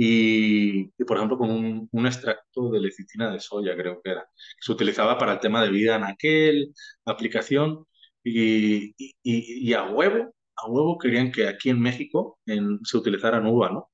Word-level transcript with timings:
y, 0.00 0.84
por 1.04 1.16
ejemplo, 1.16 1.36
con 1.36 1.50
un, 1.50 1.88
un, 1.90 2.06
extracto 2.06 2.70
de 2.70 2.78
lecitina 2.78 3.32
de 3.32 3.40
soya, 3.40 3.74
creo 3.74 4.00
que 4.00 4.12
era. 4.12 4.28
Se 4.60 4.70
utilizaba 4.70 5.18
para 5.18 5.32
el 5.32 5.40
tema 5.40 5.60
de 5.60 5.70
vida 5.70 5.96
en 5.96 6.04
aquel 6.04 6.72
aplicación 7.04 7.84
y, 8.22 8.90
y, 8.96 9.14
y 9.24 9.72
a 9.74 9.86
huevo, 9.90 10.32
a 10.54 10.68
huevo 10.70 10.98
querían 10.98 11.32
que 11.32 11.48
aquí 11.48 11.70
en 11.70 11.80
México 11.80 12.38
en, 12.46 12.78
se 12.84 12.96
utilizara 12.96 13.40
uva, 13.40 13.70
¿no? 13.70 13.90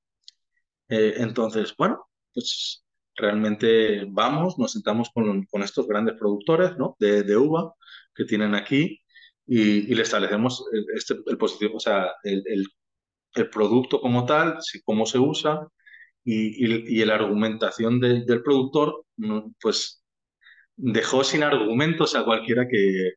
Eh, 0.89 1.15
entonces, 1.17 1.73
bueno, 1.75 2.05
pues 2.33 2.85
realmente 3.15 4.05
vamos, 4.07 4.59
nos 4.59 4.73
sentamos 4.73 5.09
con, 5.11 5.45
con 5.45 5.63
estos 5.63 5.87
grandes 5.87 6.15
productores 6.19 6.77
¿no? 6.77 6.95
de, 6.99 7.23
de, 7.23 7.35
uva 7.37 7.73
que 8.13 8.25
tienen 8.25 8.53
aquí 8.53 9.01
y, 9.47 9.91
y 9.91 9.95
le 9.95 10.03
establecemos 10.03 10.65
el, 10.71 10.85
este, 10.95 11.15
el 11.25 11.37
positivo, 11.39 11.77
o 11.77 11.79
sea, 11.79 12.11
el, 12.23 12.43
el, 12.45 12.67
el 13.35 13.49
producto 13.49 13.99
como 14.01 14.25
tal, 14.25 14.59
cómo 14.85 15.05
se 15.07 15.17
usa, 15.19 15.67
y, 16.25 17.01
y, 17.01 17.05
la 17.05 17.15
argumentación 17.15 17.99
de, 17.99 18.25
del 18.25 18.43
productor, 18.43 19.05
pues 19.61 20.03
dejó 20.75 21.23
sin 21.23 21.43
argumentos 21.43 22.15
a 22.15 22.25
cualquiera 22.25 22.67
que, 22.67 23.13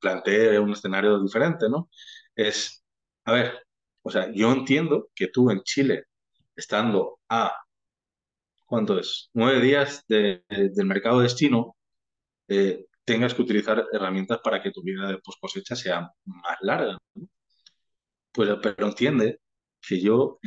plantee 0.00 0.58
un 0.58 0.72
escenario 0.72 1.22
diferente, 1.22 1.68
¿no? 1.70 1.88
Es, 2.34 2.84
a 3.24 3.32
ver, 3.32 3.66
o 4.02 4.10
sea, 4.10 4.32
yo 4.34 4.52
entiendo 4.52 5.08
que 5.14 5.28
tú 5.28 5.50
en 5.50 5.62
Chile, 5.62 6.04
estando 6.56 7.20
a, 7.28 7.52
¿cuánto 8.66 8.98
es? 8.98 9.30
Nueve 9.34 9.60
días 9.60 10.04
de, 10.08 10.44
de, 10.48 10.70
del 10.70 10.86
mercado 10.86 11.20
destino, 11.20 11.76
eh, 12.48 12.86
tengas 13.04 13.34
que 13.34 13.42
utilizar 13.42 13.86
herramientas 13.92 14.40
para 14.44 14.62
que 14.62 14.70
tu 14.70 14.82
vida 14.82 15.08
de 15.08 15.18
post 15.18 15.40
cosecha 15.40 15.76
sea 15.76 16.10
más 16.24 16.58
larga. 16.62 16.98
Pues, 18.32 18.50
pero 18.62 18.86
entiende 18.86 19.40
que 19.80 20.00
yo 20.00 20.38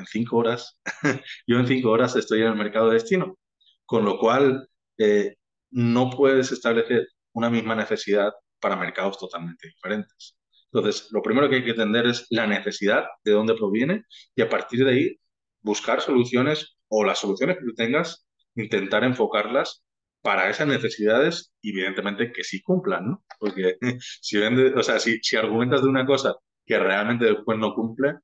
en 0.00 0.06
cinco 0.06 0.38
horas, 0.38 0.78
yo 1.46 1.58
en 1.58 1.66
cinco 1.66 1.90
horas 1.90 2.16
estoy 2.16 2.40
en 2.42 2.48
el 2.48 2.56
mercado 2.56 2.88
de 2.88 2.94
destino, 2.94 3.38
con 3.86 4.04
lo 4.04 4.18
cual 4.18 4.68
eh, 4.98 5.36
no 5.70 6.10
puedes 6.10 6.52
establecer 6.52 7.08
una 7.32 7.50
misma 7.50 7.74
necesidad 7.74 8.32
para 8.60 8.76
mercados 8.76 9.18
totalmente 9.18 9.68
diferentes. 9.68 10.36
Entonces, 10.72 11.08
lo 11.10 11.22
primero 11.22 11.48
que 11.48 11.56
hay 11.56 11.64
que 11.64 11.70
entender 11.70 12.06
es 12.06 12.26
la 12.30 12.46
necesidad, 12.46 13.04
de 13.24 13.32
dónde 13.32 13.54
proviene, 13.54 14.04
y 14.34 14.42
a 14.42 14.48
partir 14.48 14.84
de 14.84 14.90
ahí 14.90 15.20
buscar 15.62 16.00
soluciones 16.00 16.76
o 16.88 17.04
las 17.04 17.18
soluciones 17.18 17.58
que 17.58 17.64
tú 17.64 17.74
tengas, 17.74 18.26
intentar 18.54 19.04
enfocarlas 19.04 19.82
para 20.22 20.50
esas 20.50 20.68
necesidades, 20.68 21.52
evidentemente 21.62 22.32
que 22.32 22.44
sí 22.44 22.62
cumplan, 22.62 23.06
¿no? 23.08 23.24
Porque 23.38 23.76
si, 24.20 24.38
vende, 24.38 24.74
o 24.74 24.82
sea, 24.82 24.98
si, 24.98 25.18
si 25.22 25.36
argumentas 25.36 25.82
de 25.82 25.88
una 25.88 26.06
cosa 26.06 26.34
que 26.64 26.78
realmente 26.78 27.24
después 27.26 27.58
no 27.58 27.74
cumple, 27.74 28.14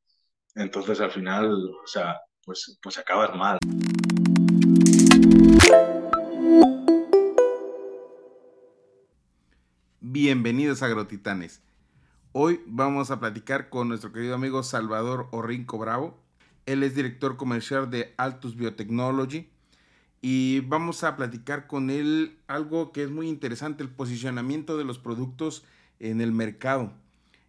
entonces 0.56 1.00
al 1.00 1.10
final, 1.10 1.52
o 1.52 1.86
sea, 1.86 2.18
pues, 2.44 2.78
pues 2.82 2.98
acabas 2.98 3.36
mal. 3.36 3.58
Bienvenidos 10.00 10.82
a 10.82 10.86
Agrotitanes. 10.86 11.60
Hoy 12.32 12.60
vamos 12.66 13.10
a 13.10 13.20
platicar 13.20 13.68
con 13.68 13.88
nuestro 13.88 14.12
querido 14.12 14.34
amigo 14.34 14.62
Salvador 14.62 15.28
Orrinco 15.30 15.78
Bravo. 15.78 16.18
Él 16.64 16.82
es 16.82 16.94
director 16.94 17.36
comercial 17.36 17.90
de 17.90 18.14
Altus 18.16 18.56
Biotechnology 18.56 19.50
y 20.22 20.60
vamos 20.60 21.04
a 21.04 21.16
platicar 21.16 21.66
con 21.66 21.90
él 21.90 22.38
algo 22.46 22.92
que 22.92 23.02
es 23.02 23.10
muy 23.10 23.28
interesante, 23.28 23.82
el 23.82 23.90
posicionamiento 23.90 24.78
de 24.78 24.84
los 24.84 24.98
productos 24.98 25.64
en 26.00 26.20
el 26.22 26.32
mercado. 26.32 26.92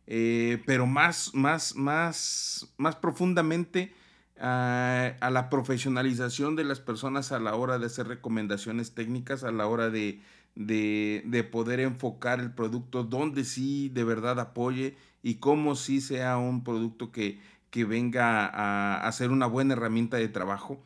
Eh, 0.08 0.64
pero 0.66 0.86
más, 0.86 1.34
más, 1.34 1.76
más, 1.76 2.74
más 2.78 2.96
profundamente 2.96 3.94
a, 4.40 5.16
a, 5.20 5.30
la 5.30 5.50
profesionalización 5.50 6.56
de 6.56 6.64
las 6.64 6.80
personas 6.80 7.32
a 7.32 7.40
la 7.40 7.56
hora 7.56 7.78
de 7.78 7.88
hacer 7.88 8.08
recomendaciones 8.08 8.94
técnicas, 8.94 9.44
a 9.44 9.52
la 9.52 9.68
hora 9.68 9.90
de, 9.90 10.22
de, 10.56 11.24
de 11.26 11.44
poder 11.44 11.82
enfocar 11.82 12.40
el 12.40 12.54
producto 12.54 13.04
donde 13.04 13.44
sí 13.44 13.90
de 13.90 14.06
verdad 14.06 14.40
apoye 14.40 14.96
y 15.24 15.36
cómo 15.36 15.76
sí 15.76 16.00
sea 16.00 16.38
un 16.38 16.64
producto 16.64 17.12
que, 17.12 17.42
que 17.70 17.84
venga 17.84 18.46
a, 18.46 19.06
a 19.06 19.12
ser 19.12 19.32
una 19.32 19.46
buena 19.46 19.74
herramienta 19.74 20.18
de 20.18 20.30
trabajo. 20.30 20.82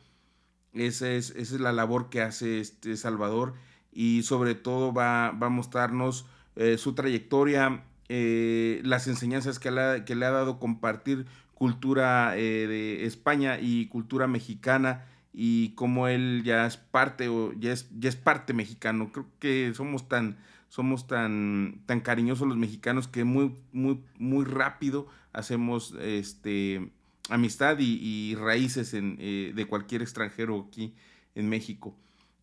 Esa 0.72 1.10
es, 1.10 1.30
esa 1.30 1.54
es 1.54 1.60
la 1.60 1.72
labor 1.72 2.08
que 2.08 2.22
hace 2.22 2.58
este 2.60 2.96
Salvador 2.96 3.54
y 3.92 4.22
sobre 4.22 4.54
todo 4.54 4.92
va, 4.92 5.30
va 5.30 5.46
a 5.48 5.50
mostrarnos 5.50 6.26
eh, 6.56 6.78
su 6.78 6.94
trayectoria, 6.94 7.84
eh, 8.08 8.80
las 8.84 9.06
enseñanzas 9.08 9.58
que 9.58 9.70
le, 9.70 10.04
que 10.04 10.14
le, 10.14 10.26
ha 10.26 10.30
dado 10.30 10.58
compartir 10.58 11.26
cultura 11.54 12.36
eh, 12.36 12.66
de 12.66 13.06
España 13.06 13.58
y 13.60 13.86
cultura 13.86 14.26
mexicana 14.26 15.06
y 15.32 15.70
como 15.70 16.08
él 16.08 16.42
ya 16.44 16.66
es 16.66 16.76
parte 16.76 17.28
o 17.28 17.52
ya 17.54 17.72
es, 17.72 17.88
ya 17.98 18.08
es 18.08 18.16
parte 18.16 18.52
mexicano. 18.52 19.10
Creo 19.12 19.26
que 19.38 19.72
somos 19.74 20.08
tan 20.08 20.38
somos 20.68 21.06
tan 21.06 21.82
tan 21.86 22.00
cariñosos 22.00 22.48
los 22.48 22.56
mexicanos 22.56 23.06
que 23.06 23.24
muy 23.24 23.54
muy 23.72 24.02
muy 24.18 24.44
rápido 24.44 25.06
hacemos 25.32 25.94
este 26.00 26.90
amistad 27.30 27.78
y, 27.78 27.98
y 28.00 28.34
raíces 28.34 28.94
en, 28.94 29.16
eh, 29.20 29.52
de 29.54 29.66
cualquier 29.66 30.02
extranjero 30.02 30.66
aquí 30.68 30.94
en 31.34 31.48
México. 31.48 31.94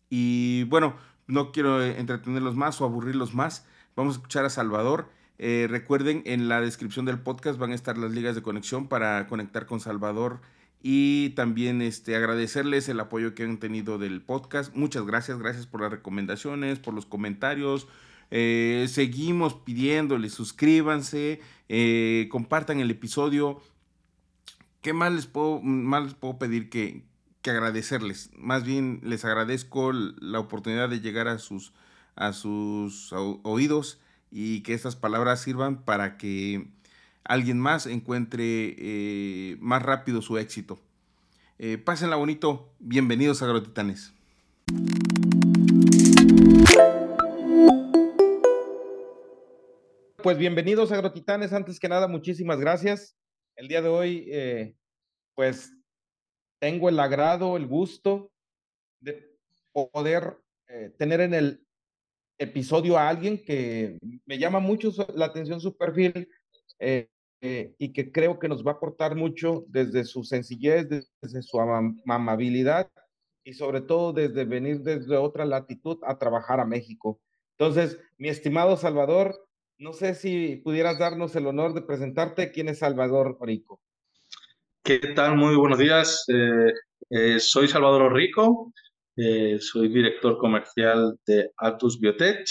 Y 0.08 0.64
bueno, 0.64 0.96
no 1.26 1.52
quiero 1.52 1.82
entretenerlos 1.82 2.56
más 2.56 2.80
o 2.80 2.84
aburrirlos 2.84 3.34
más. 3.34 3.66
Vamos 3.94 4.14
a 4.14 4.18
escuchar 4.18 4.44
a 4.44 4.50
Salvador. 4.50 5.08
Eh, 5.42 5.68
recuerden, 5.70 6.22
en 6.26 6.50
la 6.50 6.60
descripción 6.60 7.06
del 7.06 7.18
podcast 7.18 7.58
van 7.58 7.72
a 7.72 7.74
estar 7.74 7.96
las 7.96 8.12
ligas 8.12 8.34
de 8.34 8.42
conexión 8.42 8.88
para 8.88 9.26
conectar 9.26 9.64
con 9.64 9.80
Salvador 9.80 10.42
y 10.82 11.30
también 11.30 11.80
este, 11.80 12.14
agradecerles 12.14 12.90
el 12.90 13.00
apoyo 13.00 13.34
que 13.34 13.44
han 13.44 13.56
tenido 13.56 13.96
del 13.96 14.20
podcast. 14.20 14.76
Muchas 14.76 15.06
gracias, 15.06 15.38
gracias 15.38 15.66
por 15.66 15.80
las 15.80 15.90
recomendaciones, 15.90 16.78
por 16.78 16.92
los 16.92 17.06
comentarios. 17.06 17.88
Eh, 18.30 18.84
seguimos 18.90 19.54
pidiéndoles, 19.54 20.34
suscríbanse, 20.34 21.40
eh, 21.70 22.28
compartan 22.30 22.80
el 22.80 22.90
episodio. 22.90 23.62
¿Qué 24.82 24.92
más 24.92 25.10
les 25.10 25.26
puedo, 25.26 25.62
más 25.62 26.04
les 26.04 26.12
puedo 26.12 26.38
pedir 26.38 26.68
que, 26.68 27.02
que 27.40 27.50
agradecerles? 27.50 28.28
Más 28.36 28.62
bien 28.64 29.00
les 29.02 29.24
agradezco 29.24 29.94
la 29.94 30.38
oportunidad 30.38 30.90
de 30.90 31.00
llegar 31.00 31.28
a 31.28 31.38
sus, 31.38 31.72
a 32.14 32.34
sus 32.34 33.14
oídos 33.42 34.00
y 34.30 34.62
que 34.62 34.74
estas 34.74 34.96
palabras 34.96 35.40
sirvan 35.40 35.84
para 35.84 36.16
que 36.16 36.68
alguien 37.24 37.58
más 37.58 37.86
encuentre 37.86 38.74
eh, 38.78 39.56
más 39.60 39.82
rápido 39.82 40.22
su 40.22 40.38
éxito. 40.38 40.78
Eh, 41.58 41.78
pásenla 41.78 42.16
bonito, 42.16 42.72
bienvenidos 42.78 43.42
a 43.42 43.46
Agrotitanes. 43.46 44.14
Pues 50.22 50.36
bienvenidos 50.36 50.92
a 50.92 50.94
Agrotitanes, 50.96 51.52
antes 51.52 51.80
que 51.80 51.88
nada 51.88 52.06
muchísimas 52.06 52.60
gracias. 52.60 53.16
El 53.56 53.68
día 53.68 53.82
de 53.82 53.88
hoy, 53.88 54.26
eh, 54.30 54.74
pues 55.34 55.72
tengo 56.60 56.88
el 56.88 57.00
agrado, 57.00 57.56
el 57.56 57.66
gusto 57.66 58.30
de 59.00 59.36
poder 59.72 60.38
eh, 60.68 60.94
tener 60.98 61.20
en 61.20 61.34
el 61.34 61.66
episodio 62.40 62.98
a 62.98 63.08
alguien 63.08 63.44
que 63.44 63.98
me 64.26 64.38
llama 64.38 64.58
mucho 64.58 64.90
la 65.14 65.26
atención 65.26 65.60
su 65.60 65.76
perfil, 65.76 66.28
eh, 66.78 67.08
eh, 67.42 67.74
y 67.78 67.92
que 67.92 68.12
creo 68.12 68.38
que 68.38 68.48
nos 68.48 68.66
va 68.66 68.72
a 68.72 68.74
aportar 68.74 69.14
mucho 69.14 69.64
desde 69.68 70.04
su 70.04 70.24
sencillez, 70.24 70.88
desde 71.22 71.42
su 71.42 71.58
am 71.58 71.98
amabilidad 72.06 72.90
y 73.44 73.54
sobre 73.54 73.80
todo 73.80 74.12
desde 74.12 74.44
venir 74.44 74.80
desde 74.80 75.16
otra 75.16 75.46
latitud 75.46 75.98
a 76.02 76.18
trabajar 76.18 76.60
a 76.60 76.66
México. 76.66 77.18
Entonces, 77.58 77.98
mi 78.18 78.28
estimado 78.28 78.76
Salvador, 78.76 79.34
no 79.78 79.94
sé 79.94 80.14
si 80.14 80.56
pudieras 80.56 80.98
darnos 80.98 81.34
el 81.34 81.46
honor 81.46 81.72
de 81.72 81.80
presentarte 81.80 82.52
quién 82.52 82.68
es 82.68 82.80
Salvador 82.80 83.38
Rico. 83.40 83.80
¿Qué 84.82 84.98
tal? 84.98 85.36
Muy 85.36 85.56
buenos 85.56 85.78
días. 85.78 86.24
Eh, 86.28 86.72
eh, 87.08 87.40
soy 87.40 87.68
Salvador 87.68 88.12
Rico, 88.12 88.72
eh, 89.20 89.58
soy 89.60 89.88
director 89.88 90.38
comercial 90.38 91.16
de 91.26 91.50
Altus 91.58 92.00
Biotech. 92.00 92.46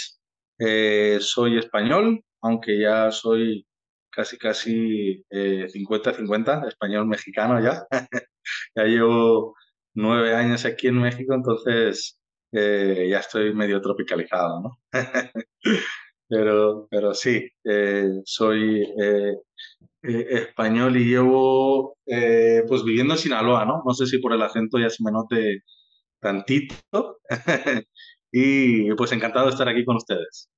soy 1.19 1.57
español, 1.57 2.23
aunque 2.41 2.79
ya 2.79 3.11
soy 3.11 3.65
casi, 4.11 4.37
casi 4.37 5.23
50-50, 5.31 6.65
eh, 6.65 6.67
español-mexicano 6.69 7.61
ya. 7.61 7.85
ya 8.75 8.83
llevo 8.83 9.55
nueve 9.93 10.35
años 10.35 10.65
aquí 10.65 10.87
en 10.87 10.99
México, 11.01 11.33
entonces 11.33 12.19
eh, 12.51 13.07
ya 13.09 13.19
estoy 13.19 13.53
medio 13.53 13.81
tropicalizado, 13.81 14.61
¿no? 14.61 14.77
pero, 16.29 16.87
pero 16.89 17.13
sí, 17.13 17.49
eh, 17.63 18.09
soy 18.25 18.83
eh, 19.01 19.33
eh, 20.03 20.27
español 20.29 20.97
y 20.97 21.05
llevo 21.05 21.97
pues 22.67 22.83
viviendo 22.83 23.13
en 23.13 23.19
Sinaloa, 23.19 23.65
¿no? 23.65 23.83
No 23.85 23.93
sé 23.93 24.05
si 24.07 24.19
por 24.19 24.33
el 24.33 24.41
acento 24.41 24.79
ya 24.79 24.89
se 24.89 25.03
me 25.03 25.11
note 25.11 25.63
tantito. 26.19 27.19
y 28.31 28.93
pues 28.95 29.11
encantado 29.11 29.45
de 29.45 29.51
estar 29.51 29.67
aquí 29.67 29.85
con 29.85 29.97
ustedes. 29.97 30.49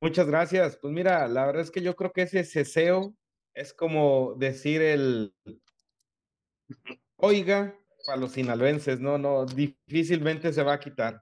Muchas 0.00 0.26
gracias. 0.26 0.76
Pues 0.80 0.92
mira, 0.92 1.28
la 1.28 1.46
verdad 1.46 1.62
es 1.62 1.70
que 1.70 1.82
yo 1.82 1.94
creo 1.94 2.12
que 2.12 2.22
ese 2.22 2.44
ceseo 2.44 3.14
es 3.54 3.72
como 3.72 4.34
decir 4.36 4.82
el, 4.82 5.32
Oiga, 7.16 7.74
para 8.06 8.20
los 8.20 8.32
sinaloenses, 8.32 9.00
no, 9.00 9.18
no, 9.18 9.44
difícilmente 9.44 10.52
se 10.52 10.62
va 10.62 10.74
a 10.74 10.80
quitar. 10.80 11.20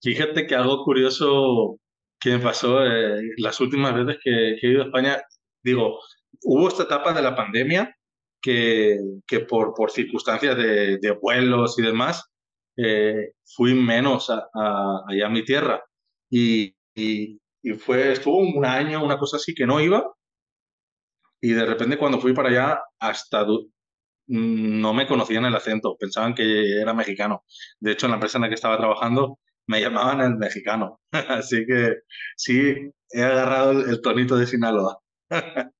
Fíjate 0.02 0.46
que 0.46 0.54
algo 0.54 0.84
curioso 0.84 1.78
que 2.18 2.30
me 2.30 2.38
pasó 2.38 2.84
eh, 2.84 3.20
las 3.38 3.60
últimas 3.60 3.94
veces 3.94 4.20
que, 4.22 4.54
he 4.54 4.66
ido 4.66 4.82
a 4.82 4.86
España, 4.86 5.22
digo, 5.62 6.00
hubo 6.44 6.68
esta 6.68 6.84
etapa 6.84 7.12
de 7.12 7.22
la 7.22 7.36
pandemia 7.36 7.94
que, 8.42 8.98
que 9.26 9.40
por, 9.40 9.74
por 9.74 9.90
circunstancias 9.90 10.56
de, 10.56 10.98
de 10.98 11.10
vuelos 11.12 11.78
y 11.78 11.82
demás, 11.82 12.30
eh, 12.76 13.32
fui 13.56 13.74
menos 13.74 14.30
a, 14.30 14.48
allá 15.08 15.26
a 15.26 15.30
mi 15.30 15.44
tierra. 15.44 15.82
Y, 16.30 16.74
y, 16.94 17.40
y, 17.62 17.72
fue, 17.74 18.12
estuvo 18.12 18.38
un 18.38 18.64
año, 18.64 19.04
una 19.04 19.18
cosa 19.18 19.36
así, 19.36 19.54
que 19.54 19.66
no 19.66 19.80
iba. 19.80 20.04
Y 21.40 21.52
de 21.52 21.64
repente 21.66 21.98
cuando 21.98 22.20
fui 22.20 22.32
para 22.34 22.48
allá, 22.50 22.82
hasta 23.00 23.44
no 24.28 24.94
me 24.94 25.06
conocían 25.06 25.44
el 25.44 25.54
acento, 25.54 25.96
pensaban 25.98 26.34
que 26.34 26.80
era 26.80 26.94
mexicano. 26.94 27.44
De 27.80 27.92
hecho, 27.92 28.06
en 28.06 28.10
la 28.10 28.16
empresa 28.16 28.38
en 28.38 28.42
la 28.42 28.48
que 28.48 28.54
estaba 28.54 28.78
trabajando 28.78 29.38
me 29.66 29.80
llamaban 29.80 30.20
el 30.20 30.36
mexicano. 30.36 31.00
Así 31.12 31.66
que 31.66 31.96
sí, 32.36 32.76
he 33.10 33.22
agarrado 33.22 33.72
el, 33.72 34.00
tonito 34.00 34.36
de 34.36 34.46
Sinaloa. 34.46 34.98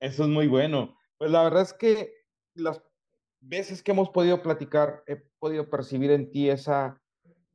Eso 0.00 0.24
es 0.24 0.28
muy 0.28 0.48
bueno. 0.48 0.96
Pues 1.22 1.30
la 1.30 1.44
verdad 1.44 1.62
es 1.62 1.72
que 1.72 2.14
las 2.52 2.82
veces 3.38 3.80
que 3.80 3.92
hemos 3.92 4.10
podido 4.10 4.42
platicar, 4.42 5.04
he 5.06 5.14
podido 5.38 5.70
percibir 5.70 6.10
en 6.10 6.32
ti 6.32 6.50
esa, 6.50 7.00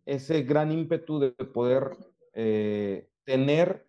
ese 0.06 0.44
gran 0.44 0.72
ímpetu 0.72 1.19
de 1.19 1.31
poder 1.31 1.98
eh, 2.31 3.10
tener 3.25 3.86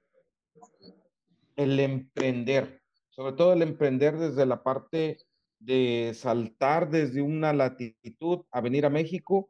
el 1.55 1.79
emprender, 1.79 2.83
sobre 3.11 3.35
todo 3.35 3.53
el 3.53 3.63
emprender 3.63 4.19
desde 4.19 4.47
la 4.47 4.65
parte 4.65 5.19
de 5.61 6.11
saltar 6.13 6.91
desde 6.91 7.23
una 7.23 7.53
latitud 7.53 8.47
a 8.51 8.61
venir 8.61 8.85
a 8.85 8.91
México 8.91 9.49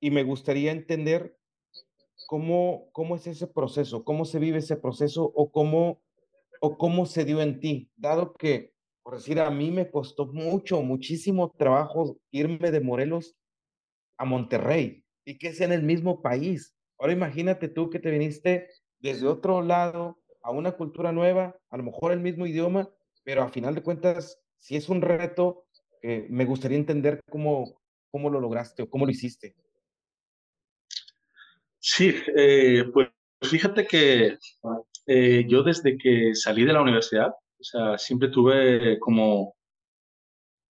y 0.00 0.10
me 0.10 0.22
gustaría 0.22 0.72
entender 0.72 1.36
cómo, 2.26 2.88
cómo 2.92 3.14
es 3.14 3.26
ese 3.26 3.46
proceso, 3.46 4.04
cómo 4.04 4.24
se 4.24 4.38
vive 4.38 4.60
ese 4.60 4.78
proceso 4.78 5.30
o 5.34 5.52
cómo, 5.52 6.00
o 6.62 6.78
cómo 6.78 7.04
se 7.04 7.26
dio 7.26 7.42
en 7.42 7.60
ti, 7.60 7.90
dado 7.98 8.32
que, 8.32 8.72
por 9.10 9.18
decir, 9.18 9.40
a 9.40 9.50
mí 9.50 9.72
me 9.72 9.90
costó 9.90 10.26
mucho, 10.26 10.82
muchísimo 10.82 11.50
trabajo 11.58 12.20
irme 12.30 12.70
de 12.70 12.80
Morelos 12.80 13.34
a 14.16 14.24
Monterrey 14.24 15.04
y 15.24 15.36
que 15.36 15.48
es 15.48 15.60
en 15.60 15.72
el 15.72 15.82
mismo 15.82 16.22
país. 16.22 16.76
Ahora 16.96 17.12
imagínate 17.12 17.66
tú 17.66 17.90
que 17.90 17.98
te 17.98 18.12
viniste 18.12 18.68
desde 19.00 19.26
otro 19.26 19.62
lado 19.62 20.20
a 20.44 20.52
una 20.52 20.70
cultura 20.76 21.10
nueva, 21.10 21.58
a 21.70 21.76
lo 21.76 21.82
mejor 21.82 22.12
el 22.12 22.20
mismo 22.20 22.46
idioma, 22.46 22.88
pero 23.24 23.42
a 23.42 23.48
final 23.48 23.74
de 23.74 23.82
cuentas 23.82 24.40
si 24.58 24.76
es 24.76 24.88
un 24.88 25.02
reto, 25.02 25.64
eh, 26.02 26.28
me 26.30 26.44
gustaría 26.44 26.78
entender 26.78 27.18
cómo, 27.28 27.82
cómo 28.12 28.30
lo 28.30 28.38
lograste 28.38 28.84
o 28.84 28.88
cómo 28.88 29.06
lo 29.06 29.10
hiciste. 29.10 29.56
Sí, 31.80 32.14
eh, 32.36 32.84
pues 32.92 33.08
fíjate 33.42 33.88
que 33.88 34.38
eh, 35.06 35.44
yo 35.48 35.64
desde 35.64 35.98
que 35.98 36.32
salí 36.36 36.64
de 36.64 36.74
la 36.74 36.82
universidad, 36.82 37.34
o 37.60 37.64
sea, 37.64 37.98
siempre 37.98 38.28
tuve 38.28 38.98
como 38.98 39.54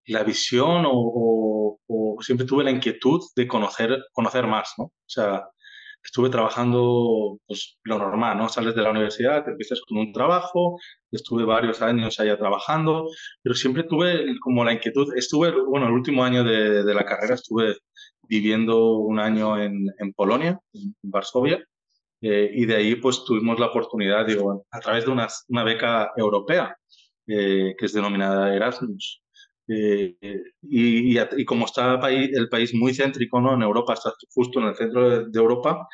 la 0.06 0.24
visión 0.24 0.84
o, 0.86 1.78
o, 1.86 2.16
siempre 2.20 2.46
tuve 2.46 2.64
la 2.64 2.70
inquietud 2.70 3.20
de 3.36 3.46
conocer, 3.46 4.04
conocer 4.12 4.46
más, 4.46 4.74
¿no? 4.78 4.84
O 4.84 4.92
sea, 5.06 5.44
estuve 6.02 6.30
trabajando 6.30 7.38
pues, 7.46 7.78
lo 7.84 7.98
normal, 7.98 8.38
¿no? 8.38 8.48
Sales 8.48 8.74
de 8.74 8.82
la 8.82 8.90
universidad, 8.90 9.44
te 9.44 9.52
empiezas 9.52 9.80
con 9.86 9.98
un 9.98 10.12
trabajo, 10.12 10.78
estuve 11.10 11.44
varios 11.44 11.82
años 11.82 12.18
allá 12.20 12.38
trabajando, 12.38 13.06
pero 13.42 13.54
siempre 13.54 13.84
tuve 13.84 14.38
como 14.40 14.64
la 14.64 14.72
inquietud, 14.72 15.14
estuve, 15.16 15.52
bueno, 15.64 15.86
el 15.86 15.92
último 15.92 16.24
año 16.24 16.44
de, 16.44 16.84
de 16.84 16.94
la 16.94 17.04
carrera 17.04 17.34
estuve 17.34 17.76
viviendo 18.22 18.96
un 18.98 19.18
año 19.20 19.58
en, 19.60 19.86
en 19.98 20.12
Polonia, 20.12 20.58
en 20.72 20.94
Varsovia, 21.02 21.64
eh, 22.22 22.50
y 22.52 22.66
de 22.66 22.76
ahí 22.76 22.96
pues 22.96 23.24
tuvimos 23.24 23.58
la 23.58 23.66
oportunidad, 23.66 24.26
digo, 24.26 24.66
a 24.70 24.80
través 24.80 25.06
de 25.06 25.10
una, 25.10 25.28
una 25.48 25.64
beca 25.64 26.12
europea, 26.16 26.76
eh, 27.30 27.74
que 27.78 27.86
es 27.86 27.92
denominada 27.92 28.54
Erasmus, 28.54 29.22
eh, 29.72 30.16
y, 30.62 31.16
y, 31.20 31.44
como 31.44 31.64
está 31.64 32.00
país, 32.00 32.30
el 32.34 32.48
país 32.48 32.74
muy 32.74 32.92
céntrico 32.92 33.40
¿no? 33.40 33.54
en 33.54 33.62
Europa, 33.62 33.94
está 33.94 34.12
justo 34.34 34.58
en 34.58 34.66
el 34.66 34.74
centro 34.74 35.26
de, 35.26 35.38
Europa 35.38 35.86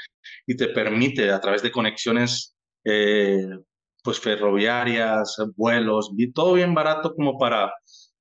y 0.47 0.57
te 0.57 0.69
permite 0.69 1.31
a 1.31 1.41
través 1.41 1.63
de 1.63 1.71
conexiones 1.71 2.57
eh, 2.85 3.47
pues 4.03 4.19
ferroviarias, 4.19 5.37
vuelos, 5.57 6.11
todo 6.35 6.55
bien 6.55 6.73
barato 6.73 7.15
como 7.15 7.39
para 7.39 7.71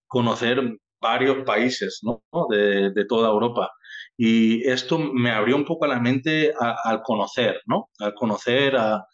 conocer 0.08 0.78
varios 1.00 1.46
países 1.46 2.02
¿no? 2.04 2.22
de, 2.50 2.92
de, 2.92 3.06
toda 3.06 3.30
Europa. 3.30 3.72
Y 4.18 4.68
esto 4.68 4.98
me 4.98 5.32
abrió 5.32 5.56
un 5.56 5.66
poco 5.66 5.88
la 5.88 6.02
mente 6.02 6.54
al 6.60 7.02
conocer, 7.02 7.62
¿no? 7.66 7.90
Al 8.00 8.14
conocer, 8.14 8.76
a, 8.76 9.06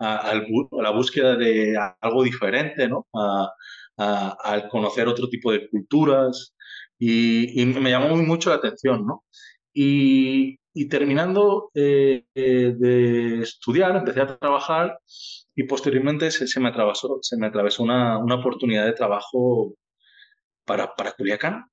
a, 0.00 0.34
la 0.72 0.90
búsqueda 0.90 1.36
de 1.36 1.76
algo 2.00 2.22
diferente, 2.24 2.88
¿no? 2.88 3.06
A, 3.14 3.52
al 4.42 4.68
conocer 4.68 5.06
otro 5.08 5.28
tipo 5.28 5.52
de 5.52 5.68
culturas 5.68 6.54
y, 6.98 7.64
me 7.66 7.90
llamó 7.90 8.08
muy 8.16 8.24
mucho 8.24 8.50
la 8.50 8.56
atención, 8.56 9.06
¿no? 9.06 9.24
Y, 9.74 10.58
terminando 10.88 11.70
eh, 11.74 12.24
eh, 12.34 12.74
de 12.76 13.40
estudiar, 13.42 13.94
empecé 13.96 14.20
a 14.22 14.38
trabajar 14.38 14.98
y 15.54 15.64
posteriormente 15.64 16.30
se, 16.30 16.60
me 16.60 16.68
atravesó, 16.70 17.18
se 17.22 17.36
me 17.36 17.48
atravesó 17.48 17.82
una, 17.82 18.18
una 18.18 18.36
oportunidad 18.36 18.86
de 18.86 18.94
trabajo 18.94 19.74
para, 20.64 20.94
para 20.94 21.12
Culiacán. 21.12 21.66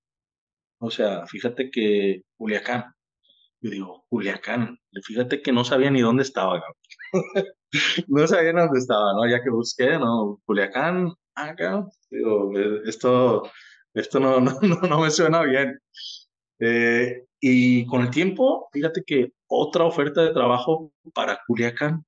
O 0.79 0.91
sea, 0.91 1.25
fíjate 1.27 1.71
que 1.71 2.23
Culiacán, 2.37 2.93
yo 3.61 3.71
digo, 3.71 4.05
Culiacán, 4.09 4.79
fíjate 5.03 5.41
que 5.41 5.51
no 5.51 5.63
sabía 5.63 5.89
ni 5.91 6.01
dónde 6.01 6.23
estaba, 6.23 6.61
no 8.07 8.27
sabía 8.27 8.53
dónde 8.53 8.79
estaba, 8.79 9.13
¿no? 9.13 9.29
Ya 9.29 9.43
que 9.43 9.49
busqué, 9.49 9.97
¿no? 9.97 10.39
Culiacán, 10.45 11.13
acá, 11.35 11.85
digo, 12.09 12.57
eh, 12.57 12.81
esto, 12.85 13.43
esto 13.93 14.19
no, 14.19 14.39
no, 14.39 14.59
no 14.61 15.01
me 15.01 15.11
suena 15.11 15.43
bien. 15.43 15.79
Eh, 16.59 17.25
y 17.39 17.85
con 17.85 18.01
el 18.01 18.09
tiempo, 18.09 18.69
fíjate 18.71 19.03
que 19.05 19.31
otra 19.47 19.85
oferta 19.85 20.23
de 20.23 20.33
trabajo 20.33 20.91
para 21.13 21.39
Culiacán, 21.45 22.03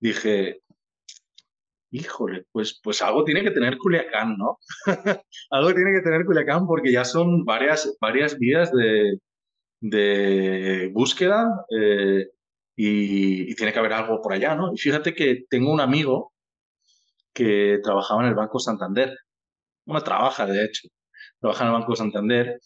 dije, 0.00 0.60
híjole, 1.90 2.44
pues, 2.52 2.80
pues 2.82 3.00
algo 3.02 3.24
tiene 3.24 3.42
que 3.42 3.50
tener 3.52 3.78
Culiacán, 3.78 4.36
¿no? 4.36 4.58
algo 5.50 5.74
tiene 5.74 5.92
que 5.92 6.02
tener 6.02 6.24
Culiacán 6.24 6.66
porque 6.66 6.92
ya 6.92 7.04
son 7.04 7.44
varias, 7.44 7.96
varias 8.00 8.38
vías 8.38 8.72
de, 8.72 9.18
de 9.80 10.90
búsqueda 10.92 11.64
eh, 11.70 12.28
y, 12.76 13.54
tiene 13.54 13.72
que 13.72 13.78
haber 13.78 13.94
algo 13.94 14.20
por 14.22 14.32
allá, 14.34 14.54
¿no? 14.54 14.72
Y 14.72 14.78
fíjate 14.78 15.14
que 15.14 15.44
tengo 15.48 15.72
un 15.72 15.80
amigo 15.80 16.32
que 17.32 17.78
trabajaba 17.82 18.22
en 18.22 18.28
el 18.28 18.34
Banco 18.34 18.58
Santander. 18.58 19.16
Bueno, 19.86 20.02
trabaja, 20.02 20.46
de 20.46 20.64
hecho, 20.64 20.88
trabaja 21.40 21.64
en 21.64 21.68
el 21.68 21.80
Banco 21.80 21.96
Santander 21.96 22.60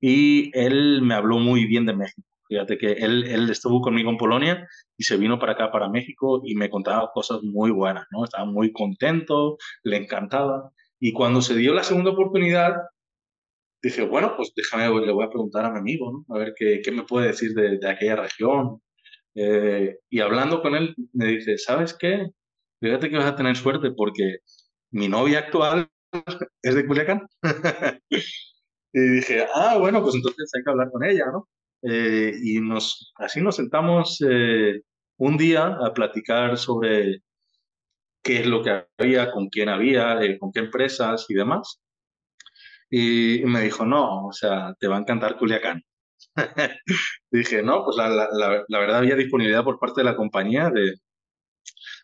y 0.00 0.50
él 0.58 1.02
me 1.02 1.14
habló 1.14 1.38
muy 1.38 1.66
bien 1.66 1.86
de 1.86 1.94
México. 1.94 2.22
Fíjate 2.46 2.76
que 2.76 2.92
él, 2.92 3.48
estuvo 3.50 3.80
conmigo 3.80 4.10
en 4.10 4.18
Polonia 4.18 4.68
y 4.98 5.04
se 5.04 5.16
vino 5.16 5.38
para 5.38 5.52
acá, 5.52 5.70
para 5.72 5.88
México, 5.88 6.42
y 6.44 6.54
me 6.54 6.68
contaba 6.68 7.10
cosas 7.12 7.42
muy 7.42 7.70
buenas, 7.70 8.06
¿no? 8.10 8.24
Estaba 8.24 8.44
muy 8.44 8.70
contento, 8.72 9.56
le 9.82 9.96
encantaba. 9.96 10.70
Y 11.00 11.12
cuando 11.12 11.40
se 11.40 11.56
dio 11.56 11.72
la 11.72 11.82
segunda 11.82 12.10
oportunidad, 12.10 12.74
dije, 13.82 14.04
bueno, 14.04 14.34
pues 14.36 14.52
déjame, 14.54 14.88
le 15.04 15.12
voy 15.12 15.24
a 15.24 15.30
preguntar 15.30 15.64
a 15.64 15.72
mi 15.72 15.78
amigo, 15.78 16.12
¿no? 16.12 16.34
A 16.34 16.38
ver 16.38 16.54
qué, 16.56 16.82
me 16.92 17.04
puede 17.04 17.28
decir 17.28 17.54
de, 17.54 17.78
de 17.78 17.88
aquella 17.88 18.16
región. 18.16 18.80
Eh, 19.34 19.98
y 20.10 20.20
hablando 20.20 20.62
con 20.62 20.74
él, 20.74 20.94
me 21.12 21.26
dice, 21.26 21.58
¿sabes 21.58 21.94
qué? 21.94 22.28
fíjate 22.80 23.08
que 23.08 23.16
vas 23.16 23.26
a 23.26 23.36
tener 23.36 23.56
suerte 23.56 23.92
porque 23.92 24.38
mi 24.90 25.08
novia 25.08 25.38
actual 25.40 25.88
es 26.62 26.74
de 26.74 26.86
Culiacán. 26.86 27.26
y 28.92 29.00
dije, 29.00 29.46
ah, 29.54 29.78
bueno, 29.78 30.02
pues 30.02 30.14
entonces 30.14 30.50
hay 30.54 30.62
que 30.62 30.70
hablar 30.70 30.90
con 30.90 31.04
ella, 31.04 31.26
¿no? 31.32 31.48
Eh, 31.82 32.32
y 32.42 32.60
nos, 32.60 33.12
así 33.16 33.40
nos 33.40 33.56
sentamos 33.56 34.22
eh, 34.26 34.82
un 35.18 35.36
día 35.36 35.66
a 35.66 35.92
platicar 35.92 36.56
sobre 36.56 37.22
qué 38.22 38.40
es 38.40 38.46
lo 38.46 38.62
que 38.62 38.84
había, 38.98 39.30
con 39.30 39.48
quién 39.48 39.68
había, 39.68 40.22
eh, 40.22 40.38
con 40.38 40.52
qué 40.52 40.60
empresas 40.60 41.26
y 41.28 41.34
demás. 41.34 41.80
Y, 42.90 43.42
me 43.44 43.62
dijo, 43.62 43.84
no, 43.84 44.26
o 44.28 44.32
sea, 44.32 44.74
te 44.78 44.86
va 44.88 44.96
a 44.96 45.00
encantar 45.00 45.36
Culiacán. 45.36 45.82
dije, 47.30 47.62
no, 47.62 47.84
pues 47.84 47.96
la, 47.96 48.08
la, 48.08 48.64
la, 48.68 48.78
verdad 48.78 48.98
había 48.98 49.16
disponibilidad 49.16 49.64
por 49.64 49.78
parte 49.78 50.00
de 50.00 50.04
la 50.04 50.16
compañía 50.16 50.70
de, 50.70 50.94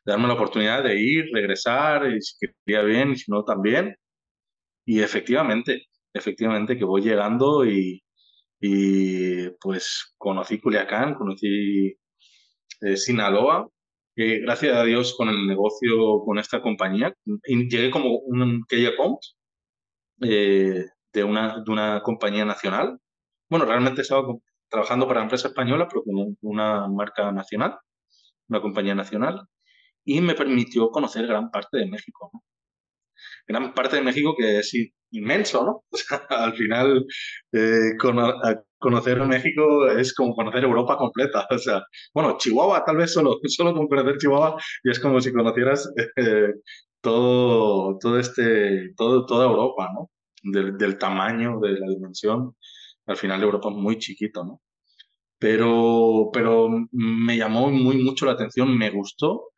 darme 0.04 0.28
la 0.28 0.34
oportunidad 0.34 0.82
de 0.82 1.00
ir, 1.00 1.26
regresar, 1.32 2.10
y 2.12 2.20
si 2.20 2.46
quería 2.64 2.82
bien 2.82 3.12
y 3.12 3.16
si 3.16 3.30
no 3.30 3.44
también. 3.44 3.96
Y 4.84 5.00
efectivamente, 5.02 5.86
efectivamente 6.12 6.78
que 6.78 6.84
voy 6.84 7.02
llegando 7.02 7.64
y, 7.66 8.02
y 8.60 9.50
pues 9.60 10.14
conocí 10.18 10.60
Culiacán, 10.60 11.14
conocí 11.14 11.96
eh, 12.82 12.96
Sinaloa, 12.96 13.68
gracias 14.16 14.76
a 14.76 14.84
Dios 14.84 15.14
con 15.16 15.28
el 15.28 15.46
negocio 15.46 16.20
con 16.24 16.38
esta 16.38 16.60
compañía, 16.62 17.14
llegué 17.46 17.90
como 17.90 18.18
un 18.18 18.64
key 18.68 18.86
account, 18.86 19.20
eh, 20.22 20.86
de 21.12 21.24
una, 21.24 21.62
de 21.64 21.70
una 21.72 22.02
compañía 22.02 22.44
nacional. 22.44 22.98
Bueno, 23.50 23.66
realmente 23.66 24.02
estaba 24.02 24.22
trabajando 24.68 25.08
para 25.08 25.22
empresa 25.22 25.48
española, 25.48 25.88
pero 25.88 26.02
con 26.04 26.36
una 26.42 26.88
marca 26.88 27.32
nacional, 27.32 27.78
una 28.48 28.60
compañía 28.62 28.94
nacional, 28.94 29.42
y 30.04 30.20
me 30.20 30.34
permitió 30.34 30.90
conocer 30.90 31.26
gran 31.26 31.50
parte 31.50 31.78
de 31.78 31.86
México. 31.86 32.30
Gran 33.46 33.74
parte 33.74 33.96
de 33.96 34.02
México 34.02 34.34
que 34.36 34.60
es 34.60 34.72
inmenso, 35.10 35.64
¿no? 35.64 35.84
O 35.92 35.96
sea, 35.96 36.18
al 36.30 36.54
final, 36.54 37.06
eh, 37.52 37.96
conocer 38.78 39.20
México 39.26 39.88
es 39.88 40.14
como 40.14 40.34
conocer 40.34 40.64
Europa 40.64 40.96
completa. 40.96 41.46
O 41.50 41.58
sea, 41.58 41.82
bueno, 42.14 42.36
Chihuahua, 42.38 42.84
tal 42.84 42.96
vez 42.98 43.12
solo, 43.12 43.38
solo 43.48 43.74
con 43.74 43.88
conocer 43.88 44.18
Chihuahua, 44.18 44.56
y 44.84 44.90
es 44.90 45.00
como 45.00 45.20
si 45.20 45.32
conocieras 45.32 45.92
eh, 46.16 46.52
todo, 47.00 47.98
todo 47.98 48.18
este, 48.18 48.92
todo, 48.96 49.26
toda 49.26 49.46
Europa, 49.46 49.88
¿no? 49.94 50.10
Del, 50.42 50.78
del, 50.78 50.98
tamaño, 50.98 51.60
de 51.60 51.72
la 51.80 51.86
dimensión. 51.88 52.54
Al 53.10 53.16
final 53.16 53.42
Europa 53.42 53.70
es 53.70 53.76
muy 53.76 53.98
chiquito, 53.98 54.44
¿no? 54.44 54.62
Pero, 55.38 56.30
pero 56.32 56.68
me 56.92 57.36
llamó 57.36 57.70
muy 57.70 58.02
mucho 58.02 58.26
la 58.26 58.32
atención, 58.32 58.76
me 58.78 58.90
gustó. 58.90 59.50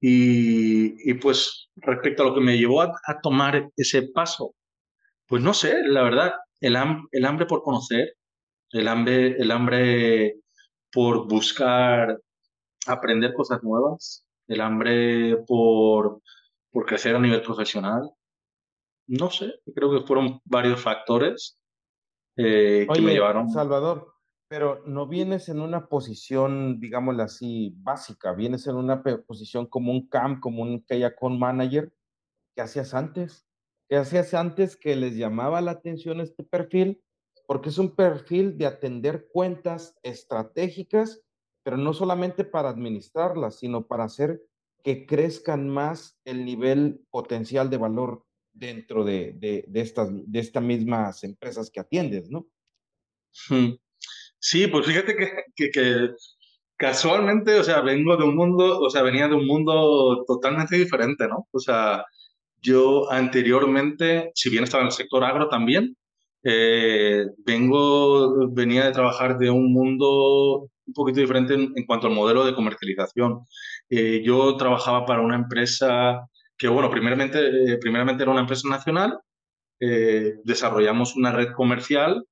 Y, 0.00 1.10
y 1.10 1.14
pues 1.14 1.70
respecto 1.76 2.22
a 2.22 2.26
lo 2.26 2.34
que 2.34 2.40
me 2.40 2.58
llevó 2.58 2.82
a, 2.82 2.92
tomar 3.22 3.70
ese 3.76 4.02
paso, 4.14 4.54
pues 5.26 5.42
no 5.42 5.54
sé, 5.54 5.82
la 5.84 6.02
verdad, 6.02 6.32
el, 6.60 6.76
el 7.12 7.24
hambre 7.26 7.46
por 7.46 7.62
conocer, 7.62 8.14
el 8.72 8.88
hambre, 8.88 9.36
el 9.38 9.50
hambre 9.50 10.36
por 10.92 11.28
buscar 11.28 12.20
aprender 12.86 13.34
cosas 13.34 13.62
nuevas, 13.62 14.24
el 14.48 14.60
hambre 14.60 15.38
por, 15.46 16.20
por 16.70 16.86
crecer 16.86 17.16
a 17.16 17.20
nivel 17.20 17.42
profesional. 17.42 18.10
No 19.06 19.30
sé, 19.30 19.54
creo 19.74 19.90
que 19.90 20.06
fueron 20.06 20.40
varios 20.44 20.80
factores 20.80 21.57
eh, 22.38 22.86
que 22.92 23.00
me 23.00 23.12
llevaron. 23.12 23.50
Salvador, 23.50 24.14
pero 24.48 24.82
no 24.86 25.06
vienes 25.06 25.48
en 25.48 25.60
una 25.60 25.88
posición, 25.88 26.80
digámoslo 26.80 27.22
así, 27.22 27.74
básica, 27.78 28.32
vienes 28.32 28.66
en 28.66 28.76
una 28.76 29.02
posición 29.02 29.66
como 29.66 29.92
un 29.92 30.08
CAM, 30.08 30.40
como 30.40 30.62
un 30.62 30.82
Keyacon 30.84 31.38
Manager, 31.38 31.92
que 32.54 32.62
hacías 32.62 32.94
antes, 32.94 33.46
que 33.88 33.96
hacías 33.96 34.32
antes 34.34 34.76
que 34.76 34.96
les 34.96 35.16
llamaba 35.16 35.60
la 35.60 35.72
atención 35.72 36.20
este 36.20 36.44
perfil, 36.44 37.02
porque 37.46 37.70
es 37.70 37.78
un 37.78 37.94
perfil 37.94 38.56
de 38.56 38.66
atender 38.66 39.28
cuentas 39.32 39.98
estratégicas, 40.02 41.22
pero 41.64 41.76
no 41.76 41.92
solamente 41.92 42.44
para 42.44 42.68
administrarlas, 42.68 43.58
sino 43.58 43.86
para 43.86 44.04
hacer 44.04 44.42
que 44.82 45.06
crezcan 45.06 45.68
más 45.68 46.18
el 46.24 46.44
nivel 46.44 47.04
potencial 47.10 47.68
de 47.68 47.76
valor 47.76 48.24
dentro 48.58 49.04
de, 49.04 49.32
de, 49.34 49.64
de 49.68 49.80
estas, 49.80 50.08
de 50.10 50.38
estas 50.38 50.62
mismas 50.62 51.22
empresas 51.24 51.70
que 51.70 51.80
atiendes, 51.80 52.30
¿no? 52.30 52.46
Sí, 54.38 54.66
pues 54.66 54.86
fíjate 54.86 55.16
que, 55.16 55.30
que, 55.54 55.70
que, 55.70 56.10
casualmente, 56.76 57.58
o 57.58 57.64
sea, 57.64 57.80
vengo 57.80 58.16
de 58.16 58.24
un 58.24 58.36
mundo, 58.36 58.80
o 58.80 58.90
sea, 58.90 59.02
venía 59.02 59.28
de 59.28 59.34
un 59.34 59.46
mundo 59.46 60.24
totalmente 60.26 60.76
diferente, 60.76 61.26
¿no? 61.28 61.48
O 61.52 61.58
sea, 61.58 62.04
yo 62.60 63.10
anteriormente, 63.10 64.30
si 64.34 64.50
bien 64.50 64.64
estaba 64.64 64.82
en 64.82 64.88
el 64.88 64.92
sector 64.92 65.24
agro 65.24 65.48
también, 65.48 65.96
eh, 66.44 67.26
vengo, 67.44 68.48
venía 68.50 68.86
de 68.86 68.92
trabajar 68.92 69.38
de 69.38 69.50
un 69.50 69.72
mundo 69.72 70.70
un 70.86 70.92
poquito 70.94 71.20
diferente 71.20 71.54
en, 71.54 71.72
en 71.76 71.84
cuanto 71.86 72.06
al 72.06 72.14
modelo 72.14 72.44
de 72.44 72.54
comercialización. 72.54 73.40
Eh, 73.90 74.22
yo 74.24 74.56
trabajaba 74.56 75.04
para 75.04 75.20
una 75.20 75.36
empresa 75.36 76.28
que, 76.58 76.68
bueno, 76.68 76.90
primeramente, 76.90 77.38
eh, 77.72 77.78
primeramente 77.78 78.22
era 78.22 78.32
una 78.32 78.40
empresa 78.40 78.68
nacional, 78.68 79.18
eh, 79.80 80.34
desarrollamos 80.44 81.16
una 81.16 81.30
red 81.30 81.52
comercial, 81.54 82.24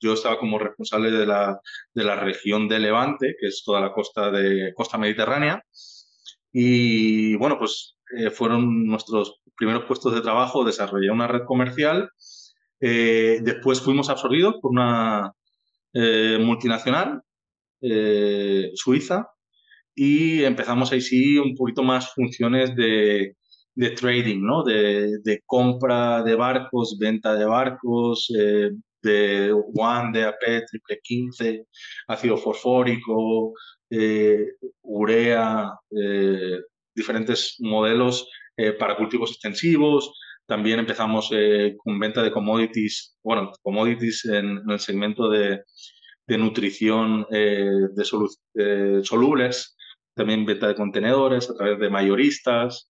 yo 0.00 0.14
estaba 0.14 0.38
como 0.38 0.58
responsable 0.58 1.10
de 1.10 1.26
la, 1.26 1.60
de 1.92 2.04
la 2.04 2.16
región 2.16 2.66
de 2.66 2.78
Levante, 2.78 3.34
que 3.38 3.48
es 3.48 3.62
toda 3.64 3.80
la 3.80 3.92
costa, 3.92 4.30
de, 4.30 4.72
costa 4.74 4.96
mediterránea, 4.96 5.62
y 6.50 7.36
bueno, 7.36 7.58
pues 7.58 7.96
eh, 8.16 8.30
fueron 8.30 8.86
nuestros 8.86 9.40
primeros 9.54 9.84
puestos 9.84 10.14
de 10.14 10.22
trabajo, 10.22 10.64
desarrollé 10.64 11.10
una 11.10 11.28
red 11.28 11.42
comercial, 11.46 12.08
después 12.80 13.80
fuimos 13.80 14.08
absorbidos 14.08 14.54
por 14.62 14.70
una 14.70 15.32
multinacional 15.92 17.22
suiza, 18.74 19.26
y 19.96 20.44
empezamos 20.44 20.92
ahí 20.92 21.00
sí 21.00 21.38
un 21.38 21.56
poquito 21.56 21.82
más 21.82 22.14
funciones 22.14 22.76
de, 22.76 23.34
de 23.78 23.90
trading, 23.90 24.40
¿no? 24.42 24.64
De, 24.64 25.18
de, 25.22 25.40
compra 25.46 26.22
de 26.24 26.34
barcos, 26.34 26.98
venta 26.98 27.34
de 27.36 27.44
barcos, 27.44 28.28
eh, 28.36 28.70
de 29.02 29.52
WAN, 29.52 30.12
DAP, 30.12 30.66
triple 30.68 30.98
15, 31.00 31.64
ácido 32.08 32.36
fosfórico, 32.36 33.52
eh, 33.90 34.48
urea, 34.82 35.70
eh, 35.92 36.58
diferentes 36.94 37.56
modelos 37.60 38.28
para 38.80 38.96
cultivos 38.96 39.30
extensivos. 39.30 40.12
También 40.44 40.80
empezamos 40.80 41.30
con 41.84 42.00
venta 42.00 42.24
de 42.24 42.32
commodities, 42.32 43.16
bueno, 43.22 43.52
commodities 43.62 44.24
en, 44.24 44.58
en 44.58 44.70
el 44.70 44.80
segmento 44.80 45.28
de, 45.28 45.62
de 46.26 46.38
nutrición 46.38 47.24
de 47.30 48.04
solu 48.04 48.28
solubles, 49.04 49.76
también 50.16 50.44
venta 50.44 50.66
de 50.66 50.74
contenedores 50.74 51.48
a 51.48 51.54
través 51.54 51.78
de 51.78 51.90
mayoristas. 51.90 52.87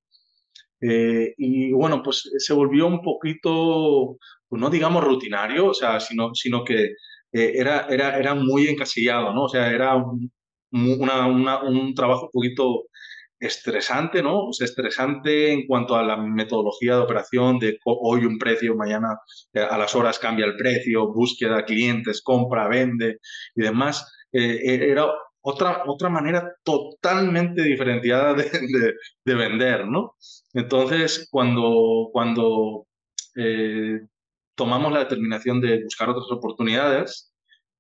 Eh, 0.81 1.35
y 1.37 1.73
bueno, 1.73 2.03
pues 2.03 2.31
se 2.39 2.55
volvió 2.55 2.87
un 2.87 3.03
poquito, 3.03 4.17
pues 4.49 4.61
no 4.61 4.71
digamos 4.71 5.05
rutinario, 5.05 5.67
o 5.69 5.75
sea, 5.75 6.01
sino, 6.01 6.35
sino 6.35 6.65
que 6.65 6.85
eh, 7.33 7.53
era, 7.57 7.87
era, 7.91 8.19
era 8.19 8.35
muy 8.35 8.69
encasillado, 8.69 9.33
¿no? 9.35 9.45
O 9.45 9.49
sea, 9.49 9.71
era 9.71 9.97
un, 9.97 10.31
una, 10.73 11.27
una, 11.27 11.63
un 11.63 11.95
trabajo 11.95 12.27
un 12.27 12.31
poquito 12.33 12.85
estresante, 13.41 14.23
¿no? 14.23 14.47
O 14.49 14.53
sea, 14.53 14.65
estresante 14.67 15.53
en 15.53 15.67
cuanto 15.67 15.97
a 15.97 16.03
la 16.03 16.17
metodología 16.17 16.97
de 16.97 17.03
operación, 17.03 17.59
de 17.59 17.79
hoy 17.85 18.25
un 18.25 18.39
precio, 18.39 18.75
mañana 18.75 19.17
eh, 19.53 19.61
a 19.61 19.79
las 19.79 19.95
horas 19.95 20.19
cambia 20.19 20.47
el 20.47 20.57
precio, 20.57 21.13
búsqueda, 21.13 21.65
clientes, 21.65 22.23
compra, 22.23 22.69
vende 22.69 23.19
y 23.55 23.63
demás. 23.63 24.07
Eh, 24.33 24.61
era 24.91 25.07
otra, 25.49 25.83
otra 25.87 26.09
manera 26.09 26.53
totalmente 26.63 27.63
diferenciada 27.63 28.35
de, 28.35 28.45
de, 28.45 28.95
de 29.25 29.35
vender, 29.35 29.87
¿no? 29.87 30.15
Entonces, 30.53 31.29
cuando, 31.31 32.09
cuando 32.13 32.87
eh, 33.37 34.01
tomamos 34.55 34.93
la 34.93 35.01
determinación 35.01 35.61
de 35.61 35.83
buscar 35.85 36.11
otras 36.11 36.31
oportunidades, 36.31 37.33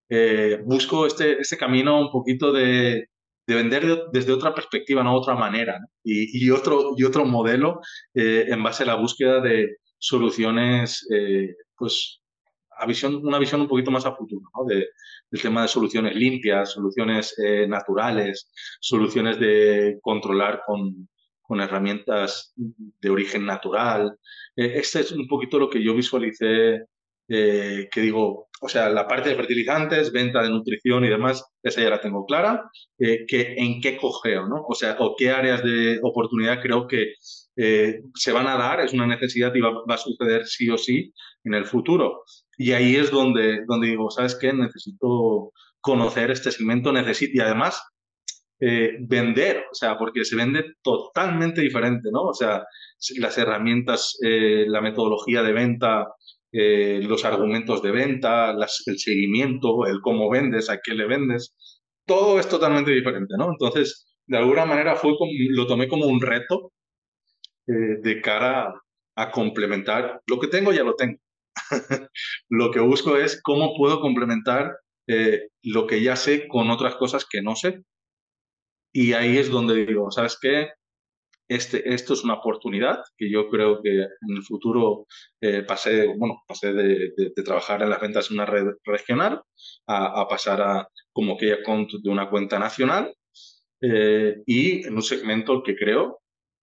eh, 0.08 0.60
busco 0.64 1.06
este, 1.06 1.38
este 1.40 1.58
camino 1.58 2.00
un 2.00 2.10
poquito 2.10 2.52
de, 2.52 3.08
de 3.46 3.54
vender 3.54 3.86
de, 3.86 4.02
desde 4.12 4.32
otra 4.32 4.54
perspectiva, 4.54 5.02
no 5.02 5.14
otra 5.14 5.34
manera, 5.34 5.78
¿no? 5.78 5.86
Y, 6.04 6.46
y, 6.46 6.50
otro, 6.50 6.94
y 6.96 7.04
otro 7.04 7.24
modelo 7.24 7.80
eh, 8.14 8.46
en 8.48 8.62
base 8.62 8.84
a 8.84 8.86
la 8.86 8.94
búsqueda 8.94 9.40
de 9.40 9.76
soluciones, 9.98 11.06
eh, 11.12 11.54
pues, 11.76 12.20
a 12.78 12.86
visión, 12.86 13.16
una 13.26 13.38
visión 13.38 13.60
un 13.60 13.68
poquito 13.68 13.90
más 13.90 14.06
a 14.06 14.14
futuro, 14.14 14.50
¿no? 14.56 14.64
De, 14.64 14.88
del 15.30 15.42
tema 15.42 15.62
de 15.62 15.68
soluciones 15.68 16.14
limpias, 16.14 16.72
soluciones 16.72 17.34
eh, 17.38 17.66
naturales, 17.68 18.50
soluciones 18.80 19.38
de 19.38 19.98
controlar 20.02 20.62
con, 20.66 21.08
con, 21.42 21.60
herramientas 21.60 22.52
de 22.56 23.10
origen 23.10 23.44
natural. 23.46 24.16
Eh, 24.56 24.72
este 24.76 25.00
es 25.00 25.12
un 25.12 25.26
poquito 25.26 25.58
lo 25.58 25.70
que 25.70 25.82
yo 25.82 25.94
visualicé, 25.94 26.86
eh, 27.28 27.88
que 27.92 28.00
digo, 28.00 28.48
o 28.60 28.68
sea, 28.68 28.88
la 28.88 29.06
parte 29.06 29.28
de 29.28 29.36
fertilizantes, 29.36 30.10
venta 30.10 30.42
de 30.42 30.50
nutrición 30.50 31.04
y 31.04 31.08
demás, 31.08 31.44
esa 31.62 31.82
ya 31.82 31.90
la 31.90 32.00
tengo 32.00 32.24
clara, 32.24 32.70
eh, 32.98 33.24
que 33.26 33.54
en 33.56 33.80
qué 33.80 33.96
cogeo, 33.96 34.48
¿no? 34.48 34.64
O 34.66 34.74
sea, 34.74 34.96
o 34.98 35.14
qué 35.16 35.30
áreas 35.30 35.62
de 35.62 36.00
oportunidad 36.02 36.60
creo 36.62 36.86
que 36.86 37.14
eh, 37.56 38.00
se 38.14 38.32
van 38.32 38.46
a 38.46 38.56
dar, 38.56 38.80
es 38.80 38.92
una 38.92 39.06
necesidad 39.06 39.54
y 39.54 39.60
va, 39.60 39.70
va, 39.88 39.94
a 39.94 39.98
suceder 39.98 40.46
sí 40.46 40.68
o 40.70 40.78
sí 40.78 41.12
en 41.44 41.54
el 41.54 41.66
futuro. 41.66 42.24
Y 42.58 42.72
ahí 42.72 42.96
es 42.96 43.10
donde, 43.10 43.64
donde 43.66 43.86
digo, 43.88 44.10
¿sabes 44.10 44.34
qué? 44.34 44.52
Necesito 44.52 45.52
conocer 45.80 46.30
este 46.30 46.50
segmento, 46.50 46.92
necesito, 46.92 47.38
y 47.38 47.40
además 47.40 47.80
eh, 48.60 48.96
vender, 49.00 49.66
o 49.70 49.74
sea, 49.74 49.96
porque 49.96 50.24
se 50.24 50.34
vende 50.34 50.64
totalmente 50.82 51.60
diferente, 51.60 52.10
¿no? 52.12 52.22
O 52.24 52.34
sea, 52.34 52.64
las 53.18 53.38
herramientas, 53.38 54.18
eh, 54.24 54.64
la 54.66 54.80
metodología 54.80 55.42
de 55.44 55.52
venta, 55.52 56.08
eh, 56.50 57.00
los 57.04 57.24
argumentos 57.24 57.80
de 57.82 57.92
venta, 57.92 58.50
el 58.50 58.98
seguimiento, 58.98 59.86
el 59.86 60.00
cómo 60.00 60.28
vendes, 60.28 60.68
a 60.70 60.80
qué 60.82 60.94
le 60.94 61.06
vendes, 61.06 61.54
todo 62.04 62.40
es 62.40 62.48
totalmente 62.48 62.90
diferente, 62.90 63.34
¿no? 63.38 63.50
Entonces, 63.52 64.06
de 64.26 64.38
alguna 64.38 64.66
manera 64.66 64.96
fue 64.96 65.12
lo 65.50 65.66
tomé 65.66 65.88
como 65.88 66.06
un 66.06 66.20
reto 66.20 66.72
de 67.66 68.20
cara 68.22 68.74
a 69.14 69.30
complementar. 69.30 70.22
Lo 70.26 70.40
que 70.40 70.48
tengo 70.48 70.72
ya 70.72 70.82
lo 70.84 70.94
tengo. 70.94 71.18
lo 72.48 72.70
que 72.70 72.80
busco 72.80 73.16
es 73.16 73.40
cómo 73.42 73.76
puedo 73.76 74.00
complementar 74.00 74.76
eh, 75.06 75.48
lo 75.62 75.86
que 75.86 76.02
ya 76.02 76.16
sé 76.16 76.48
con 76.48 76.70
otras 76.70 76.96
cosas 76.96 77.26
que 77.28 77.42
no 77.42 77.56
sé. 77.56 77.82
Y 78.92 79.12
ahí 79.12 79.38
es 79.38 79.50
donde 79.50 79.86
digo, 79.86 80.10
¿sabes 80.10 80.38
qué? 80.40 80.70
este, 81.48 81.94
esto 81.94 82.12
es 82.12 82.24
una 82.24 82.34
oportunidad 82.34 83.02
que 83.16 83.30
yo 83.30 83.48
creo 83.48 83.80
que 83.82 83.90
en 83.90 84.36
el 84.36 84.42
futuro 84.42 85.06
eh, 85.40 85.62
pasé, 85.62 86.06
bueno, 86.14 86.42
pasé 86.46 86.72
de, 86.74 87.32
trabajar 87.44 87.82
en 87.82 87.90
las 87.90 88.00
ventas 88.00 88.30
en 88.30 88.36
una 88.36 88.46
red 88.46 88.66
regional 88.84 89.40
a, 89.86 90.28
pasar 90.28 90.60
a 90.60 90.88
como 91.12 91.36
que 91.36 91.54
account 91.54 91.90
de 92.02 92.10
una 92.10 92.28
cuenta 92.28 92.58
nacional 92.58 93.14
eh, 93.80 94.36
y 94.44 94.86
en 94.86 94.94
un 94.94 95.02
segmento 95.02 95.62
que 95.62 95.74
creo 95.74 96.20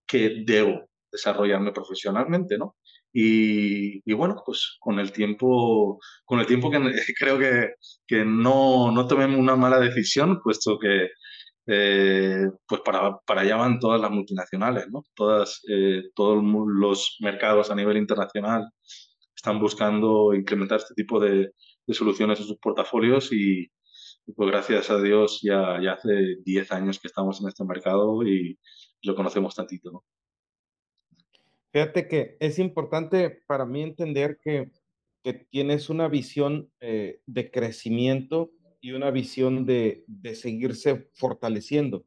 que 0.08 0.44
debo 0.46 0.88
desarrollarme 1.12 1.72
profesionalmente, 1.72 2.58
¿no? 2.58 2.76
Y, 3.18 4.14
bueno, 4.14 4.44
pues 4.46 4.76
con 4.78 5.00
el 5.00 5.14
tiempo, 5.14 6.00
con 6.26 6.40
el 6.42 6.46
tiempo 6.46 6.70
creo 7.18 7.40
que, 7.40 7.76
que 8.06 8.26
no, 8.26 8.92
no 8.92 9.08
tomé 9.08 9.26
una 9.26 9.56
mala 9.56 9.80
decisión, 9.80 10.42
puesto 10.44 10.78
que 10.78 11.12
eh, 11.68 12.46
pues 12.68 12.82
para, 12.82 13.18
para 13.26 13.42
allá 13.42 13.56
van 13.56 13.80
todas 13.80 14.02
las 14.02 14.12
multinacionales, 14.12 14.88
¿no? 14.92 15.04
Todas, 15.16 15.62
eh, 15.70 16.04
todos 16.14 16.44
los 16.44 17.16
mercados 17.22 17.72
a 17.72 17.76
nivel 17.76 17.98
internacional 17.98 18.70
están 19.36 19.60
buscando 19.62 20.34
implementar 20.34 20.80
este 20.80 20.94
tipo 20.94 21.20
de, 21.20 21.52
de 21.88 21.94
soluciones 21.94 22.40
en 22.42 22.48
sus 22.48 22.58
portafolios 22.58 23.32
y, 23.32 23.68
pues 24.36 24.50
gracias 24.52 24.90
a 24.90 25.02
Dios 25.02 25.40
ya, 25.42 25.80
ya 25.82 25.94
hace 25.94 26.38
10 26.44 26.72
años 26.74 27.00
que 27.00 27.08
estamos 27.08 27.42
en 27.42 27.48
este 27.48 27.64
mercado 27.64 28.24
y 28.24 28.60
lo 29.04 29.16
conocemos 29.16 29.56
tantito. 29.56 30.04
Fíjate 31.76 32.08
que 32.08 32.38
es 32.40 32.58
importante 32.58 33.30
para 33.48 33.66
mí 33.66 33.82
entender 33.82 34.40
que, 34.42 34.72
que 35.22 35.34
tienes 35.34 35.90
una 35.90 36.08
visión 36.08 36.72
eh, 36.80 37.20
de 37.26 37.52
crecimiento 37.52 38.54
y 38.80 38.94
una 38.94 39.12
visión 39.12 39.66
de, 39.66 40.06
de 40.08 40.36
seguirse 40.36 41.10
fortaleciendo. 41.16 42.06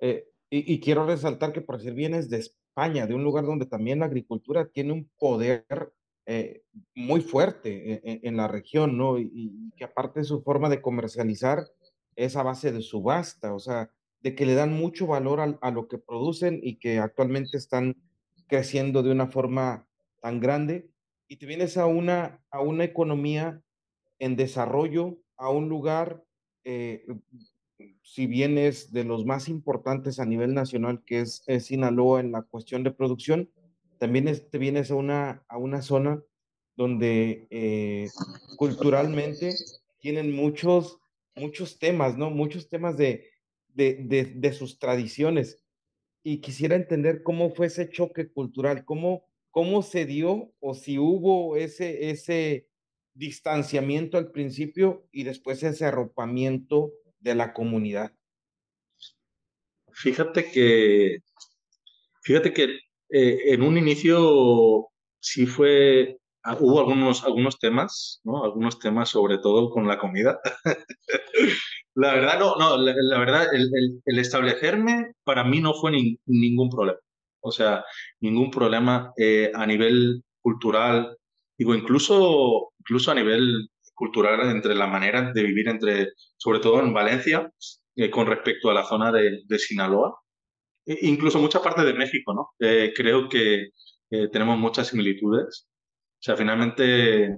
Eh, 0.00 0.26
y, 0.50 0.80
quiero 0.80 1.06
resaltar 1.06 1.54
que 1.54 1.62
por 1.62 1.78
decir 1.78 1.94
vienes 1.94 2.28
de 2.28 2.40
España, 2.40 3.06
de 3.06 3.14
un 3.14 3.24
lugar 3.24 3.46
donde 3.46 3.64
también 3.64 4.00
la 4.00 4.04
agricultura 4.04 4.68
tiene 4.68 4.92
un 4.92 5.10
poder 5.18 5.64
eh, 6.26 6.60
muy 6.94 7.22
fuerte 7.22 8.02
en, 8.04 8.20
en, 8.22 8.36
la 8.36 8.48
región, 8.48 8.98
¿no? 8.98 9.18
Y, 9.18 9.30
y, 9.32 9.70
que 9.78 9.84
aparte 9.84 10.24
su 10.24 10.42
forma 10.42 10.68
de 10.68 10.82
comercializar 10.82 11.64
es 12.16 12.36
a 12.36 12.42
base 12.42 12.70
de 12.70 12.82
subasta, 12.82 13.54
o 13.54 13.60
sea, 13.60 13.90
de 14.20 14.34
que 14.34 14.44
le 14.44 14.52
dan 14.52 14.74
mucho 14.74 15.06
valor 15.06 15.40
a, 15.40 15.58
a 15.62 15.70
lo 15.70 15.88
que 15.88 15.96
producen 15.96 16.60
y 16.62 16.78
que 16.78 16.98
actualmente 16.98 17.56
están 17.56 17.96
creciendo 18.50 19.04
de 19.04 19.12
una 19.12 19.28
forma 19.28 19.88
tan 20.20 20.40
grande 20.40 20.90
y 21.28 21.36
te 21.36 21.46
vienes 21.46 21.76
a 21.76 21.86
una, 21.86 22.44
a 22.50 22.60
una 22.60 22.82
economía 22.82 23.62
en 24.18 24.34
desarrollo, 24.34 25.18
a 25.36 25.50
un 25.50 25.68
lugar, 25.68 26.24
eh, 26.64 27.06
si 28.02 28.26
vienes 28.26 28.92
de 28.92 29.04
los 29.04 29.24
más 29.24 29.48
importantes 29.48 30.18
a 30.18 30.26
nivel 30.26 30.52
nacional, 30.52 31.02
que 31.06 31.20
es, 31.20 31.44
Sinaloa 31.60 32.20
en 32.20 32.32
la 32.32 32.42
cuestión 32.42 32.82
de 32.82 32.90
producción, 32.90 33.48
también 33.98 34.26
te 34.50 34.58
vienes 34.58 34.90
a 34.90 34.96
una, 34.96 35.44
a 35.48 35.56
una 35.56 35.80
zona 35.80 36.20
donde 36.76 37.46
eh, 37.50 38.08
culturalmente 38.56 39.54
tienen 40.00 40.34
muchos, 40.34 40.98
muchos 41.36 41.78
temas, 41.78 42.18
¿no? 42.18 42.30
Muchos 42.30 42.68
temas 42.68 42.96
de, 42.96 43.28
de, 43.68 43.94
de, 44.02 44.24
de 44.24 44.52
sus 44.52 44.80
tradiciones 44.80 45.62
y 46.22 46.40
quisiera 46.40 46.76
entender 46.76 47.22
cómo 47.22 47.50
fue 47.50 47.66
ese 47.66 47.90
choque 47.90 48.30
cultural, 48.30 48.84
cómo, 48.84 49.24
cómo 49.50 49.82
se 49.82 50.06
dio 50.06 50.52
o 50.60 50.74
si 50.74 50.98
hubo 50.98 51.56
ese, 51.56 52.10
ese 52.10 52.68
distanciamiento 53.14 54.18
al 54.18 54.30
principio 54.30 55.06
y 55.12 55.24
después 55.24 55.62
ese 55.62 55.84
arropamiento 55.84 56.92
de 57.18 57.34
la 57.34 57.52
comunidad. 57.52 58.12
Fíjate 59.92 60.50
que, 60.50 61.18
fíjate 62.22 62.52
que 62.52 62.64
eh, 63.10 63.38
en 63.52 63.62
un 63.62 63.76
inicio 63.76 64.88
sí 65.18 65.46
fue, 65.46 66.18
ah, 66.42 66.56
hubo 66.60 66.80
algunos, 66.80 67.24
algunos 67.24 67.58
temas, 67.58 68.20
¿no? 68.24 68.44
Algunos 68.44 68.78
temas 68.78 69.08
sobre 69.08 69.38
todo 69.38 69.70
con 69.70 69.86
la 69.86 69.98
comida. 69.98 70.40
La 71.94 72.14
verdad, 72.14 72.38
no, 72.38 72.56
no, 72.56 72.76
la, 72.76 73.18
verdad, 73.18 73.48
el, 73.52 74.18
establecerme 74.18 75.12
para 75.24 75.44
mí 75.44 75.60
no 75.60 75.74
fue 75.74 75.92
ningún 76.26 76.70
problema. 76.70 76.98
O 77.40 77.50
sea, 77.52 77.84
ningún 78.20 78.50
problema 78.50 79.12
eh, 79.16 79.50
a 79.54 79.66
nivel 79.66 80.22
cultural, 80.40 81.16
digo, 81.58 81.74
incluso, 81.74 82.72
incluso 82.78 83.10
a 83.10 83.14
nivel 83.14 83.68
cultural 83.94 84.40
entre 84.50 84.74
la 84.74 84.86
manera 84.86 85.32
de 85.32 85.42
vivir 85.42 85.68
entre, 85.68 86.08
sobre 86.36 86.60
todo 86.60 86.80
en 86.80 86.94
Valencia, 86.94 87.50
eh, 87.96 88.10
con 88.10 88.26
respecto 88.26 88.70
a 88.70 88.74
la 88.74 88.84
zona 88.84 89.12
de, 89.12 89.58
Sinaloa, 89.58 90.16
e 90.86 90.98
incluso 91.08 91.38
mucha 91.38 91.62
parte 91.62 91.84
de 91.84 91.94
México, 91.94 92.34
¿no? 92.34 92.50
Eh, 92.58 92.92
creo 92.96 93.28
que 93.28 93.70
tenemos 94.32 94.58
muchas 94.58 94.88
similitudes. 94.88 95.68
O 96.20 96.22
sea, 96.22 96.36
finalmente 96.36 97.36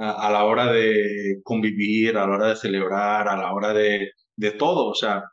a, 0.00 0.30
la 0.30 0.44
hora 0.44 0.72
de 0.72 1.40
convivir, 1.44 2.16
a 2.16 2.26
la 2.26 2.34
hora 2.34 2.48
de 2.48 2.56
celebrar, 2.56 3.28
a 3.28 3.36
la 3.36 3.52
hora 3.52 3.72
de, 3.74 4.12
de 4.36 4.50
todo. 4.52 4.86
O 4.88 4.94
sea, 4.94 5.24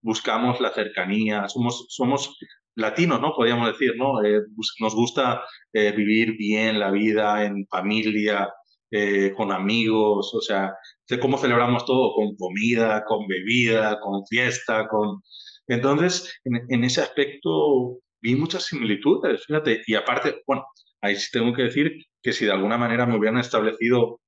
buscamos 0.00 0.60
la 0.60 0.72
cercanía, 0.72 1.48
somos, 1.48 1.86
somos 1.88 2.38
latinos, 2.76 3.20
¿no? 3.20 3.34
Podríamos 3.34 3.68
decir, 3.68 3.94
¿no? 3.96 4.24
Eh, 4.24 4.42
nos 4.80 4.94
gusta 4.94 5.42
eh, 5.72 5.92
vivir 5.92 6.36
bien 6.36 6.78
la 6.78 6.90
vida 6.90 7.44
en 7.44 7.66
familia, 7.66 8.48
eh, 8.90 9.32
con 9.36 9.50
amigos, 9.50 10.32
o 10.34 10.40
sea, 10.40 10.72
cómo 11.20 11.38
celebramos 11.38 11.84
todo, 11.84 12.14
con 12.14 12.36
comida, 12.36 13.04
con 13.04 13.26
bebida, 13.26 13.98
con 14.00 14.24
fiesta, 14.26 14.86
con... 14.88 15.22
Entonces, 15.66 16.40
en, 16.44 16.64
en 16.68 16.84
ese 16.84 17.00
aspecto 17.00 17.98
vi 18.20 18.36
muchas 18.36 18.64
similitudes, 18.66 19.44
fíjate, 19.46 19.82
y 19.86 19.94
aparte, 19.94 20.42
bueno, 20.46 20.64
ahí 21.06 21.16
sí 21.16 21.28
tengo 21.32 21.52
que 21.54 21.62
decir 21.62 21.92
que 22.22 22.32
si 22.32 22.44
de 22.46 22.52
alguna 22.52 22.78
manera 22.78 23.06
me 23.06 23.16
hubieran 23.16 23.38
establecido 23.38 24.20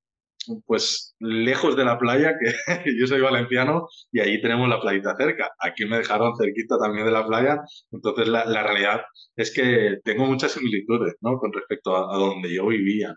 pues 0.65 1.15
lejos 1.19 1.75
de 1.75 1.85
la 1.85 1.97
playa, 1.99 2.35
que 2.39 2.53
yo 2.99 3.07
soy 3.07 3.21
valenciano 3.21 3.87
y 4.11 4.19
ahí 4.19 4.41
tenemos 4.41 4.69
la 4.69 4.79
playita 4.81 5.15
cerca. 5.17 5.51
Aquí 5.59 5.85
me 5.85 5.97
dejaron 5.97 6.35
cerquita 6.37 6.77
también 6.79 7.05
de 7.05 7.11
la 7.11 7.27
playa, 7.27 7.59
entonces 7.91 8.27
la, 8.27 8.45
la 8.45 8.63
realidad 8.63 9.01
es 9.35 9.53
que 9.53 9.97
tengo 10.03 10.25
muchas 10.25 10.53
similitudes 10.53 11.15
¿no? 11.21 11.37
con 11.37 11.53
respecto 11.53 11.95
a, 11.95 12.15
a 12.15 12.17
donde 12.17 12.53
yo 12.53 12.67
vivía. 12.67 13.15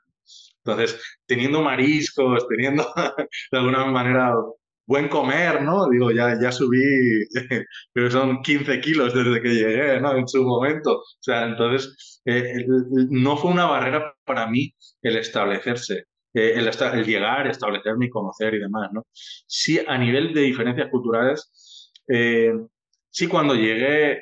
Entonces, 0.64 1.00
teniendo 1.26 1.62
mariscos, 1.62 2.46
teniendo 2.48 2.84
de 3.52 3.58
alguna 3.58 3.84
manera 3.86 4.32
buen 4.86 5.08
comer, 5.08 5.62
¿no? 5.62 5.88
Digo, 5.88 6.10
ya, 6.10 6.38
ya 6.40 6.52
subí, 6.52 6.78
pero 7.92 8.10
son 8.10 8.42
15 8.42 8.80
kilos 8.80 9.14
desde 9.14 9.40
que 9.42 9.48
llegué, 9.54 10.00
¿no? 10.00 10.16
En 10.16 10.28
su 10.28 10.42
momento. 10.44 10.98
O 10.98 11.04
sea, 11.20 11.44
entonces, 11.46 12.20
eh, 12.24 12.64
no 13.10 13.36
fue 13.36 13.50
una 13.50 13.66
barrera 13.66 14.14
para 14.24 14.46
mí 14.48 14.74
el 15.02 15.16
establecerse, 15.16 16.04
eh, 16.34 16.52
el, 16.56 16.68
el, 16.68 17.04
llegar, 17.06 17.46
establecerme 17.46 18.06
y 18.06 18.10
conocer 18.10 18.54
y 18.54 18.58
demás, 18.60 18.90
¿no? 18.92 19.06
Sí, 19.46 19.80
a 19.86 19.98
nivel 19.98 20.34
de 20.34 20.42
diferencias 20.42 20.90
culturales, 20.90 21.90
eh, 22.08 22.52
sí, 23.10 23.28
cuando 23.28 23.54
llegué, 23.54 24.20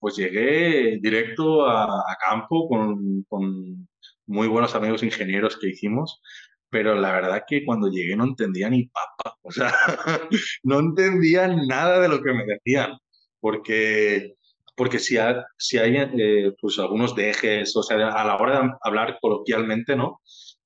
pues 0.00 0.16
llegué 0.16 0.98
directo 1.00 1.66
a, 1.66 1.84
a 1.84 2.16
campo 2.28 2.68
con, 2.68 3.24
con 3.28 3.88
muy 4.26 4.46
buenos 4.46 4.74
amigos 4.74 5.02
ingenieros 5.02 5.56
que 5.56 5.68
hicimos 5.68 6.20
pero 6.70 6.94
la 6.94 7.12
verdad 7.12 7.44
que 7.46 7.64
cuando 7.64 7.88
llegué 7.88 8.16
no 8.16 8.24
entendía 8.24 8.68
ni 8.68 8.86
papa, 8.88 9.36
o 9.42 9.50
sea, 9.50 9.72
no 10.64 10.80
entendía 10.80 11.48
nada 11.48 12.00
de 12.00 12.08
lo 12.08 12.22
que 12.22 12.32
me 12.32 12.44
decían, 12.44 12.98
porque, 13.40 14.34
porque 14.76 14.98
si, 14.98 15.16
si 15.56 15.78
hay 15.78 15.96
eh, 15.96 16.52
pues 16.60 16.78
algunos 16.78 17.14
dejes, 17.14 17.74
o 17.76 17.82
sea, 17.82 18.08
a 18.08 18.24
la 18.24 18.36
hora 18.36 18.62
de 18.62 18.70
hablar 18.82 19.18
coloquialmente, 19.20 19.96
¿no? 19.96 20.20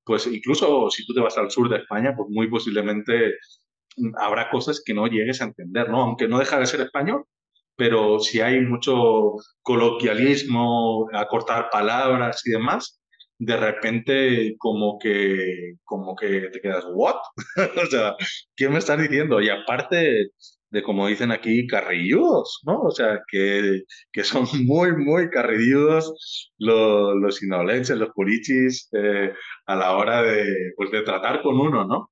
Pues 0.05 0.27
incluso 0.27 0.91
si 0.91 1.07
tú 1.07 1.15
te 1.15 1.21
vas 1.21 1.39
al 1.39 1.51
sur 1.51 1.69
de 1.69 1.79
España, 1.79 2.15
pues 2.17 2.29
muy 2.31 2.49
posiblemente 2.49 3.35
habrá 4.19 4.51
cosas 4.51 4.83
que 4.85 4.95
no 4.95 5.07
llegues 5.07 5.41
a 5.41 5.45
entender, 5.45 5.89
¿no? 5.89 6.03
Aunque 6.03 6.29
no 6.29 6.39
deja 6.39 6.59
de 6.59 6.67
ser 6.67 6.81
español, 6.81 7.25
pero 7.77 8.19
si 8.21 8.41
hay 8.41 8.61
mucho 8.61 9.35
coloquialismo, 9.63 11.09
acortar 11.13 11.71
palabras 11.71 12.43
y 12.47 12.51
demás, 12.51 13.02
de 13.45 13.57
repente 13.57 14.55
como 14.59 14.99
que, 14.99 15.75
como 15.85 16.15
que 16.17 16.49
te 16.53 16.61
quedas, 16.61 16.85
¿what? 16.95 17.17
o 17.83 17.87
sea, 17.87 18.15
¿qué 18.57 18.69
me 18.69 18.79
estás 18.79 19.01
diciendo? 19.01 19.41
Y 19.41 19.49
aparte 19.49 20.29
de, 20.71 20.83
como 20.83 21.09
dicen 21.09 21.33
aquí, 21.33 21.67
carrilludos, 21.67 22.61
¿no? 22.65 22.81
O 22.83 22.91
sea, 22.91 23.21
que, 23.31 23.83
que 24.13 24.25
son 24.25 24.45
muy, 24.67 24.97
muy 24.97 25.29
carrilludos 25.31 26.51
los, 26.59 27.17
los 27.17 27.43
los 27.43 28.09
purichis, 28.15 28.89
eh, 28.93 29.33
a 29.67 29.77
la 29.77 29.97
hora 29.97 30.23
de, 30.23 30.73
pues, 30.77 30.91
de 30.93 31.03
tratar 31.03 31.43
con 31.43 31.59
uno, 31.61 31.85
¿no? 31.85 32.11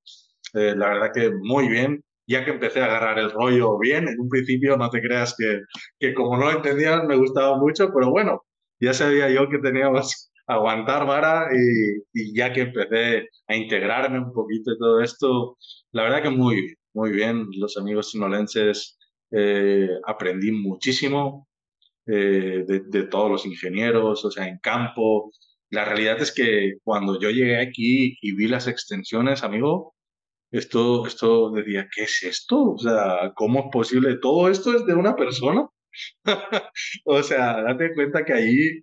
Eh, 0.54 0.74
la 0.76 0.88
verdad 0.88 1.10
que 1.14 1.30
muy 1.42 1.68
bien, 1.68 2.02
ya 2.26 2.44
que 2.44 2.50
empecé 2.52 2.80
a 2.80 2.86
agarrar 2.86 3.18
el 3.20 3.30
rollo 3.30 3.78
bien, 3.78 4.08
en 4.08 4.20
un 4.20 4.28
principio 4.28 4.76
no 4.76 4.90
te 4.90 5.00
creas 5.00 5.34
que, 5.38 5.60
que 5.98 6.14
como 6.14 6.36
no 6.36 6.46
lo 6.46 6.52
entendían 6.52 7.06
me 7.06 7.16
gustaba 7.16 7.56
mucho, 7.56 7.90
pero 7.94 8.10
bueno, 8.10 8.44
ya 8.80 8.94
sabía 8.94 9.30
yo 9.30 9.48
que 9.48 9.58
teníamos 9.58 10.29
aguantar 10.46 11.06
vara 11.06 11.48
y, 12.12 12.34
ya 12.36 12.52
que 12.52 12.62
empecé 12.62 13.28
a 13.48 13.56
integrarme 13.56 14.18
un 14.18 14.32
poquito 14.32 14.72
y 14.72 14.78
todo 14.78 15.00
esto, 15.00 15.56
la 15.92 16.04
verdad 16.04 16.22
que 16.22 16.30
muy, 16.30 16.74
muy 16.94 17.12
bien, 17.12 17.46
los 17.56 17.76
amigos 17.76 18.10
sinolenses, 18.10 18.98
eh, 19.32 19.88
aprendí 20.06 20.52
muchísimo, 20.52 21.48
de, 22.06 22.64
de, 22.88 23.02
todos 23.04 23.30
los 23.30 23.46
ingenieros, 23.46 24.24
o 24.24 24.30
sea, 24.30 24.46
en 24.48 24.58
campo. 24.58 25.32
La 25.70 25.84
realidad 25.84 26.20
es 26.20 26.32
que 26.32 26.74
cuando 26.82 27.20
yo 27.20 27.30
llegué 27.30 27.58
aquí 27.60 28.16
y 28.20 28.34
vi 28.34 28.48
las 28.48 28.66
extensiones, 28.66 29.44
amigo, 29.44 29.94
esto, 30.50 31.06
esto 31.06 31.50
decía, 31.52 31.88
¿qué 31.94 32.04
es 32.04 32.22
esto? 32.22 32.72
O 32.72 32.78
sea, 32.78 33.32
¿cómo 33.36 33.60
es 33.60 33.66
posible? 33.72 34.16
¿Todo 34.20 34.48
esto 34.48 34.74
es 34.74 34.84
de 34.86 34.94
una 34.94 35.14
persona? 35.14 35.68
o 37.04 37.22
sea, 37.22 37.62
date 37.62 37.94
cuenta 37.94 38.24
que 38.24 38.32
ahí, 38.32 38.82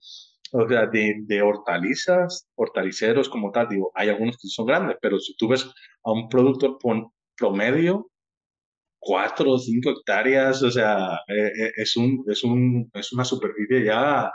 o 0.51 0.67
sea, 0.67 0.87
de, 0.87 1.15
de, 1.25 1.41
hortalizas, 1.41 2.47
hortaliceros 2.55 3.29
como 3.29 3.51
tal, 3.51 3.69
digo, 3.69 3.91
hay 3.95 4.09
algunos 4.09 4.37
que 4.37 4.47
son 4.47 4.65
grandes, 4.65 4.97
pero 5.01 5.19
si 5.19 5.35
tú 5.37 5.47
ves 5.49 5.65
a 6.03 6.11
un 6.11 6.29
productor 6.29 6.77
promedio, 7.37 8.09
cuatro 8.99 9.53
o 9.53 9.59
cinco 9.59 9.91
hectáreas, 9.91 10.63
o 10.63 10.71
sea, 10.71 11.15
eh, 11.27 11.51
eh, 11.59 11.71
es, 11.77 11.95
un, 11.97 12.23
es, 12.27 12.43
un, 12.43 12.89
es 12.93 13.13
una 13.13 13.23
superficie 13.25 13.85
ya 13.85 14.31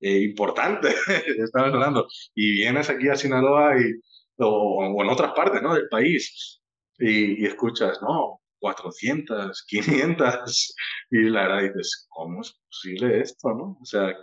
eh, 0.00 0.20
importante, 0.20 0.88
estamos 1.38 1.72
hablando. 1.74 2.06
Y 2.34 2.52
vienes 2.52 2.90
aquí 2.90 3.08
a 3.08 3.16
Sinaloa 3.16 3.78
y, 3.80 3.92
o, 4.38 5.02
en 5.02 5.08
otras 5.10 5.32
partes 5.34 5.62
¿no? 5.62 5.74
del 5.74 5.88
país 5.88 6.60
y, 6.98 7.42
y 7.42 7.46
escuchas, 7.46 8.00
no, 8.02 8.40
400, 8.60 9.64
500, 9.68 10.74
y 11.10 11.22
la 11.24 11.42
verdad 11.48 11.74
dices, 11.74 12.06
¿cómo 12.08 12.40
es 12.40 12.54
posible 12.66 13.20
esto, 13.20 13.50
no? 13.50 13.78
O 13.80 13.84
sea, 13.84 14.14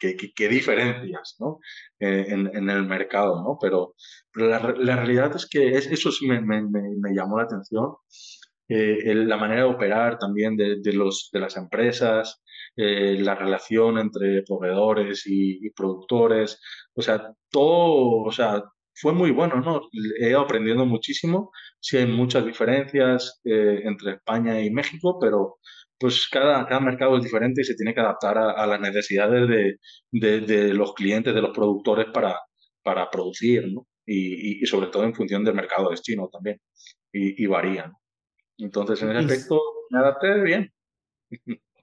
¿qué, 0.00 0.16
qué, 0.16 0.32
qué, 0.34 0.48
diferencias, 0.48 1.36
¿no? 1.40 1.60
Eh, 2.00 2.26
en, 2.28 2.50
en, 2.54 2.70
el 2.70 2.86
mercado, 2.86 3.42
¿no? 3.42 3.58
Pero, 3.60 3.94
pero 4.32 4.48
la, 4.48 4.74
la, 4.78 4.96
realidad 4.96 5.36
es 5.36 5.46
que 5.46 5.68
es, 5.70 5.86
eso 5.86 6.10
sí 6.10 6.26
me, 6.26 6.40
me, 6.40 6.62
me, 6.62 7.14
llamó 7.14 7.38
la 7.38 7.44
atención, 7.44 7.94
eh, 8.68 9.14
la 9.14 9.36
manera 9.36 9.62
de 9.62 9.68
operar 9.68 10.18
también 10.18 10.56
de, 10.56 10.80
de, 10.80 10.92
los, 10.92 11.30
de 11.32 11.40
las 11.40 11.56
empresas, 11.56 12.42
eh, 12.76 13.16
la 13.18 13.34
relación 13.34 13.98
entre 13.98 14.42
proveedores 14.42 15.26
y, 15.26 15.66
y, 15.66 15.70
productores, 15.70 16.60
o 16.94 17.02
sea, 17.02 17.32
todo, 17.50 18.22
o 18.24 18.32
sea, 18.32 18.62
fue 18.94 19.12
muy 19.12 19.30
bueno, 19.30 19.60
¿no? 19.60 19.80
He 20.20 20.30
ido 20.30 20.40
aprendiendo 20.40 20.84
muchísimo, 20.86 21.50
sí 21.80 21.96
hay 21.96 22.06
muchas 22.06 22.44
diferencias 22.44 23.40
eh, 23.44 23.80
entre 23.84 24.12
España 24.12 24.60
y 24.60 24.70
México, 24.70 25.18
pero 25.20 25.58
pues 26.00 26.26
cada, 26.28 26.66
cada 26.66 26.80
mercado 26.80 27.18
es 27.18 27.22
diferente 27.22 27.60
y 27.60 27.64
se 27.64 27.74
tiene 27.74 27.92
que 27.92 28.00
adaptar 28.00 28.38
a, 28.38 28.52
a 28.52 28.66
las 28.66 28.80
necesidades 28.80 29.46
de, 29.46 29.76
de, 30.10 30.40
de, 30.40 30.74
los 30.74 30.94
clientes, 30.94 31.34
de 31.34 31.42
los 31.42 31.54
productores 31.54 32.06
para, 32.06 32.40
para 32.82 33.10
producir, 33.10 33.70
¿no? 33.70 33.86
Y, 34.06 34.62
y, 34.62 34.66
sobre 34.66 34.86
todo 34.86 35.04
en 35.04 35.14
función 35.14 35.44
del 35.44 35.54
mercado 35.54 35.90
destino 35.90 36.28
también, 36.32 36.58
y, 37.12 37.44
y 37.44 37.46
varía, 37.46 37.86
¿no? 37.86 38.00
Entonces, 38.56 39.02
en 39.02 39.10
ese 39.10 39.18
aspecto, 39.18 39.60
me 39.90 39.98
adapté 39.98 40.40
bien. 40.40 40.72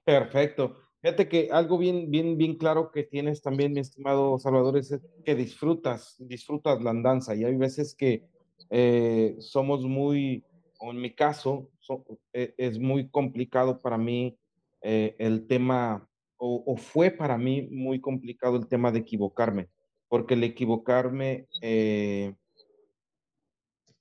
Perfecto. 0.04 0.76
Fíjate 1.00 1.28
que 1.28 1.48
algo 1.52 1.78
bien, 1.78 2.10
bien, 2.10 2.36
bien 2.36 2.56
claro 2.56 2.90
que 2.90 3.04
tienes 3.04 3.40
también, 3.40 3.72
mi 3.72 3.80
estimado 3.80 4.38
Salvador, 4.38 4.76
es 4.78 4.98
que 5.24 5.34
disfrutas, 5.36 6.16
disfrutas 6.18 6.82
la 6.82 6.90
andanza. 6.90 7.36
Y 7.36 7.44
hay 7.44 7.56
veces 7.56 7.94
que 7.94 8.28
eh, 8.70 9.36
somos 9.38 9.82
muy, 9.84 10.44
o 10.78 10.90
en 10.90 11.00
mi 11.00 11.14
caso, 11.14 11.70
so, 11.78 12.04
eh, 12.32 12.54
es 12.56 12.78
muy 12.78 13.08
complicado 13.10 13.80
para 13.80 13.98
mí 13.98 14.38
eh, 14.80 15.16
el 15.18 15.46
tema, 15.46 16.08
o, 16.36 16.62
o, 16.66 16.76
fue 16.76 17.10
para 17.10 17.36
mí 17.36 17.68
muy 17.70 18.00
complicado 18.00 18.56
el 18.56 18.68
tema 18.68 18.92
de 18.92 19.00
equivocarme, 19.00 19.68
porque 20.08 20.34
el 20.34 20.44
equivocarme 20.44 21.46
eh, 21.60 22.34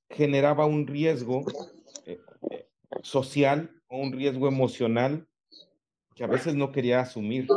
generaba 0.10 0.66
un 0.66 0.88
riesgo 0.88 1.46
eh, 2.06 2.20
social 3.02 3.72
o 3.88 3.98
un 3.98 4.12
riesgo 4.12 4.48
emocional 4.48 5.28
que 6.16 6.24
a 6.24 6.28
veces 6.28 6.56
no 6.56 6.72
quería 6.72 7.02
asumir. 7.02 7.48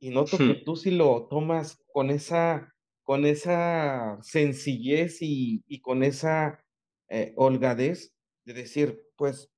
Y 0.00 0.10
noto 0.10 0.36
que 0.36 0.54
tú 0.54 0.76
si 0.76 0.90
lo 0.90 1.28
tomas 1.28 1.82
con 1.92 2.10
esa, 2.10 2.74
con 3.02 3.24
esa 3.24 4.18
sencillez 4.22 5.22
y, 5.22 5.62
y 5.66 5.80
con 5.80 6.02
esa 6.02 6.62
eh, 7.08 7.32
holgadez 7.36 8.13
de 8.44 8.54
decir, 8.54 9.00
pues, 9.16 9.50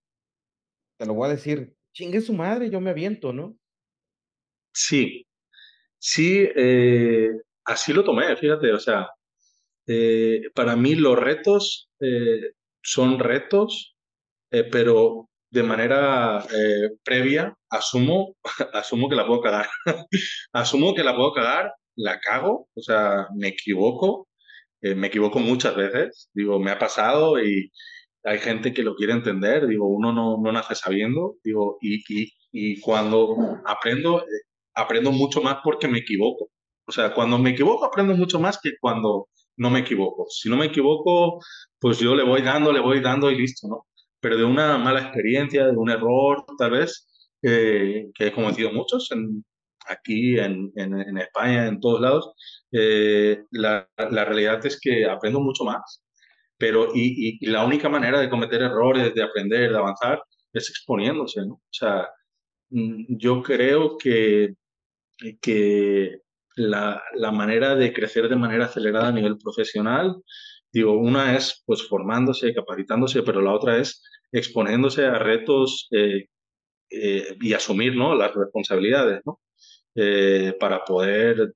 te 0.99 1.07
lo 1.07 1.14
voy 1.14 1.29
a 1.29 1.33
decir, 1.33 1.75
chingue 1.92 2.20
su 2.20 2.33
madre, 2.33 2.70
yo 2.70 2.81
me 2.81 2.90
aviento, 2.90 3.33
¿no? 3.33 3.57
Sí, 4.72 5.27
sí, 5.99 6.49
eh, 6.55 7.31
así 7.64 7.92
lo 7.92 8.05
tomé, 8.05 8.37
fíjate, 8.37 8.72
o 8.72 8.79
sea, 8.79 9.09
eh, 9.87 10.42
para 10.55 10.77
mí 10.77 10.94
los 10.94 11.18
retos 11.18 11.88
eh, 12.01 12.53
son 12.83 13.18
retos, 13.18 13.96
pero 14.70 15.29
de 15.51 15.62
manera 15.62 16.44
previa 17.03 17.55
asumo, 17.70 18.37
asumo 18.75 19.09
que 19.09 19.16
la 19.16 19.27
puedo 19.27 19.40
cagar. 19.42 19.68
asumo 20.53 20.94
que 20.94 21.05
la 21.05 21.16
puedo 21.16 21.33
cagar, 21.33 21.72
la 21.96 22.20
cago, 22.20 22.68
o 22.75 22.83
sea, 22.83 23.27
me 23.35 23.49
equivoco, 23.49 24.29
me 24.83 25.09
equivoco 25.09 25.40
muchas 25.40 25.75
veces, 25.77 26.31
digo, 26.33 26.59
me 26.61 26.70
ha 26.70 26.79
pasado 26.79 27.42
y 27.42 27.70
hay 28.27 28.39
gente 28.39 28.75
que 28.75 28.83
lo 28.83 28.97
quiere 28.97 29.12
entender, 29.12 29.67
digo, 29.67 29.87
uno 29.89 30.12
no, 30.12 30.39
no 30.43 30.53
nace 30.53 30.75
sabiendo, 30.75 31.37
digo, 31.45 31.79
y, 31.81 32.03
y, 32.09 32.33
y 32.53 32.81
cuando 32.81 33.37
aprendo, 33.65 34.21
eh, 34.21 34.25
aprendo 34.75 35.12
mucho 35.12 35.43
más 35.43 35.59
porque 35.65 35.89
me 35.89 35.99
equivoco. 35.99 36.51
O 36.87 36.93
sea, 36.93 37.15
cuando 37.15 37.39
me 37.39 37.51
equivoco 37.51 37.85
aprendo 37.85 38.15
mucho 38.17 38.39
más 38.41 38.59
que 38.61 38.73
cuando 38.81 39.29
no 39.57 39.71
me 39.71 39.81
equivoco. 39.81 40.27
Si 40.29 40.49
no 40.51 40.57
me 40.57 40.67
equivoco, 40.67 41.41
pues 41.81 41.99
yo 41.99 42.15
le 42.15 42.25
voy 42.25 42.43
dando, 42.43 42.73
le 42.73 42.81
voy 42.81 43.01
dando 43.01 43.31
y 43.31 43.39
listo, 43.39 43.69
¿no? 43.69 43.87
pero 44.21 44.39
de 44.39 44.45
una 44.45 44.77
mala 44.79 45.01
experiencia, 45.03 45.67
de 45.67 45.77
un 45.77 45.91
error, 45.91 46.45
tal 46.59 46.73
vez, 46.73 47.07
eh, 47.43 48.07
que 48.15 48.27
he 48.27 48.33
cometido 48.33 48.73
muchos 48.73 49.09
aquí 49.89 50.39
en, 50.39 50.73
en, 50.75 51.01
en, 51.01 51.19
España, 51.19 51.67
en 51.69 51.79
todos 51.81 52.01
lados, 52.01 52.33
eh, 52.73 53.45
la, 53.53 53.89
la, 53.97 54.25
realidad 54.25 54.65
es 54.67 54.81
que 54.81 55.07
aprendo 55.09 55.41
mucho 55.41 55.65
más. 55.65 56.03
Pero, 56.59 56.88
y, 56.95 57.45
la 57.47 57.64
única 57.64 57.88
manera 57.88 58.21
de 58.21 58.31
cometer 58.31 58.62
errores, 58.62 59.14
de 59.14 59.23
aprender, 59.23 59.71
de 59.73 59.79
avanzar, 59.79 60.23
es 60.53 60.71
exponiéndose, 60.71 61.45
¿no? 61.47 61.55
O 61.55 61.62
sea, 61.71 62.09
mm, 62.71 63.16
yo 63.19 63.42
creo 63.42 63.97
que, 63.99 64.55
que 65.40 66.21
la, 66.57 67.03
la 67.14 67.33
manera 67.33 67.75
de 67.77 67.92
crecer 67.92 68.29
de 68.29 68.37
manera 68.37 68.66
acelerada 68.66 69.09
a 69.09 69.12
nivel 69.12 69.38
profesional, 69.38 70.16
digo, 70.73 70.92
una 70.99 71.37
es 71.37 71.62
pues 71.66 71.87
formándose, 71.88 72.55
capacitándose, 72.55 73.23
pero 73.23 73.40
la 73.42 73.53
otra 73.55 73.79
es 73.79 74.03
exponiéndose 74.33 75.07
a 75.07 75.19
retos 75.19 75.88
eh, 75.92 76.27
eh, 76.90 77.37
y 77.40 77.53
asumir 77.55 77.97
¿no? 77.97 78.14
las 78.14 78.35
responsabilidades 78.35 79.21
¿no? 79.25 79.40
Eh, 79.95 80.55
para 80.61 80.85
poder 80.85 81.55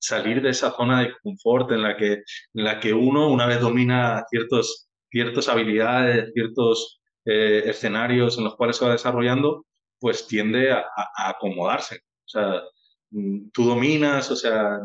salir 0.00 0.42
de 0.42 0.50
esa 0.50 0.72
zona 0.72 1.00
de 1.02 1.12
confort 1.22 1.70
en 1.72 1.82
la 1.82 1.96
que, 1.96 2.12
en 2.14 2.64
la 2.64 2.80
que 2.80 2.92
uno, 2.92 3.28
una 3.28 3.46
vez 3.46 3.60
domina 3.60 4.24
ciertos, 4.30 4.88
ciertas 5.10 5.48
habilidades, 5.48 6.32
ciertos 6.32 7.00
escenarios 7.24 8.38
en 8.38 8.44
los 8.44 8.56
cuales 8.56 8.76
se 8.76 8.84
va 8.84 8.92
desarrollando, 8.92 9.66
pues 10.00 10.26
tiende 10.26 10.72
a, 10.72 10.84
acomodarse. 11.16 11.96
O 11.96 12.28
sea, 12.28 12.62
mm, 13.10 13.50
tú 13.52 13.64
dominas, 13.64 14.30
o 14.30 14.36
sea, 14.36 14.80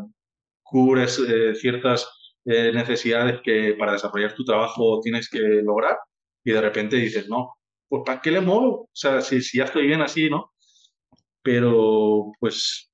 cubres 0.62 1.20
ciertas 1.60 2.08
necesidades 2.44 3.40
que 3.42 3.74
para 3.78 3.92
desarrollar 3.92 4.34
tu 4.34 4.44
trabajo 4.44 5.00
tienes 5.02 5.28
que 5.28 5.40
lograr 5.40 5.96
y 6.44 6.52
de 6.52 6.60
repente 6.60 6.96
dices, 6.96 7.28
no, 7.28 7.56
pues 7.88 8.02
¿para 8.06 8.20
qué 8.20 8.30
le 8.30 8.40
muevo? 8.40 8.82
O 8.82 8.90
sea, 8.92 9.20
si, 9.20 9.42
si 9.42 9.58
ya 9.58 9.64
estoy 9.64 9.86
bien 9.86 10.00
así, 10.00 10.30
¿no? 10.30 10.52
Pero 11.42 12.32
pues 12.40 12.90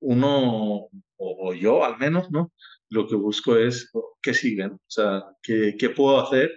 uno, 0.00 0.88
o, 1.24 1.54
yo 1.54 1.84
al 1.84 1.98
menos, 1.98 2.30
¿no? 2.30 2.52
Lo 2.90 3.06
que 3.06 3.16
busco 3.16 3.56
es 3.56 3.90
que 4.22 4.34
sigan, 4.34 4.72
o 4.72 4.90
sea, 4.90 5.24
qué, 5.42 5.76
qué 5.78 5.90
puedo 5.90 6.20
hacer 6.20 6.50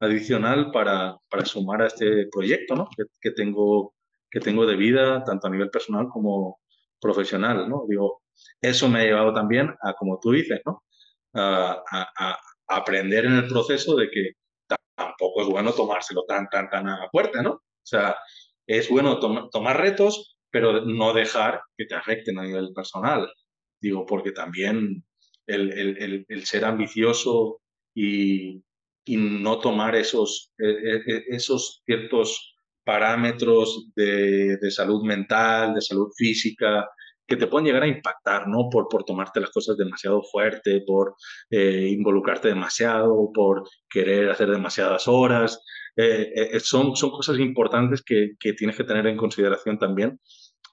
adicional 0.00 0.70
para, 0.72 1.16
para 1.28 1.44
sumar 1.44 1.82
a 1.82 1.86
este 1.86 2.26
proyecto, 2.30 2.74
¿no? 2.74 2.88
Que, 3.20 3.30
tengo, 3.30 3.94
que 4.30 4.40
tengo 4.40 4.66
de 4.66 4.76
vida, 4.76 5.22
tanto 5.24 5.46
a 5.46 5.50
nivel 5.50 5.70
personal 5.70 6.08
como 6.08 6.60
profesional, 7.00 7.68
¿no? 7.68 7.84
Digo, 7.88 8.22
eso 8.60 8.88
me 8.88 9.00
ha 9.00 9.04
llevado 9.04 9.32
también 9.32 9.74
a, 9.82 9.94
como 9.94 10.18
tú 10.20 10.32
dices, 10.32 10.60
¿no? 10.66 10.82
A, 11.34 11.82
aprender 12.68 13.26
en 13.26 13.34
el 13.34 13.48
proceso 13.48 13.96
de 13.96 14.10
que 14.10 14.30
tampoco 14.96 15.42
es 15.42 15.48
bueno 15.48 15.72
tomárselo 15.72 16.24
tan, 16.26 16.48
tan, 16.48 16.70
tan 16.70 16.88
a 16.88 17.08
fuerte, 17.10 17.42
¿no? 17.42 17.50
O 17.52 17.84
sea, 17.84 18.16
es 18.66 18.88
bueno 18.88 19.18
tom 19.18 19.50
tomar 19.50 19.78
retos, 19.78 20.36
pero 20.50 20.84
no 20.84 21.12
dejar 21.12 21.60
que 21.76 21.84
te 21.86 21.94
afecten 21.94 22.38
a 22.38 22.44
nivel 22.44 22.72
personal. 22.74 23.30
Digo, 23.82 24.06
porque 24.06 24.30
también 24.30 25.04
el, 25.46 25.72
el, 25.72 26.26
el 26.28 26.44
ser 26.46 26.64
ambicioso 26.64 27.60
y, 27.94 28.62
y, 29.04 29.16
no 29.16 29.58
tomar 29.58 29.96
esos, 29.96 30.52
e, 30.56 30.68
e, 30.68 30.96
e, 31.06 31.24
esos 31.30 31.82
ciertos 31.84 32.54
parámetros 32.84 33.88
de, 33.96 34.56
de, 34.56 34.70
salud 34.70 35.02
mental, 35.04 35.74
de 35.74 35.80
salud 35.80 36.08
física, 36.16 36.88
que 37.26 37.36
te 37.36 37.48
pueden 37.48 37.66
llegar 37.66 37.82
a 37.82 37.88
impactar, 37.88 38.46
¿no? 38.46 38.68
Por, 38.70 38.88
por 38.88 39.04
tomarte 39.04 39.40
las 39.40 39.50
cosas 39.50 39.76
demasiado 39.76 40.22
fuerte, 40.22 40.82
por 40.86 41.16
eh, 41.50 41.88
involucrarte 41.90 42.48
demasiado, 42.48 43.30
por 43.34 43.64
querer 43.90 44.30
hacer 44.30 44.48
demasiadas 44.48 45.08
horas. 45.08 45.60
Eh, 45.96 46.32
eh, 46.52 46.60
son, 46.60 46.94
son 46.94 47.10
cosas 47.10 47.38
importantes 47.38 48.02
que, 48.02 48.30
que, 48.38 48.52
tienes 48.52 48.76
que 48.76 48.84
tener 48.84 49.06
en 49.08 49.16
consideración 49.16 49.78
también 49.78 50.20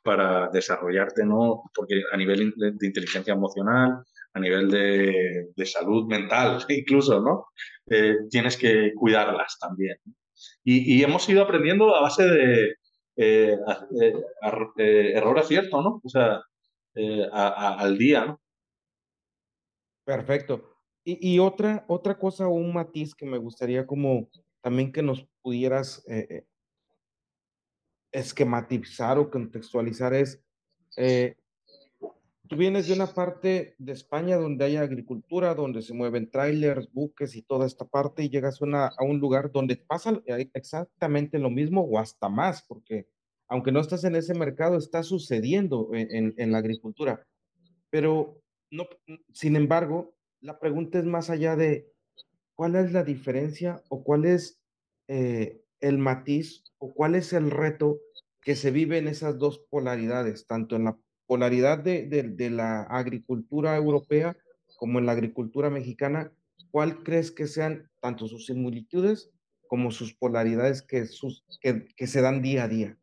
para 0.04 0.50
desarrollarte, 0.50 1.26
¿no? 1.26 1.64
Porque 1.76 2.02
a 2.12 2.18
nivel 2.18 2.54
de 2.56 2.88
inteligencia 2.88 3.34
emocional, 3.34 4.04
a 4.34 4.40
nivel 4.40 4.70
de, 4.70 5.50
de 5.56 5.66
salud 5.66 6.08
mental 6.08 6.64
incluso, 6.70 7.22
¿no? 7.22 7.48
Eh, 7.90 8.16
tienes 8.30 8.58
que 8.58 8.94
cuidarlas 8.96 9.58
también. 9.60 9.98
Y, 10.64 10.96
y, 10.96 11.04
hemos 11.04 11.28
ido 11.28 11.44
aprendiendo 11.44 11.96
a 11.96 12.02
base 12.02 12.24
de 12.24 12.76
eh, 13.18 13.58
eh, 14.02 15.14
error 15.14 15.40
acierto, 15.40 15.82
¿no? 15.82 16.00
O 16.04 16.10
sea, 16.10 16.42
al 17.32 17.98
día, 17.98 18.26
¿no? 18.26 18.42
Perfecto. 20.06 20.76
Y, 21.04 21.34
y, 21.34 21.40
otra, 21.40 21.86
otra 21.88 22.18
cosa, 22.18 22.48
un 22.48 22.74
matiz 22.74 23.16
que 23.16 23.26
me 23.26 23.38
gustaría 23.38 23.86
como 23.86 24.30
también 24.62 24.92
que 24.92 25.02
nos 25.02 25.26
pudieras 25.42 26.06
esquematizar 28.12 29.18
o 29.18 29.30
contextualizar 29.30 30.14
es, 30.14 30.42
Tú 32.50 32.56
vienes 32.56 32.88
de 32.88 32.96
una 32.96 33.06
parte 33.06 33.76
de 33.78 33.92
España 33.92 34.36
donde 34.36 34.66
hay 34.66 34.76
agricultura, 34.76 35.54
donde 35.54 35.84
se 35.84 35.94
mueven 35.94 36.32
trailers, 36.32 36.92
buques 36.92 37.36
y 37.36 37.44
toda 37.44 37.68
esta 37.68 37.86
parte, 37.86 38.24
y 38.24 38.30
llegas 38.30 38.60
a 38.60 39.04
un 39.04 39.20
lugar 39.20 39.52
donde 39.52 39.76
pasa 39.76 40.20
eh, 40.26 40.50
exactamente 40.56 41.38
lo 41.38 41.52
mismo 41.52 41.82
o 41.82 42.00
hasta 42.00 42.28
más, 42.28 42.64
porque 42.64 43.08
aunque 43.48 43.72
no 43.72 43.80
estás 43.80 44.04
en 44.04 44.16
ese 44.16 44.34
mercado, 44.34 44.80
está 44.80 45.04
sucediendo 45.04 45.92
en, 45.94 46.34
en 46.36 46.52
la 46.52 46.58
agricultura. 46.58 47.24
Pero, 47.92 48.42
no, 48.72 48.88
sin 49.32 49.56
embargo, 49.56 50.16
la 50.42 50.60
pregunta 50.60 50.98
es 50.98 51.06
más 51.06 51.30
allá 51.30 51.56
de 51.56 51.94
cuál 52.56 52.76
es 52.78 52.92
la 52.92 53.04
diferencia 53.04 53.84
o 53.90 54.04
cuál 54.04 54.26
es 54.26 54.60
eh, 55.08 55.62
el 55.82 55.98
matiz 55.98 56.64
o 56.78 56.94
cuál 56.94 57.16
es 57.16 57.34
el 57.34 57.52
reto 57.52 58.00
que 58.42 58.56
se 58.56 58.72
vive 58.72 58.98
en 58.98 59.08
esas 59.08 59.38
dos 59.38 59.60
polaridades, 59.70 60.48
tanto 60.48 60.76
en 60.76 60.86
la 60.86 60.98
polaridad 61.28 61.78
de, 61.78 62.08
de, 62.08 62.50
la 62.50 62.84
agricultura 62.84 63.76
europea 63.76 64.36
como 64.78 65.00
en 65.00 65.06
la 65.06 65.12
agricultura 65.12 65.70
mexicana, 65.70 66.32
¿cuál 66.72 67.04
crees 67.04 67.32
que 67.32 67.48
sean 67.48 67.90
tanto 68.00 68.28
sus 68.28 68.46
similitudes 68.46 69.30
como 69.68 69.92
sus 69.92 70.14
polaridades 70.16 70.82
que, 70.82 71.06
sus, 71.06 71.46
que, 71.62 72.08
se 72.08 72.22
dan 72.22 72.42
día 72.42 72.64
a 72.64 72.68
día? 72.68 72.98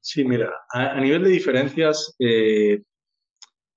Sí, 0.00 0.24
mira, 0.24 0.52
a, 0.70 1.00
nivel 1.00 1.24
de 1.24 1.30
diferencias, 1.30 2.14
eh, 2.18 2.82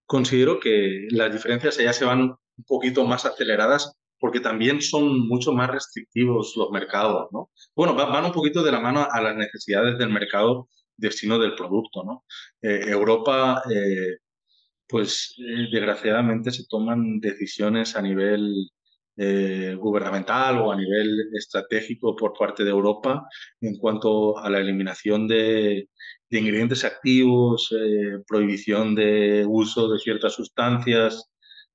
considero 0.05 0.59
que 0.59 1.07
las 1.09 1.31
diferencias 1.31 1.79
allá 1.79 1.93
se 1.93 2.05
van 2.05 2.21
un 2.21 2.63
poquito 2.67 3.03
más 3.05 3.25
aceleradas 3.25 3.97
porque 4.21 4.39
también 4.39 4.81
son 4.81 5.27
mucho 5.27 5.51
más 5.51 5.69
restrictivos 5.69 6.53
los 6.55 6.69
mercados, 6.71 7.27
¿no? 7.33 7.49
Bueno, 7.75 7.95
van 7.95 8.23
un 8.23 8.31
poquito 8.31 8.63
de 8.63 8.71
la 8.71 8.79
mano 8.79 9.05
a 9.11 9.21
las 9.21 9.35
necesidades 9.35 9.97
del 9.97 10.09
mercado 10.09 10.69
destino 11.01 11.37
del 11.39 11.55
producto. 11.55 12.03
¿no? 12.03 12.23
Eh, 12.61 12.85
Europa, 12.87 13.63
eh, 13.69 14.17
pues 14.87 15.35
eh, 15.39 15.67
desgraciadamente 15.71 16.51
se 16.51 16.65
toman 16.67 17.19
decisiones 17.19 17.95
a 17.95 18.01
nivel 18.01 18.69
gubernamental 19.77 20.57
o 20.59 20.71
a 20.71 20.75
nivel 20.75 21.29
estratégico 21.35 22.15
por 22.15 22.33
parte 22.33 22.63
de 22.63 22.71
Europa 22.71 23.23
en 23.59 23.77
cuanto 23.77 24.39
a 24.39 24.49
la 24.49 24.57
eliminación 24.59 25.27
de, 25.27 25.89
ingredientes 26.31 26.83
activos, 26.83 27.69
prohibición 28.25 28.95
de 28.95 29.45
uso 29.47 29.91
de 29.91 29.99
ciertas 29.99 30.33
sustancias 30.33 31.29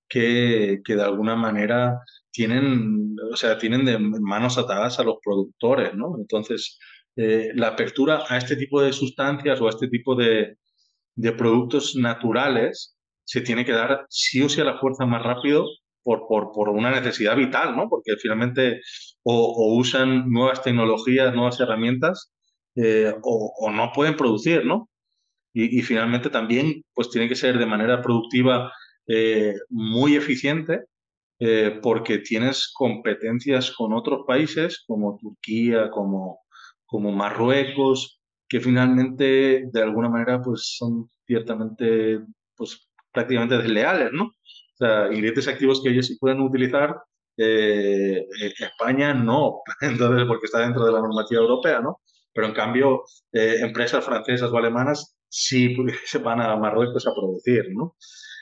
que, 0.09 0.81
que 0.85 0.97
de 0.97 1.03
alguna 1.03 1.37
manera 1.37 2.01
tienen, 2.37 3.17
o 3.33 3.37
sea, 3.37 3.57
tienen 3.57 3.87
de 3.87 3.99
manos 3.99 4.59
atadas 4.59 5.01
a 5.01 5.05
los 5.05 5.17
productores, 5.25 5.95
¿no? 5.95 6.17
Entonces, 6.19 6.79
eh, 7.17 7.51
la 7.55 7.69
apertura 7.69 8.25
a 8.29 8.37
este 8.37 8.57
tipo 8.57 8.83
de 8.83 8.93
sustancias 8.93 9.59
o 9.61 9.67
a 9.67 9.71
este 9.71 9.89
tipo 9.89 10.15
de, 10.15 10.57
productos 11.39 11.97
naturales 11.97 12.95
se 13.25 13.41
tiene 13.41 13.65
que 13.65 13.73
dar 13.73 14.05
sí 14.11 14.43
o 14.43 14.51
sí 14.51 14.61
a 14.61 14.65
la 14.65 14.79
fuerza 14.79 15.07
más 15.07 15.23
rápido 15.23 15.65
por, 16.03 16.27
por, 16.29 16.69
una 16.69 16.91
necesidad 16.91 17.37
vital, 17.37 17.75
¿no? 17.75 17.89
Porque 17.89 18.17
finalmente 18.21 18.81
o, 19.23 19.75
usan 19.79 20.29
nuevas 20.31 20.63
tecnologías, 20.63 21.35
nuevas 21.35 21.59
herramientas 21.59 22.33
eh, 22.77 23.15
o, 23.23 23.71
no 23.73 23.93
pueden 23.95 24.17
producir, 24.17 24.67
¿no? 24.67 24.91
Y, 25.55 25.81
finalmente 25.83 26.29
también 26.29 26.83
pues 26.95 27.09
tiene 27.11 27.29
que 27.29 27.35
ser 27.35 27.59
de 27.59 27.67
manera 27.67 28.03
productiva 28.03 28.71
eh, 29.09 29.55
muy 29.71 30.17
eficiente 30.17 30.81
porque 31.83 32.19
tienes 32.19 32.73
competencias 32.75 33.71
con 33.73 33.93
otros 33.93 34.21
países 34.27 34.85
como 34.87 35.19
Turquía, 35.19 35.91
como, 35.91 36.41
como 36.87 37.13
Marruecos, 37.13 38.21
que 38.49 38.61
finalmente 38.61 39.65
de 39.71 39.83
alguna 39.83 40.09
manera 40.09 40.41
pues 40.43 40.77
son 40.79 41.11
ciertamente 41.27 42.21
pues 42.57 42.89
prácticamente 43.13 43.59
desleales, 43.59 44.13
¿no? 44.13 44.25
O 44.25 44.77
sea, 44.77 45.07
ingredientes 45.07 45.49
activos 45.49 45.83
que 45.83 45.91
ellos 45.91 46.07
sí 46.07 46.17
pueden 46.19 46.41
utilizar, 46.41 46.97
eh, 47.39 48.27
España 48.59 49.15
no, 49.15 49.63
entonces 49.81 50.27
porque 50.27 50.47
está 50.47 50.61
dentro 50.61 50.85
de 50.85 50.93
la 50.93 51.01
normativa 51.01 51.41
europea, 51.41 51.81
¿no? 51.81 52.01
Pero 52.33 52.49
en 52.49 52.55
cambio, 52.55 53.05
eh, 53.33 53.57
empresas 53.61 54.05
francesas 54.05 54.51
o 54.51 54.57
alemanas 54.59 55.17
sí 55.29 55.75
se 56.05 56.19
van 56.19 56.41
a 56.41 56.57
Marruecos 56.57 57.07
a 57.07 57.15
producir, 57.15 57.65
¿no? 57.75 57.97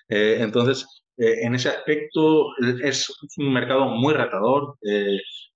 Eh, 0.09 0.39
entonces, 0.41 1.04
eh, 1.17 1.43
en 1.43 1.55
ese 1.55 1.69
aspecto 1.69 2.49
es 2.83 3.13
un 3.39 3.53
mercado 3.53 3.87
muy 3.87 4.15
retador. 4.15 4.77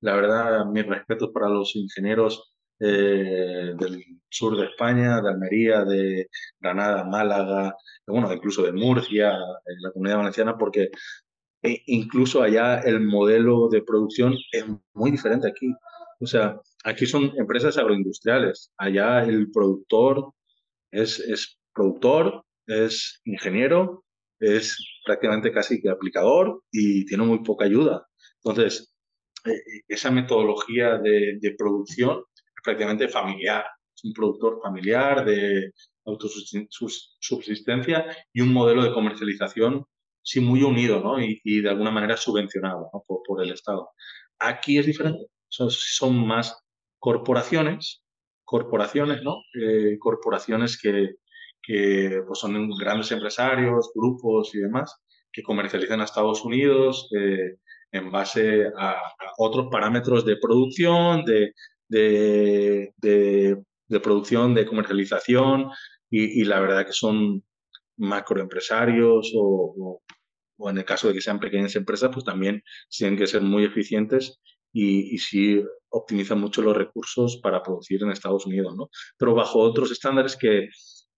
la 0.01 0.15
verdad, 0.15 0.67
mis 0.67 0.87
respetos 0.87 1.31
para 1.33 1.49
los 1.49 1.75
ingenieros 1.77 2.53
eh, 2.81 3.75
del 3.77 4.05
sur 4.29 4.57
de 4.57 4.67
España, 4.67 5.21
de 5.21 5.29
Almería, 5.31 5.85
de 5.85 6.29
Granada, 6.61 7.05
Málaga, 7.05 7.75
bueno, 8.07 8.33
incluso 8.33 8.63
de 8.63 8.73
Murcia, 8.73 9.33
en 9.33 9.83
la 9.83 9.91
comunidad 9.91 10.19
valenciana, 10.19 10.57
porque 10.57 10.91
e 11.63 11.83
incluso 11.87 12.43
allá 12.43 12.81
el 12.81 13.01
modelo 13.01 13.69
de 13.69 13.83
producción 13.83 14.35
es 14.53 14.65
muy 14.95 15.11
diferente 15.11 15.49
aquí. 15.49 15.75
O 16.21 16.27
sea, 16.27 16.61
aquí 16.85 17.07
son 17.07 17.33
empresas 17.37 17.77
agroindustriales, 17.79 18.73
allá 18.79 19.25
el 19.25 19.51
productor 19.51 20.33
es, 20.93 21.19
es 21.21 21.59
productor, 21.75 22.45
es 22.67 23.21
ingeniero, 23.25 24.05
es 24.41 24.77
prácticamente 25.05 25.53
casi 25.53 25.81
que 25.81 25.91
aplicador 25.91 26.63
y 26.71 27.05
tiene 27.07 27.25
muy 27.25 27.41
poca 27.41 27.65
ayuda. 27.65 28.07
Entonces, 28.43 28.95
eh, 29.45 29.61
esa 29.89 30.11
metodología 30.11 30.99
de, 30.99 31.55
producción 31.57 32.25
prácticamente 32.63 33.09
familiar. 33.09 33.65
Es 33.95 34.05
un 34.05 34.13
productor 34.13 34.61
familiar 34.63 35.25
de 35.25 35.73
autosubsistencia 36.05 38.07
y 38.33 38.41
un 38.41 38.53
modelo 38.53 38.85
de 38.85 38.93
comercialización 38.93 39.85
sí 40.23 40.41
muy 40.41 40.63
unido 40.63 41.01
¿no? 41.01 41.21
y, 41.21 41.61
de 41.61 41.69
alguna 41.69 41.91
manera 41.91 42.17
subvencionado 42.17 42.91
por, 43.07 43.43
el 43.43 43.51
Estado. 43.53 43.91
Aquí 44.39 44.79
es 44.79 44.87
diferente, 44.87 45.27
son, 45.49 45.71
son 45.71 46.27
más 46.27 46.57
corporaciones, 46.99 48.03
corporaciones, 48.45 49.23
¿no? 49.23 49.43
Eh, 49.61 49.99
corporaciones 49.99 50.81
que, 50.81 51.17
que 51.63 52.23
pues 52.27 52.39
son 52.39 52.71
grandes 52.79 53.11
empresarios, 53.13 53.91
grupos 53.95 54.55
y 54.55 54.59
demás, 54.59 54.95
que 55.33 55.43
comercializan 55.43 56.01
a 56.01 56.05
Estados 56.05 56.45
Unidos 56.45 57.09
eh, 57.17 57.57
en 57.93 58.11
base 58.11 58.67
a, 58.77 58.91
a, 58.91 59.33
otros 59.39 59.69
parámetros 59.71 60.25
de 60.25 60.37
producción, 60.37 61.25
de, 61.25 61.53
de, 61.89 62.93
de, 62.97 64.01
producción, 64.01 64.55
de 64.55 64.67
comercialización 64.67 65.71
y, 66.11 66.45
la 66.45 66.61
verdad 66.61 66.87
que 66.87 66.93
son 66.93 67.45
macroempresarios 67.97 69.33
o, 69.37 70.01
o, 70.57 70.71
en 70.71 70.79
el 70.79 70.85
caso 70.85 71.09
de 71.09 71.15
que 71.15 71.21
sean 71.21 71.41
pequeñas 71.41 71.77
empresas, 71.77 72.11
pues 72.13 72.25
también 72.25 72.63
tienen 72.89 73.17
que 73.19 73.27
ser 73.27 73.43
muy 73.43 73.65
eficientes 73.65 74.41
y, 74.73 75.15
y 75.15 75.19
sí 75.19 75.63
optimizan 75.91 76.41
mucho 76.41 76.63
los 76.63 76.77
recursos 76.77 77.39
para 77.43 77.63
producir 77.63 78.03
en 78.03 78.11
Estados 78.11 78.47
Unidos, 78.47 78.77
¿no? 78.77 78.91
Pero 79.17 79.35
bajo 79.35 79.59
otros 79.59 79.91
estándares 79.91 80.37
que, 80.37 80.69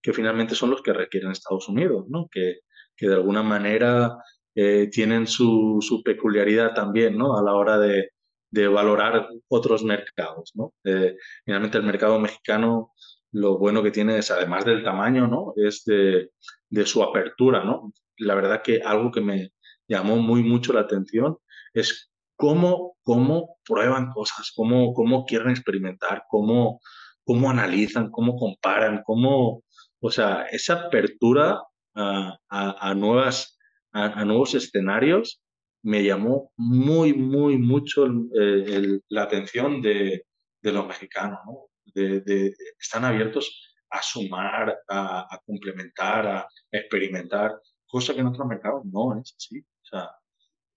que 0.02 0.12
finalmente 0.12 0.54
son 0.54 0.70
los 0.70 0.82
que 0.82 0.92
requieren 0.92 1.30
Estados 1.30 1.68
Unidos, 1.68 2.06
¿no? 2.08 2.28
Que, 2.30 2.60
que 2.96 3.08
de 3.08 3.14
alguna 3.14 3.42
manera 3.42 4.16
eh, 4.54 4.88
tienen 4.90 5.26
su, 5.26 5.78
su, 5.80 6.02
peculiaridad 6.02 6.74
también, 6.74 7.16
¿no? 7.16 7.36
A 7.36 7.42
la 7.42 7.54
hora 7.54 7.78
de, 7.78 8.10
de 8.50 8.68
valorar 8.68 9.28
otros 9.48 9.84
mercados, 9.84 10.52
¿no? 10.54 10.74
Eh, 10.84 11.16
finalmente 11.44 11.78
el 11.78 11.84
mercado 11.84 12.18
mexicano 12.18 12.92
lo 13.32 13.58
bueno 13.58 13.82
que 13.82 13.92
tiene 13.92 14.18
es, 14.18 14.30
además 14.30 14.64
del 14.64 14.82
tamaño, 14.82 15.28
¿no? 15.28 15.52
Es 15.56 15.84
de, 15.84 16.30
de, 16.68 16.86
su 16.86 17.02
apertura, 17.02 17.64
¿no? 17.64 17.92
La 18.18 18.34
verdad 18.34 18.62
que 18.62 18.82
algo 18.82 19.10
que 19.10 19.20
me 19.20 19.52
llamó 19.86 20.16
muy 20.16 20.42
mucho 20.42 20.72
la 20.72 20.80
atención 20.80 21.38
es 21.72 22.10
cómo, 22.36 22.96
cómo 23.02 23.58
prueban 23.64 24.10
cosas, 24.12 24.52
cómo, 24.54 24.94
cómo 24.94 25.24
quieren 25.26 25.50
experimentar, 25.50 26.24
cómo, 26.28 26.80
cómo 27.24 27.50
analizan, 27.50 28.10
cómo 28.10 28.36
comparan, 28.36 29.02
cómo, 29.04 29.62
o 30.00 30.10
sea, 30.10 30.46
esa 30.50 30.86
apertura 30.86 31.62
a, 31.94 32.38
a, 32.48 32.94
nuevas, 32.94 33.58
a, 33.92 34.24
nuevos 34.24 34.54
escenarios 34.54 35.42
me 35.82 36.02
llamó 36.02 36.52
muy, 36.56 37.12
muy 37.12 37.58
mucho 37.58 38.06
eh, 38.06 39.00
la 39.08 39.22
atención 39.22 39.80
de, 39.82 40.24
los 40.62 40.86
mexicanos. 40.86 41.38
¿no? 41.46 41.68
De, 41.94 42.54
están 42.78 43.04
abiertos 43.04 43.74
a 43.90 44.02
sumar, 44.02 44.78
a, 44.88 45.40
complementar, 45.44 46.26
a 46.26 46.48
experimentar, 46.70 47.58
cosa 47.86 48.14
que 48.14 48.20
en 48.20 48.28
otros 48.28 48.46
mercados 48.46 48.84
no 48.84 49.18
es 49.18 49.34
así. 49.36 49.58
O 49.58 49.84
sea, 49.84 50.10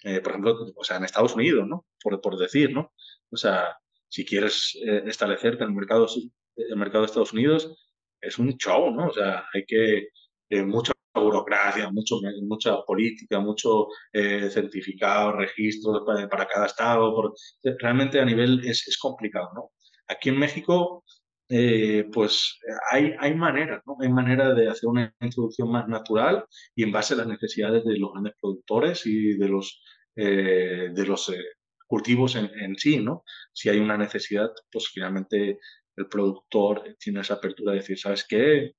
eh, 0.03 0.19
por 0.19 0.31
ejemplo, 0.31 0.73
o 0.75 0.83
sea, 0.83 0.97
en 0.97 1.05
Estados 1.05 1.35
Unidos, 1.35 1.67
¿no? 1.67 1.85
Por, 2.01 2.19
por 2.19 2.37
decir, 2.37 2.73
¿no? 2.73 2.91
O 3.31 3.37
sea, 3.37 3.77
si 4.09 4.25
quieres 4.25 4.77
eh, 4.85 5.03
establecerte 5.05 5.63
en 5.63 5.69
el 5.69 5.75
mercado, 5.75 6.07
el 6.55 6.75
mercado 6.75 7.01
de 7.01 7.05
Estados 7.07 7.33
Unidos, 7.33 7.82
es 8.23 8.39
un 8.39 8.57
show, 8.57 8.91
¿no? 8.91 9.07
O 9.07 9.13
sea, 9.13 9.45
hay 9.53 9.65
que, 9.65 10.07
eh, 10.49 10.63
mucha 10.63 10.93
burocracia, 11.21 11.89
mucho, 11.91 12.19
mucha 12.43 12.81
política, 12.83 13.39
mucho 13.39 13.87
eh, 14.11 14.49
certificado, 14.49 15.33
registros 15.33 16.03
para, 16.05 16.27
para, 16.27 16.47
cada 16.47 16.65
estado. 16.65 17.33
Realmente 17.79 18.19
a 18.19 18.25
nivel 18.25 18.61
es, 18.65 18.87
es, 18.87 18.97
complicado, 18.97 19.49
¿no? 19.55 19.71
Aquí 20.07 20.29
en 20.29 20.39
México, 20.39 21.03
eh, 21.49 22.05
pues 22.11 22.59
hay, 22.91 23.13
hay 23.19 23.35
maneras, 23.35 23.81
¿no? 23.85 23.97
Hay 24.01 24.09
manera 24.09 24.53
de 24.53 24.69
hacer 24.69 24.89
una 24.89 25.13
introducción 25.21 25.71
más 25.71 25.87
natural 25.87 26.45
y 26.75 26.83
en 26.83 26.91
base 26.91 27.13
a 27.13 27.17
las 27.17 27.27
necesidades 27.27 27.83
de 27.85 27.97
los 27.97 28.11
grandes 28.11 28.33
productores 28.41 29.05
y 29.05 29.37
de 29.37 29.47
los, 29.47 29.81
eh, 30.15 30.89
de 30.93 31.05
los 31.05 31.31
cultivos 31.87 32.35
en, 32.35 32.49
en 32.59 32.75
sí, 32.75 32.99
¿no? 32.99 33.23
Si 33.53 33.69
hay 33.69 33.79
una 33.79 33.97
necesidad, 33.97 34.51
pues 34.71 34.89
finalmente 34.89 35.59
el 35.95 36.07
productor 36.07 36.95
tiene 36.99 37.21
esa 37.21 37.35
apertura 37.35 37.71
de 37.71 37.79
decir, 37.79 37.99
¿sabes 37.99 38.25
qué? 38.27 38.73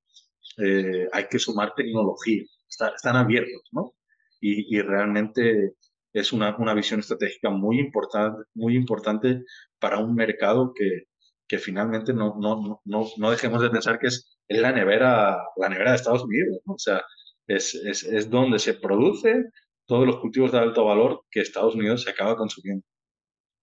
Eh, 0.59 1.09
hay 1.13 1.27
que 1.29 1.39
sumar 1.39 1.75
tecnología, 1.75 2.43
están 2.69 3.17
abiertos, 3.17 3.63
¿no? 3.73 3.95
Y, 4.41 4.79
realmente 4.83 5.73
es 6.13 6.33
una, 6.33 6.55
una, 6.59 6.75
visión 6.75 7.01
estratégica 7.01 7.49
muy 7.49 7.81
importante, 7.81 8.43
muy 8.55 8.77
importante 8.77 9.43
para 9.79 9.99
un 9.99 10.15
mercado 10.15 10.73
que, 10.75 11.05
que 11.49 11.59
finalmente 11.59 12.13
no, 12.13 12.37
no, 12.39 12.83
no, 12.85 13.07
no, 13.17 13.31
dejemos 13.31 13.63
de 13.63 13.71
pensar 13.71 13.99
que 13.99 14.09
es, 14.09 14.37
es 14.49 14.61
la, 14.61 14.71
nevera, 14.73 15.39
la 15.57 15.69
nevera 15.71 15.91
de 15.93 15.97
Estados 15.97 16.25
Unidos, 16.25 16.61
¿no? 16.67 16.75
O 16.75 16.79
sea, 16.79 17.03
es, 17.47 17.75
es, 17.75 18.03
es, 18.05 18.29
donde 18.31 18.59
se 18.59 18.75
produce 18.75 19.45
todos 19.87 20.07
los 20.07 20.19
cultivos 20.19 20.53
de 20.53 20.59
alto 20.59 20.85
valor 20.85 21.23
que 21.31 21.41
Estados 21.41 21.75
Unidos 21.75 22.03
se 22.03 22.11
acaba 22.11 22.37
consumiendo. 22.37 22.85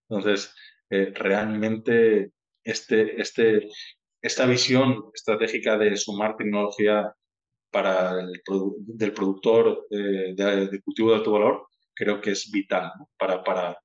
Entonces, 0.09 0.53
eh, 0.89 1.11
realmente 1.15 2.31
este, 2.63 3.21
este, 3.21 3.67
esta 4.21 4.45
visión 4.45 5.05
estratégica 5.13 5.77
de 5.77 5.97
sumar 5.97 6.35
tecnología 6.37 7.13
para 7.71 8.19
el 8.19 8.41
del 8.79 9.13
productor 9.13 9.87
eh, 9.89 10.33
de, 10.35 10.81
cultivo 10.83 11.11
de 11.11 11.15
alto 11.17 11.31
valor, 11.31 11.67
creo 11.93 12.21
que 12.21 12.31
es 12.31 12.51
vital 12.51 12.91
para, 13.17 13.43
para 13.43 13.77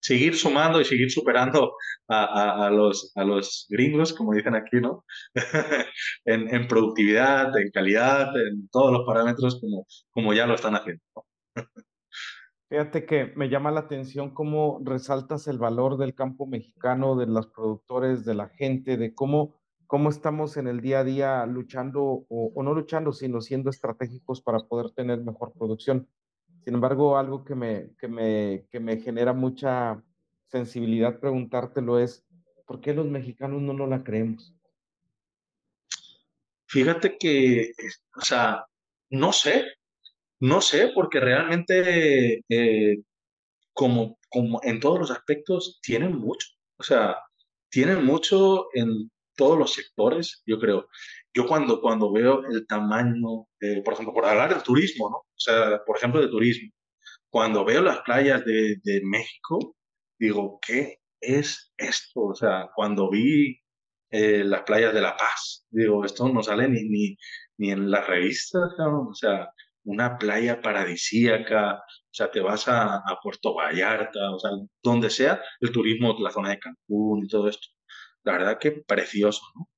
seguir 0.00 0.36
sumando 0.36 0.80
y 0.80 0.84
seguir 0.84 1.10
superando 1.10 1.76
a, 2.08 2.66
a, 2.66 2.70
los, 2.70 3.12
a 3.14 3.24
los 3.24 3.66
gringos, 3.70 4.12
como 4.12 4.34
dicen 4.34 4.54
aquí, 4.54 4.78
¿no? 4.80 5.04
en, 6.26 6.54
en, 6.54 6.68
productividad, 6.68 7.56
en 7.56 7.70
calidad, 7.70 8.28
en 8.36 8.68
todos 8.68 8.92
los 8.92 9.06
parámetros 9.06 9.60
como, 9.60 9.86
como 10.10 10.34
ya 10.34 10.46
lo 10.46 10.54
están 10.54 10.74
haciendo. 10.74 11.02
Fíjate 12.74 13.06
que 13.06 13.26
me 13.36 13.48
llama 13.48 13.70
la 13.70 13.78
atención 13.78 14.34
cómo 14.34 14.80
resaltas 14.82 15.46
el 15.46 15.58
valor 15.58 15.96
del 15.96 16.12
campo 16.12 16.44
mexicano, 16.44 17.14
de 17.14 17.26
los 17.26 17.46
productores, 17.46 18.24
de 18.24 18.34
la 18.34 18.48
gente, 18.48 18.96
de 18.96 19.14
cómo, 19.14 19.54
cómo 19.86 20.10
estamos 20.10 20.56
en 20.56 20.66
el 20.66 20.80
día 20.80 20.98
a 20.98 21.04
día 21.04 21.46
luchando, 21.46 22.26
o, 22.28 22.62
no 22.64 22.74
luchando, 22.74 23.12
sino 23.12 23.40
siendo 23.40 23.70
estratégicos 23.70 24.40
para 24.40 24.58
poder 24.58 24.90
tener 24.90 25.22
mejor 25.22 25.52
producción. 25.52 26.08
Sin 26.64 26.74
embargo, 26.74 27.16
algo 27.16 27.44
que 27.44 27.54
me, 27.54 27.94
que 27.96 28.08
me, 28.08 28.66
que 28.68 28.80
me 28.80 28.96
genera 28.96 29.32
mucha 29.32 30.02
sensibilidad 30.48 31.20
preguntártelo 31.20 32.00
es, 32.00 32.26
¿por 32.66 32.80
qué 32.80 32.92
los 32.92 33.06
mexicanos 33.06 33.62
no 33.62 33.72
nos 33.72 33.88
la 33.88 34.02
creemos? 34.02 34.52
Fíjate 36.66 37.16
que, 37.18 37.70
o 38.16 38.20
sea, 38.20 38.66
no 39.10 39.32
sé, 39.32 39.64
no 40.40 40.60
sé, 40.60 40.90
porque 40.94 41.20
realmente, 41.20 42.42
eh, 42.48 42.96
como, 43.72 44.18
como 44.28 44.60
en 44.62 44.80
todos 44.80 44.98
los 44.98 45.10
aspectos, 45.10 45.80
tienen 45.82 46.16
mucho. 46.18 46.48
O 46.78 46.82
sea, 46.82 47.16
tienen 47.70 48.04
mucho 48.04 48.68
en 48.74 49.10
todos 49.36 49.58
los 49.58 49.72
sectores, 49.74 50.42
yo 50.46 50.58
creo. 50.58 50.88
Yo 51.34 51.46
cuando, 51.46 51.80
cuando 51.80 52.12
veo 52.12 52.44
el 52.46 52.66
tamaño, 52.66 53.46
por 53.84 53.94
ejemplo, 53.94 54.14
por 54.14 54.26
hablar 54.26 54.50
del 54.54 54.62
turismo, 54.62 55.10
¿no? 55.10 55.16
O 55.16 55.26
sea, 55.36 55.82
por 55.84 55.96
ejemplo, 55.96 56.20
de 56.20 56.28
turismo, 56.28 56.70
cuando 57.30 57.64
veo 57.64 57.82
las 57.82 58.00
playas 58.02 58.44
de, 58.44 58.76
de 58.84 59.00
México, 59.04 59.76
digo, 60.18 60.60
¿qué 60.64 61.00
es 61.20 61.72
esto? 61.76 62.20
O 62.20 62.34
sea, 62.34 62.70
cuando 62.74 63.10
vi 63.10 63.58
eh, 64.10 64.44
las 64.44 64.62
playas 64.62 64.94
de 64.94 65.00
La 65.00 65.16
Paz, 65.16 65.66
digo, 65.70 66.04
esto 66.04 66.28
no 66.28 66.42
sale 66.42 66.68
ni, 66.68 66.84
ni, 66.84 67.16
ni 67.58 67.72
en 67.72 67.90
las 67.90 68.06
revistas, 68.06 68.72
¿no? 68.78 69.08
O 69.08 69.14
sea, 69.14 69.50
una 69.84 70.18
playa 70.18 70.60
paradisíaca, 70.62 71.74
o 71.76 72.14
sea, 72.14 72.30
te 72.30 72.40
vas 72.40 72.66
a, 72.68 73.02
Puerto 73.22 73.54
Vallarta, 73.54 74.30
o 74.32 74.38
sea, 74.38 74.50
donde 74.82 75.10
sea, 75.10 75.40
el 75.60 75.72
turismo, 75.72 76.16
la 76.20 76.30
zona 76.30 76.50
de 76.50 76.58
Cancún 76.58 77.24
y 77.24 77.28
todo 77.28 77.48
esto. 77.48 77.68
La 78.24 78.32
verdad 78.32 78.58
que 78.58 78.72
precioso, 78.72 79.42
¿no? 79.54 79.68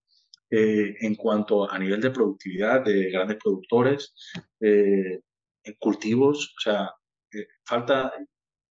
Eh, 0.51 0.95
en 1.01 1.17
cuanto 1.17 1.71
a 1.71 1.79
nivel 1.79 2.01
de 2.01 2.11
productividad 2.11 2.85
de 2.85 3.11
grandes 3.11 3.37
productores, 3.43 4.15
eh, 4.61 5.21
cultivos, 5.81 6.55
o 6.57 6.61
sea, 6.61 6.91
eh, 7.33 7.47
falta, 7.65 8.13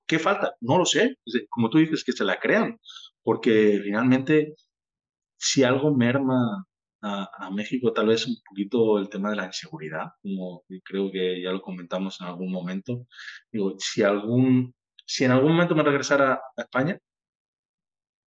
¿qué 0.08 0.19
falta? 0.19 0.56
No 0.62 0.78
lo 0.78 0.86
sé, 0.86 1.17
como 1.50 1.69
tú 1.69 1.80
dices, 1.80 2.04
que 2.06 2.13
se 2.13 2.24
la 2.24 2.39
crean, 2.39 2.80
porque 3.24 3.82
finalmente 3.84 4.56
si 5.38 5.63
algo 5.63 5.93
merma 5.95 6.65
a, 7.06 7.50
México 7.52 7.94
tal 7.94 8.08
vez 8.08 8.26
un 8.28 8.36
poquito 8.48 8.98
el 9.00 9.10
tema 9.10 9.30
de 9.30 9.36
la 9.38 9.46
inseguridad, 9.46 10.08
como 10.22 10.63
creo 10.84 11.12
que 11.12 11.41
ya 11.41 11.52
lo 11.52 11.62
comentamos 11.62 12.20
en 12.22 12.28
algún 12.28 12.52
momento. 12.52 13.08
Digo, 13.52 13.76
si, 13.80 14.04
algún, 14.04 14.74
si 15.06 15.26
en 15.26 15.32
algún 15.32 15.54
momento 15.54 15.76
me 15.76 15.84
regresara 15.84 16.34
a 16.34 16.62
España, 16.62 17.00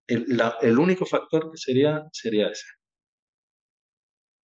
el, 0.07 0.41
el 0.63 0.79
único 0.79 1.05
factor 1.07 1.51
que 1.51 1.59
sería 1.59 2.05
sería 2.13 2.49
ese, 2.49 2.67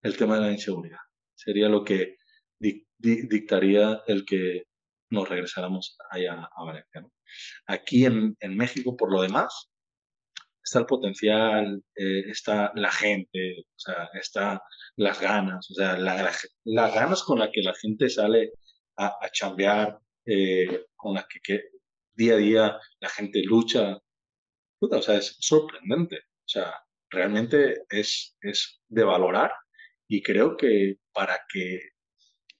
el 0.03 0.17
tema 0.17 0.35
de 0.35 0.41
la 0.41 0.51
inseguridad. 0.51 0.99
Sería 1.35 1.69
lo 1.69 1.83
que 1.83 2.17
dictaría 2.97 4.01
el 4.07 4.25
que 4.25 4.63
nos 5.09 5.27
regresáramos 5.27 5.97
allá 6.09 6.49
a 6.55 6.63
Valencia. 6.63 7.05
Aquí 7.67 8.05
en, 8.05 8.35
en 8.39 8.55
México, 8.55 8.95
por 8.95 9.11
lo 9.11 9.21
demás, 9.21 9.70
está 10.63 10.79
el 10.79 10.85
potencial, 10.85 11.83
eh, 11.95 12.29
está 12.29 12.71
la 12.75 12.91
gente, 12.91 13.65
o 13.75 13.79
sea, 13.79 14.09
está 14.13 14.61
las 14.95 15.19
ganas, 15.19 15.69
o 15.71 15.73
sea, 15.73 15.97
las 15.97 16.93
ganas 16.93 17.23
con 17.23 17.39
las 17.39 17.49
que 17.51 17.61
la 17.61 17.73
gente 17.75 18.09
sale 18.09 18.51
a, 18.97 19.07
a 19.07 19.29
chambear, 19.31 19.99
eh, 20.25 20.85
con 20.95 21.15
las 21.15 21.25
que, 21.27 21.61
día 22.13 22.33
a 22.35 22.37
día 22.37 22.79
la 22.99 23.09
gente 23.09 23.41
lucha. 23.43 23.97
o 24.79 25.01
sea, 25.01 25.15
es 25.17 25.37
sorprendente. 25.39 26.17
O 26.17 26.47
sea, 26.47 26.73
realmente 27.09 27.83
es, 27.89 28.35
es 28.41 28.81
de 28.89 29.03
valorar 29.03 29.51
y 30.07 30.21
creo 30.21 30.57
que 30.57 30.97
para 31.13 31.39
que, 31.51 31.79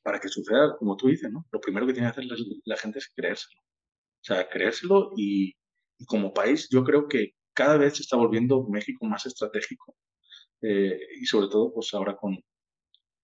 para 0.03 0.19
que 0.19 0.29
suceda, 0.29 0.75
como 0.77 0.95
tú 0.97 1.07
dices, 1.07 1.31
¿no? 1.31 1.45
lo 1.51 1.59
primero 1.61 1.85
que 1.85 1.93
tiene 1.93 2.07
que 2.07 2.11
hacer 2.11 2.25
la, 2.25 2.35
la 2.65 2.77
gente 2.77 2.99
es 2.99 3.11
creérselo. 3.15 3.61
O 3.61 4.23
sea, 4.23 4.49
creérselo 4.49 5.11
y, 5.17 5.53
y 5.97 6.05
como 6.05 6.33
país 6.33 6.67
yo 6.71 6.83
creo 6.83 7.07
que 7.07 7.33
cada 7.53 7.77
vez 7.77 7.97
se 7.97 8.03
está 8.03 8.17
volviendo 8.17 8.65
México 8.67 9.05
más 9.05 9.25
estratégico 9.25 9.95
eh, 10.61 10.99
y 11.19 11.25
sobre 11.25 11.47
todo 11.47 11.73
pues 11.73 11.93
ahora 11.93 12.15
con, 12.15 12.37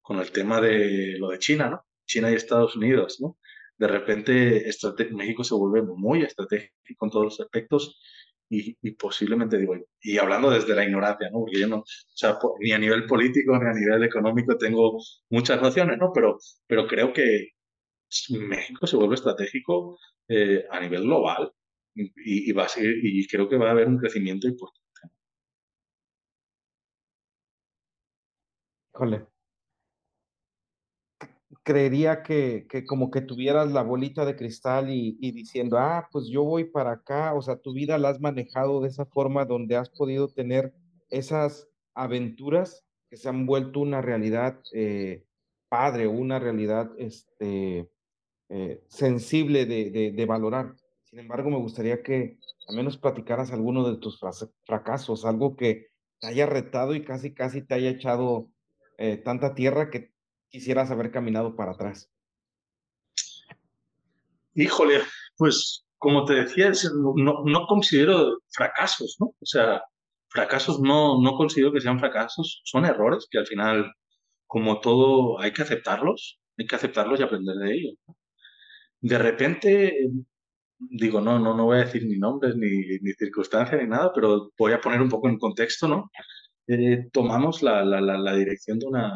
con 0.01 0.19
el 0.19 0.31
tema 0.31 0.61
de 0.61 1.17
lo 1.19 1.29
de 1.29 1.39
China, 1.39 1.69
¿no? 1.69 1.85
China 2.05 2.31
y 2.31 2.35
Estados 2.35 2.75
Unidos, 2.75 3.19
¿no? 3.21 3.37
De 3.77 3.87
repente 3.87 4.65
México 5.11 5.43
se 5.43 5.53
vuelve 5.53 5.83
muy 5.83 6.23
estratégico 6.23 7.05
en 7.05 7.11
todos 7.11 7.25
los 7.25 7.39
aspectos 7.39 7.99
y, 8.49 8.91
posiblemente, 8.91 9.57
digo, 9.57 9.75
y 10.01 10.17
hablando 10.17 10.49
desde 10.49 10.73
la 10.73 10.85
ignorancia, 10.85 11.29
¿no? 11.31 11.39
Porque 11.39 11.59
yo 11.59 11.67
no, 11.67 11.79
o 11.79 11.85
sea, 11.85 12.39
ni 12.61 12.71
a 12.71 12.77
nivel 12.79 13.05
político 13.05 13.57
ni 13.59 13.69
a 13.69 13.73
nivel 13.73 14.03
económico 14.03 14.57
tengo 14.57 14.97
muchas 15.29 15.62
nociones, 15.62 15.97
¿no? 15.97 16.12
Pero, 16.13 16.37
pero 16.65 16.87
creo 16.87 17.12
que 17.13 17.49
México 18.29 18.87
se 18.87 18.95
vuelve 18.95 19.15
estratégico 19.15 19.99
eh, 20.29 20.65
a 20.71 20.79
nivel 20.79 21.04
global 21.04 21.52
y, 21.98 22.52
va 22.54 22.65
a 22.65 22.69
seguir, 22.69 23.00
y 23.04 23.27
creo 23.27 23.50
que 23.50 23.58
va 23.58 23.69
a 23.69 23.71
haber 23.71 23.87
un 23.87 23.98
crecimiento 23.98 24.48
importante. 24.48 24.87
Híjole. 28.93 29.27
Creería 31.63 32.23
que, 32.23 32.65
que, 32.69 32.85
como 32.85 33.12
que 33.12 33.21
tuvieras 33.21 33.71
la 33.71 33.83
bolita 33.83 34.25
de 34.25 34.35
cristal 34.35 34.89
y, 34.89 35.31
diciendo, 35.31 35.77
ah, 35.77 36.08
pues 36.12 36.27
yo 36.29 36.43
voy 36.43 36.63
para 36.65 36.93
acá, 36.93 37.33
o 37.33 37.41
sea, 37.41 37.58
tu 37.58 37.73
vida 37.73 37.98
la 37.98 38.10
has 38.10 38.19
manejado 38.21 38.81
de 38.81 38.87
esa 38.87 39.06
forma 39.06 39.45
donde 39.45 39.75
has 39.75 39.89
podido 39.89 40.29
tener 40.29 40.73
esas 41.10 41.67
aventuras 41.93 42.85
que 43.10 43.17
se 43.17 43.29
han 43.29 43.45
vuelto 43.45 43.81
una 43.81 44.02
realidad 44.02 44.60
eh, 44.73 45.25
padre, 45.69 46.08
una 46.08 46.39
realidad 46.39 46.91
este, 46.98 47.89
eh, 48.50 48.83
sensible 48.87 49.65
de, 49.65 50.12
de 50.12 50.25
valorar. 50.25 50.75
Sin 51.17 51.23
embargo, 51.23 51.49
me 51.49 51.57
gustaría 51.57 52.03
que 52.03 52.37
al 52.67 52.75
menos 52.75 52.99
platicaras 52.99 53.51
alguno 53.51 53.89
de 53.89 53.97
tus 53.97 54.19
fracasos, 54.67 55.25
algo 55.25 55.55
que 55.55 55.87
te 56.19 56.27
haya 56.27 56.45
retado 56.45 56.93
y 56.93 57.03
casi, 57.03 57.33
casi 57.33 57.63
te 57.63 57.73
haya 57.73 57.89
echado 57.89 58.51
eh, 58.99 59.17
tanta 59.17 59.55
tierra 59.55 59.89
que 59.89 60.13
quisieras 60.49 60.91
haber 60.91 61.09
caminado 61.09 61.55
para 61.55 61.71
atrás? 61.71 62.11
Híjole, 64.53 64.99
pues 65.37 65.87
como 65.97 66.23
te 66.23 66.35
decía, 66.35 66.71
no, 66.93 67.43
no 67.43 67.65
considero 67.65 68.43
fracasos, 68.49 69.17
¿no? 69.19 69.33
O 69.41 69.45
sea, 69.45 69.81
fracasos 70.27 70.79
no, 70.79 71.19
no 71.19 71.35
considero 71.35 71.73
que 71.73 71.81
sean 71.81 71.99
fracasos, 71.99 72.61
son 72.63 72.85
errores 72.85 73.27
que 73.31 73.39
al 73.39 73.47
final, 73.47 73.91
como 74.45 74.81
todo, 74.81 75.39
hay 75.39 75.51
que 75.51 75.63
aceptarlos, 75.63 76.39
hay 76.59 76.67
que 76.67 76.75
aceptarlos 76.75 77.19
y 77.19 77.23
aprender 77.23 77.55
de 77.55 77.73
ellos. 77.73 77.95
De 79.01 79.17
repente, 79.17 80.11
digo, 80.80 81.21
no, 81.21 81.40
no, 81.40 81.56
no 81.56 81.65
voy 81.65 81.78
a 81.78 81.86
decir 81.86 82.06
ni 82.06 82.17
nombres, 82.17 82.56
ni, 82.56 82.98
ni 83.02 83.13
circunstancias, 83.13 83.82
ni 83.82 83.88
nada, 83.88 84.12
pero 84.13 84.52
voy 84.58 84.73
a 84.73 84.82
poner 84.82 85.02
un 85.02 85.10
poco 85.10 85.30
en 85.30 85.38
contexto, 85.38 85.88
¿no? 85.88 86.12
Eh, 86.67 87.08
tomamos 87.12 87.63
la, 87.63 87.84
la, 87.84 88.02
la, 88.02 88.36
dirección 88.36 88.78
de 88.80 88.88
una, 88.88 89.13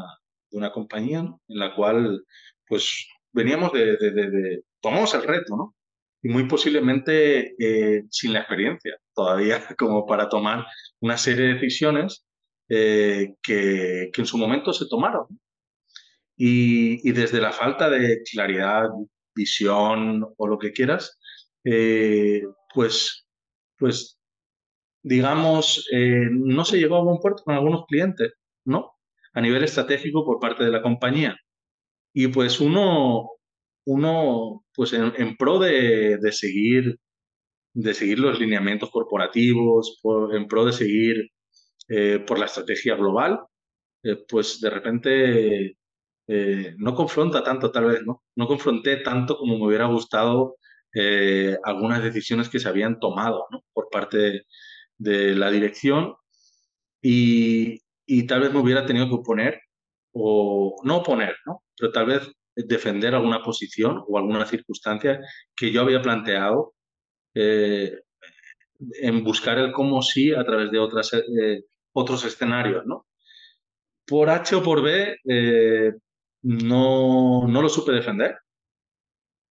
de 0.50 0.58
una 0.58 0.72
compañía 0.72 1.20
en 1.20 1.38
la 1.48 1.76
cual, 1.76 2.24
pues, 2.68 3.08
veníamos 3.34 3.74
de, 3.74 3.98
de, 3.98 4.12
de, 4.12 4.64
tomamos 4.82 5.14
el 5.14 5.24
reto, 5.24 5.56
¿no? 5.56 5.76
Y 6.24 6.30
muy 6.30 6.48
posiblemente 6.48 7.56
eh, 7.60 8.04
sin 8.10 8.34
la 8.34 8.40
experiencia 8.40 8.96
todavía 9.14 9.60
como 9.78 10.06
para 10.06 10.30
tomar 10.30 10.66
una 11.00 11.18
serie 11.18 11.48
de 11.48 11.54
decisiones 11.56 12.26
eh, 12.70 13.36
que, 13.42 14.10
que, 14.14 14.22
en 14.22 14.28
su 14.28 14.38
momento 14.38 14.72
se 14.74 14.88
tomaron. 14.88 15.28
Y, 16.38 17.08
y, 17.08 17.12
desde 17.12 17.42
la 17.42 17.52
falta 17.52 17.90
de 17.90 18.22
claridad, 18.32 18.90
visión 19.36 20.26
o 20.38 20.48
lo 20.48 20.58
que 20.58 20.72
quieras, 20.72 21.20
eh, 21.64 22.44
pues, 22.74 23.26
pues, 23.78 24.20
digamos, 25.04 25.88
eh, 25.94 26.28
no 26.32 26.66
se 26.66 26.78
llegó 26.80 26.98
a 26.98 27.04
buen 27.04 27.20
puerto 27.20 27.44
con 27.44 27.56
algunos 27.56 27.86
clientes, 27.88 28.34
¿no? 28.66 28.94
A 29.34 29.42
nivel 29.42 29.64
estratégico 29.64 30.26
por 30.26 30.40
parte 30.40 30.64
de 30.66 30.72
la 30.72 30.82
compañía. 30.82 31.38
Y 32.14 32.28
pues 32.30 32.60
uno, 32.62 33.32
uno 33.86 34.66
pues 34.76 34.94
en, 34.94 35.38
pro 35.38 35.60
de, 35.60 36.18
de, 36.18 36.32
seguir, 36.34 36.98
de 37.74 37.94
seguir 37.94 38.20
los 38.20 38.40
lineamientos 38.40 38.92
corporativos, 38.92 40.00
por, 40.04 40.36
en 40.36 40.48
pro 40.48 40.66
de 40.66 40.74
seguir 40.74 41.30
eh, 41.90 42.20
por 42.28 42.40
la 42.40 42.46
estrategia 42.48 42.96
global, 42.96 43.42
pues 44.30 44.60
de 44.62 44.70
repente 44.70 45.78
no 46.78 46.96
confronta 46.96 47.44
tanto, 47.44 47.72
tal 47.72 47.86
vez, 47.86 48.04
¿no? 48.06 48.24
No 48.36 48.48
confronté 48.48 48.98
tanto 48.98 49.38
como 49.38 49.58
me 49.58 49.68
hubiera 49.68 49.86
gustado 49.88 50.58
eh, 50.94 51.58
algunas 51.64 52.04
decisiones 52.04 52.50
que 52.50 52.60
se 52.60 52.68
habían 52.68 53.00
tomado 53.00 53.48
¿no? 53.50 53.64
por 53.74 53.90
parte 53.90 54.46
de, 54.98 55.36
la 55.36 55.50
dirección 55.50 56.16
y, 57.02 57.82
y, 58.06 58.28
tal 58.28 58.42
vez 58.42 58.54
me 58.54 58.60
hubiera 58.60 58.86
tenido 58.86 59.08
que 59.08 59.16
oponer 59.16 59.62
o 60.12 60.76
no 60.84 60.98
oponer, 60.98 61.36
¿no? 61.46 61.64
pero 61.78 61.92
tal 61.92 62.08
vez 62.08 62.32
defender 62.56 63.16
alguna 63.16 63.42
posición 63.42 64.04
o 64.06 64.18
alguna 64.18 64.46
circunstancia 64.46 65.20
que 65.56 65.72
yo 65.72 65.82
había 65.82 66.02
planteado 66.02 66.74
eh, 67.34 68.02
en 69.02 69.24
buscar 69.24 69.58
el 69.60 69.72
cómo 69.72 70.02
sí 70.02 70.34
a 70.34 70.44
través 70.44 70.72
de 70.72 70.80
otras, 70.80 71.14
eh, 71.14 71.64
otros 71.94 72.26
escenarios. 72.26 72.86
¿no? 72.86 73.08
Por 74.06 74.30
H 74.30 74.56
o 74.56 74.64
por 74.64 74.82
B 74.82 75.18
no, 76.42 77.48
no 77.48 77.62
lo 77.62 77.70
supe 77.70 77.94
defender 77.94 78.36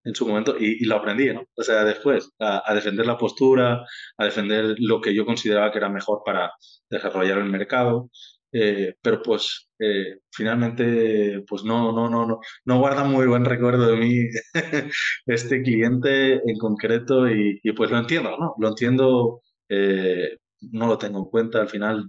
en 0.05 0.15
su 0.15 0.27
momento 0.27 0.57
y, 0.59 0.85
lo 0.85 0.97
aprendí, 0.97 1.33
¿no? 1.33 1.45
O 1.55 1.63
sea, 1.63 1.85
después 1.85 2.33
a, 2.39 2.75
defender 2.75 3.07
la 3.07 3.19
postura, 3.19 3.85
a 4.17 4.25
defender 4.25 4.77
lo 4.79 5.01
que 5.01 5.15
yo 5.15 5.27
consideraba 5.27 5.71
que 5.71 5.79
era 5.79 5.89
mejor 5.89 6.23
para 6.25 6.53
desarrollar 6.89 7.39
el 7.39 7.51
mercado, 7.51 8.11
eh, 8.53 8.95
pero 9.01 9.23
pues 9.23 9.69
eh, 9.79 10.19
finalmente 10.33 11.45
pues 11.47 11.63
no, 11.65 11.93
no, 11.93 12.11
no, 12.11 12.27
no, 12.27 12.41
no 12.65 12.79
guarda 12.79 13.05
muy 13.05 13.27
buen 13.27 13.45
recuerdo 13.45 13.87
de 13.87 13.97
mí 13.97 14.25
este 15.27 15.63
cliente 15.63 16.35
en 16.35 16.59
concreto 16.59 17.29
y, 17.31 17.61
pues 17.77 17.91
lo 17.91 17.99
entiendo, 17.99 18.37
¿no? 18.39 18.55
Lo 18.59 18.69
entiendo, 18.69 19.43
eh, 19.69 20.39
no 20.73 20.87
lo 20.89 20.99
tengo 20.99 21.19
en 21.21 21.25
cuenta, 21.27 21.61
al 21.61 21.69
final 21.69 22.05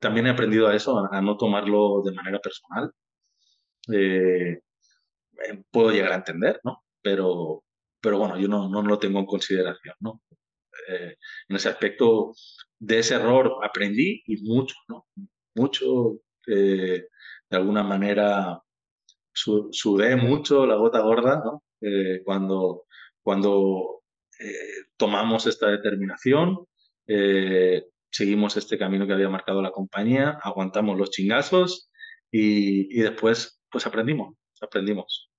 también 0.00 0.26
he 0.26 0.30
aprendido 0.30 0.68
a 0.68 0.74
eso, 0.76 0.98
a, 1.12 1.20
no 1.20 1.36
tomarlo 1.36 2.02
de 2.04 2.12
manera 2.12 2.40
personal. 2.40 2.90
puedo 5.70 5.90
llegar 5.90 6.12
a 6.12 6.16
entender, 6.16 6.60
¿no? 6.64 6.82
Pero, 7.02 7.64
pero 8.00 8.18
bueno, 8.18 8.38
yo 8.38 8.48
no, 8.48 8.68
no 8.68 8.82
lo 8.82 8.98
tengo 8.98 9.18
en 9.18 9.26
consideración, 9.26 9.94
¿no? 10.00 10.22
Eh, 10.88 11.16
en 11.48 11.56
ese 11.56 11.68
aspecto, 11.68 12.32
de 12.78 12.98
ese 12.98 13.14
error 13.14 13.58
aprendí 13.62 14.22
y 14.26 14.42
mucho, 14.42 14.74
¿no? 14.88 15.06
Mucho, 15.54 16.20
eh, 16.46 17.06
de 17.50 17.56
alguna 17.56 17.82
manera, 17.82 18.60
sudé 19.32 20.16
mucho 20.16 20.66
la 20.66 20.76
gota 20.76 21.00
gorda, 21.00 21.42
¿no? 21.44 21.62
Eh, 21.80 22.22
cuando 22.24 22.84
cuando 23.22 24.00
tomamos 24.96 25.46
esta 25.46 25.68
determinación, 25.68 26.66
seguimos 28.10 28.56
este 28.56 28.76
camino 28.78 29.06
que 29.06 29.12
había 29.12 29.28
marcado 29.28 29.62
la 29.62 29.70
compañía, 29.70 30.38
aguantamos 30.42 30.98
los 30.98 31.10
chingazos 31.10 31.90
y, 32.32 32.98
y 32.98 33.02
después, 33.02 33.60
pues 33.70 33.86
aprendimos, 33.86 34.34
aprendimos. 34.60 35.31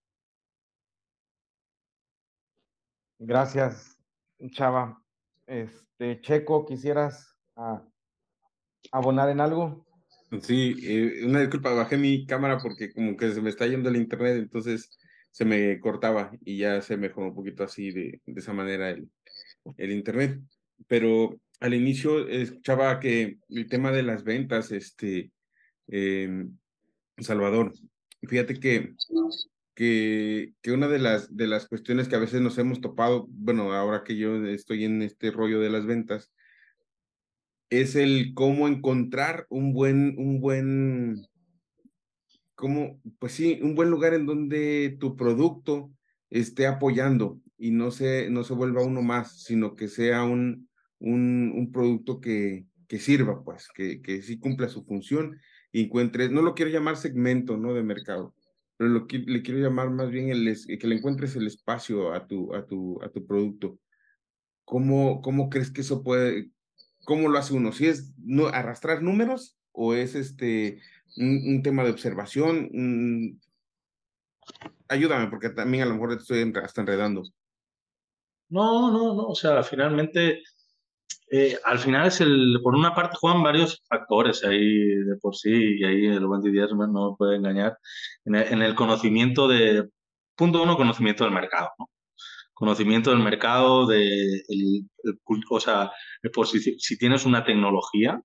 Gracias, 3.25 3.97
Chava. 4.51 5.01
Este, 5.47 6.19
Checo, 6.19 6.65
¿quisieras 6.65 7.37
ah, 7.55 7.81
abonar 8.91 9.29
en 9.29 9.39
algo? 9.39 9.85
Sí, 10.41 10.75
eh, 10.83 11.25
una 11.25 11.39
disculpa, 11.39 11.73
bajé 11.73 11.95
mi 11.95 12.25
cámara 12.25 12.57
porque 12.57 12.91
como 12.91 13.15
que 13.15 13.31
se 13.31 13.41
me 13.41 13.49
está 13.49 13.65
yendo 13.65 13.87
el 13.87 13.95
internet, 13.95 14.35
entonces 14.35 14.99
se 15.31 15.45
me 15.45 15.79
cortaba 15.79 16.33
y 16.43 16.57
ya 16.57 16.81
se 16.81 16.97
mejoró 16.97 17.27
un 17.27 17.35
poquito 17.35 17.63
así 17.63 17.91
de, 17.91 18.21
esa 18.25 18.51
manera 18.51 18.89
el, 18.89 19.91
internet. 19.91 20.41
Pero 20.87 21.39
al 21.61 21.73
inicio 21.73 22.27
escuchaba 22.27 22.99
que 22.99 23.37
el 23.47 23.69
tema 23.69 23.93
de 23.93 24.03
las 24.03 24.25
ventas, 24.25 24.69
este, 24.73 25.31
Salvador, 27.19 27.71
fíjate 28.21 28.59
que 28.59 28.95
que, 29.73 30.53
una 30.67 30.87
de 30.87 30.99
las, 30.99 31.35
de 31.35 31.47
las 31.47 31.67
cuestiones 31.67 32.07
que 32.07 32.15
a 32.15 32.19
veces 32.19 32.41
nos 32.41 32.57
hemos 32.57 32.81
topado, 32.81 33.27
bueno, 33.29 33.73
ahora 33.73 34.03
que 34.03 34.17
yo 34.17 34.45
estoy 34.45 34.85
en 34.85 35.01
este 35.01 35.31
rollo 35.31 35.59
de 35.59 35.69
las 35.69 35.85
ventas, 35.85 36.31
es 37.69 37.95
el 37.95 38.33
cómo 38.35 38.67
encontrar 38.67 39.47
un 39.49 39.73
buen, 39.73 40.15
un 40.17 40.39
buen, 40.39 41.25
cómo, 42.55 43.01
pues 43.19 43.33
sí, 43.33 43.59
un 43.63 43.75
buen 43.75 43.89
lugar 43.89 44.13
en 44.13 44.25
donde 44.25 44.95
tu 44.99 45.15
producto 45.15 45.91
esté 46.29 46.67
apoyando 46.67 47.39
y 47.57 47.71
no 47.71 47.91
se, 47.91 48.29
no 48.29 48.43
se 48.43 48.53
vuelva 48.53 48.83
uno 48.83 49.01
más, 49.01 49.41
sino 49.43 49.75
que 49.75 49.87
sea 49.87 50.23
un, 50.23 50.69
un, 50.99 51.51
un 51.55 51.71
producto 51.71 52.19
que, 52.19 52.65
que 52.87 52.99
sirva, 52.99 53.43
pues, 53.43 53.67
que, 53.73 54.01
que 54.01 54.21
sí 54.21 54.37
cumpla 54.37 54.69
su 54.69 54.83
función 54.85 55.39
y 55.71 55.85
encuentres, 55.85 56.29
no 56.31 56.43
lo 56.43 56.53
quiero 56.53 56.69
llamar 56.69 56.97
segmento, 56.97 57.57
¿no? 57.57 57.73
De 57.73 57.81
mercado, 57.81 58.35
pero 58.83 58.95
lo 58.95 59.07
que 59.07 59.19
le 59.19 59.41
quiero 59.41 59.61
llamar 59.61 59.89
más 59.91 60.09
bien 60.09 60.29
el, 60.29 60.57
que 60.77 60.87
le 60.87 60.95
encuentres 60.95 61.37
el 61.37 61.47
espacio 61.47 62.13
a 62.13 62.27
tu, 62.27 62.49
producto. 63.25 63.79
¿Cómo, 64.65 65.21
¿Cómo 65.21 65.49
crees 65.49 65.71
que 65.71 65.79
eso 65.79 66.03
puede, 66.03 66.51
cómo 67.05 67.29
lo 67.29 67.39
hace 67.39 67.53
uno? 67.53 67.71
¿Si 67.71 67.87
es 67.87 68.13
arrastrar 68.51 69.01
números 69.01 69.57
o 69.71 69.93
es 69.93 70.15
este 70.15 70.81
un, 71.15 71.63
tema 71.63 71.85
de 71.85 71.91
observación? 71.91 73.39
ayúdame, 74.89 75.27
porque 75.27 75.49
también 75.49 75.83
a 75.83 75.85
lo 75.85 75.93
mejor 75.93 76.17
te 76.17 76.21
estoy 76.21 76.53
hasta 76.61 76.81
enredando. 76.81 77.23
No, 78.49 78.91
no, 78.91 79.15
no, 79.15 79.27
o 79.27 79.35
sea, 79.35 79.63
finalmente 79.63 80.43
eh, 81.31 81.57
al 81.63 81.79
final 81.79 82.07
es 82.07 82.21
el, 82.21 82.59
por 82.63 82.75
una 82.75 82.93
parte 82.93 83.17
juegan 83.19 83.43
varios 83.43 83.81
factores 83.87 84.43
ahí 84.43 84.77
de 84.77 85.15
por 85.21 85.35
sí 85.35 85.77
y 85.79 85.83
ahí 85.83 86.05
el 86.07 86.25
buen 86.25 86.41
Didier 86.41 86.69
no 86.75 87.11
me 87.11 87.17
puede 87.17 87.37
engañar 87.37 87.77
en 88.25 88.61
el, 88.61 88.75
conocimiento 88.75 89.47
de, 89.47 89.89
punto 90.35 90.63
uno, 90.63 90.77
conocimiento 90.77 91.23
del 91.23 91.33
mercado, 91.33 91.69
¿no? 91.79 91.89
Conocimiento 92.53 93.09
del 93.09 93.19
mercado, 93.19 93.87
de, 93.87 94.43
el, 94.47 94.87
o 95.49 95.59
sea, 95.59 95.91
por 96.33 96.47
si, 96.47 96.59
si, 96.79 96.97
tienes 96.97 97.25
una 97.25 97.43
tecnología, 97.43 98.21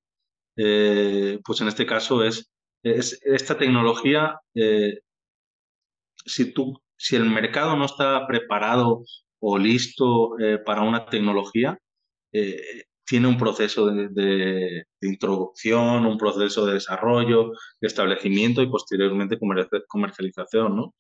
eh, 0.57 1.41
pues 1.45 1.61
en 1.61 1.69
este 1.69 1.87
caso 1.87 2.23
es, 2.25 2.51
es 2.83 3.21
esta 3.25 3.57
tecnología, 3.59 4.39
eh, 4.55 5.01
si, 6.27 6.53
tú, 6.53 6.81
si 6.97 7.17
el 7.17 7.25
mercado 7.25 7.77
no 7.77 7.87
está 7.87 8.27
preparado 8.27 9.05
o 9.41 9.59
listo 9.59 10.33
para 10.67 10.83
una 10.83 11.07
tecnología, 11.07 11.79
eh, 12.33 12.85
tiene 13.09 13.29
un 13.29 13.39
proceso 13.39 13.87
de, 13.87 14.85
introducción, 15.01 16.05
un 16.07 16.19
proceso 16.19 16.67
de 16.67 16.75
desarrollo, 16.75 17.53
de 17.81 17.87
establecimiento 17.87 18.63
y 18.63 18.69
posteriormente 18.69 19.39
comercialización. 19.89 20.77
¿no? 20.77 20.95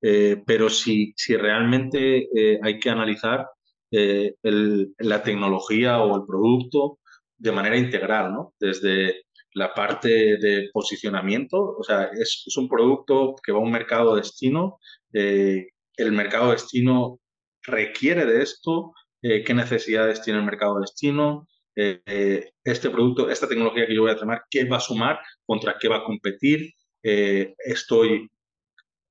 Eh, 0.00 0.42
pero 0.46 0.70
si, 0.70 1.12
si 1.16 1.36
realmente 1.36 2.28
eh, 2.34 2.58
hay 2.62 2.78
que 2.78 2.90
analizar 2.90 3.46
la 3.92 5.22
tecnología 5.24 6.00
o 6.00 6.16
el 6.16 6.24
producto 6.24 7.00
de 7.36 7.52
manera 7.52 7.76
integral, 7.76 8.32
¿no? 8.32 8.54
desde, 8.60 9.24
la 9.54 9.74
parte 9.74 10.08
de 10.38 10.70
posicionamiento, 10.72 11.76
o 11.76 11.82
sea, 11.82 12.10
es, 12.12 12.44
un 12.56 12.68
producto 12.68 13.34
que 13.44 13.52
va 13.52 13.58
a 13.58 13.62
un 13.62 13.70
mercado 13.70 14.16
destino, 14.16 14.78
eh, 15.12 15.68
el 15.96 16.12
mercado 16.12 16.52
destino 16.52 17.18
requiere 17.62 18.24
de 18.26 18.42
esto, 18.42 18.92
eh, 19.22 19.42
qué 19.44 19.54
necesidades 19.54 20.22
tiene 20.22 20.38
el 20.38 20.44
mercado 20.44 20.80
destino, 20.80 21.48
eh, 21.76 22.50
este 22.64 22.90
producto, 22.90 23.30
esta 23.30 23.48
tecnología 23.48 23.86
que 23.86 23.94
yo 23.94 24.02
voy 24.02 24.10
a 24.10 24.16
tomar, 24.16 24.42
qué 24.50 24.64
va 24.64 24.76
a 24.78 24.80
sumar, 24.80 25.20
contra 25.46 25.76
qué 25.80 25.88
va 25.88 25.98
a 25.98 26.04
competir, 26.04 26.72
estoy 27.02 28.28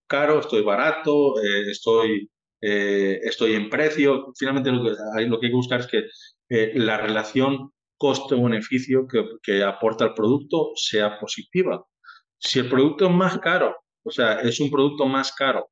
caro, 0.08 0.40
estoy 0.40 0.62
barato, 0.62 1.42
estoy, 1.42 2.30
estoy 2.62 3.54
en 3.54 3.70
precio. 3.70 4.32
Finalmente 4.38 4.72
lo 4.72 4.84
que, 4.84 4.92
lo 5.26 5.40
que 5.40 5.46
hay 5.48 5.52
que 5.52 5.56
buscar 5.56 5.80
es 5.80 5.88
que 5.88 6.04
la 6.76 6.98
relación 6.98 7.72
coste-beneficio 7.98 9.08
que, 9.08 9.26
que, 9.42 9.64
aporta 9.64 10.06
el 10.06 10.14
producto 10.14 10.72
sea 10.76 11.20
positiva. 11.20 11.84
Si 12.38 12.60
el 12.60 12.70
producto 12.70 13.06
es 13.06 13.12
más 13.12 13.38
caro, 13.40 13.76
o 14.04 14.12
sea, 14.12 14.40
es 14.42 14.60
un 14.60 14.72
producto 14.72 15.06
más 15.06 15.34
caro, 15.34 15.70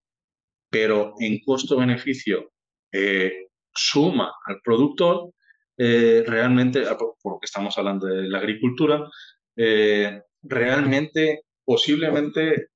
pero 0.70 1.14
en 1.20 1.40
costo-beneficio 1.46 2.52
eh, 2.92 3.48
suma 3.74 4.32
al 4.46 4.60
productor, 4.64 5.32
eh, 5.78 6.24
realmente, 6.26 6.86
ah, 6.88 6.98
por, 6.98 7.34
lo 7.34 7.40
que 7.40 7.46
estamos 7.46 7.78
hablando 7.78 8.08
de 8.08 8.28
la 8.28 8.40
agricultura, 8.40 9.10
eh, 9.56 10.22
realmente, 10.42 11.42
posiblemente, 11.66 12.68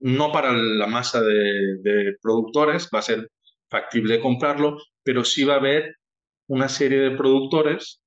no 0.00 0.32
para 0.32 0.52
la 0.52 0.86
masa 0.86 1.20
de, 1.22 1.78
de 1.82 2.16
productores 2.22 2.88
va 2.94 3.00
a 3.00 3.02
ser 3.02 3.30
factible 3.70 4.20
comprarlo, 4.20 4.78
pero 5.02 5.24
sí 5.24 5.44
va 5.44 5.54
a 5.54 5.58
haber 5.58 5.96
una 6.48 6.68
serie 6.68 6.98
de 6.98 7.16
productores 7.16 8.00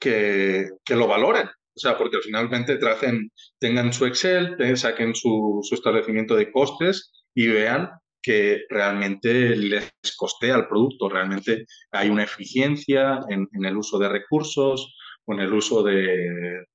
que, 0.00 0.68
que 0.84 0.96
lo 0.96 1.06
valoren. 1.06 1.46
O 1.48 1.78
sea, 1.78 1.98
porque 1.98 2.20
finalmente 2.22 2.78
tracen, 2.78 3.30
tengan 3.58 3.92
su 3.92 4.06
Excel, 4.06 4.56
saquen 4.76 5.14
su, 5.14 5.60
su 5.62 5.74
establecimiento 5.74 6.34
de 6.34 6.50
costes 6.50 7.12
y 7.34 7.48
vean 7.48 7.90
que 8.26 8.64
realmente 8.68 9.54
les 9.54 9.92
costea 10.16 10.56
el 10.56 10.66
producto, 10.66 11.08
realmente 11.08 11.64
hay 11.92 12.08
una 12.08 12.24
eficiencia 12.24 13.20
en, 13.28 13.46
el 13.64 13.76
uso 13.76 14.00
de 14.00 14.08
recursos 14.08 14.96
o 15.24 15.32
en 15.32 15.40
el 15.42 15.52
uso 15.52 15.84
de, 15.84 16.66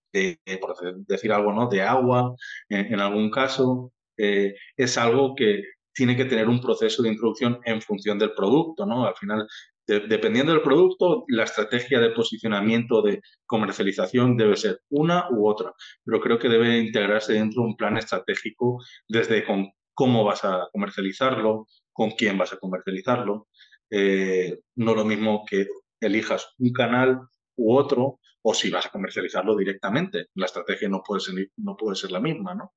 por 0.61 0.77
decir 1.05 1.33
algo, 1.33 1.51
¿no? 1.51 1.67
de 1.67 1.81
agua, 1.81 2.33
en, 2.69 3.01
algún 3.01 3.29
caso. 3.29 3.91
Eh, 4.17 4.55
es 4.77 4.97
algo 4.97 5.35
que 5.35 5.63
tiene 5.93 6.15
que 6.15 6.23
tener 6.23 6.47
un 6.47 6.61
proceso 6.61 7.03
de 7.03 7.09
introducción 7.09 7.59
en 7.65 7.81
función 7.81 8.17
del 8.17 8.31
producto, 8.31 8.85
¿no? 8.85 9.05
Al 9.05 9.15
final 9.15 9.45
dependiendo 9.87 10.53
del 10.53 10.61
producto, 10.61 11.25
la 11.27 11.43
estrategia 11.43 11.99
de 11.99 12.11
posicionamiento, 12.11 13.01
de 13.01 13.21
comercialización 13.45 14.37
debe 14.37 14.55
ser 14.55 14.79
una 14.89 15.25
u 15.31 15.49
otra, 15.49 15.73
pero 16.05 16.21
creo 16.21 16.39
que 16.39 16.47
debe 16.47 16.79
integrarse 16.79 17.33
dentro 17.33 17.63
de 17.63 17.67
un 17.67 17.75
plan 17.75 17.97
estratégico 17.97 18.81
desde 19.09 19.43
con 19.43 19.69
cómo 19.93 20.23
vas 20.23 20.43
a 20.43 20.67
comercializarlo, 20.71 21.67
con 21.91 22.11
quién 22.11 22.37
vas 22.37 22.53
a 22.53 22.57
comercializarlo. 22.57 23.47
Eh, 23.89 24.59
no 24.75 24.95
lo 24.95 25.05
mismo 25.05 25.45
que 25.49 25.67
elijas 25.99 26.53
un 26.57 26.71
canal 26.71 27.21
u 27.55 27.75
otro 27.75 28.19
o 28.41 28.53
si 28.53 28.69
vas 28.69 28.85
a 28.85 28.89
comercializarlo 28.89 29.55
directamente. 29.55 30.27
La 30.35 30.45
estrategia 30.45 30.89
no 30.89 31.03
puede 31.05 31.21
ser, 31.21 31.35
no 31.57 31.75
puede 31.75 31.95
ser 31.95 32.11
la 32.11 32.19
misma, 32.19 32.55
¿no? 32.55 32.73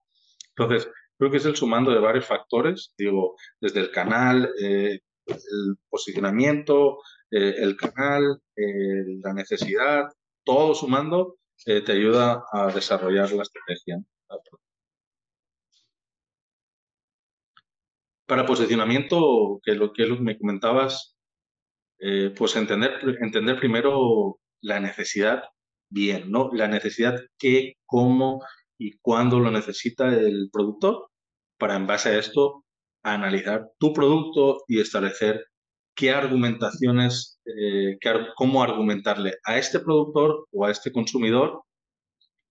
Entonces, 0.57 0.91
creo 1.19 1.31
que 1.31 1.39
es 1.39 1.47
el 1.47 1.57
sumando 1.57 1.91
de 1.91 2.01
varios 2.01 2.27
factores, 2.27 2.93
digo, 2.99 3.37
desde 3.61 3.81
el 3.81 3.91
canal, 3.91 4.53
eh, 4.61 5.01
el 5.27 5.77
posicionamiento, 5.89 6.99
eh, 7.31 7.55
el 7.59 7.77
canal, 7.77 8.41
eh, 8.57 9.05
la 9.23 9.33
necesidad, 9.33 10.05
todo 10.45 10.75
sumando 10.75 11.37
eh, 11.67 11.81
te 11.83 11.93
ayuda 11.93 12.45
a 12.53 12.73
desarrollar 12.73 13.33
la 13.33 13.43
estrategia. 13.43 14.03
Para 18.27 18.47
posicionamiento, 18.47 19.61
que 19.63 19.75
lo 19.75 19.93
que 19.93 20.07
me 20.21 20.39
comentabas, 20.39 21.17
pues 22.37 22.57
entender, 22.57 22.93
entender 23.21 23.59
primero 23.59 24.39
la 24.61 24.81
necesidad 24.81 25.45
bien, 25.91 26.31
¿no? 26.31 26.51
La 26.53 26.69
necesidad 26.69 27.21
qué, 27.39 27.75
cómo 27.87 28.41
y 28.79 28.99
cuándo 28.99 29.41
lo 29.41 29.51
necesita 29.51 30.09
el 30.09 30.49
productor, 30.53 31.09
para 31.59 31.77
en 31.77 31.87
base 31.87 32.11
a 32.11 32.19
esto 32.19 32.65
analizar 33.03 33.71
tu 33.79 33.93
producto 33.93 34.65
y 34.67 34.81
establecer 34.81 35.47
qué 35.95 36.11
argumentaciones, 36.11 37.41
eh, 37.47 37.99
cómo 38.37 38.63
argumentarle 38.63 39.35
a 39.45 39.59
este 39.59 39.81
productor 39.81 40.47
o 40.53 40.67
a 40.67 40.71
este 40.71 40.91
consumidor 40.93 41.63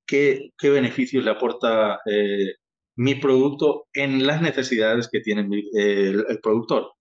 qué, 0.06 0.52
qué 0.58 0.70
beneficios 0.70 1.24
le 1.24 1.32
aporta 1.32 2.00
eh, 2.06 2.56
mi 2.96 3.16
producto 3.16 3.88
en 3.94 4.26
las 4.26 4.42
necesidades 4.42 5.10
que 5.12 5.20
tiene 5.22 5.48
el, 5.74 6.40
productor. 6.42 6.94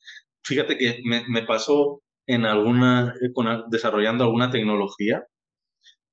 Fíjate 0.45 0.76
que 0.78 1.01
me, 1.05 1.43
pasó 1.43 2.03
en 2.26 2.45
alguna, 2.47 3.14
desarrollando 3.68 4.24
alguna 4.24 4.51
tecnología, 4.51 5.24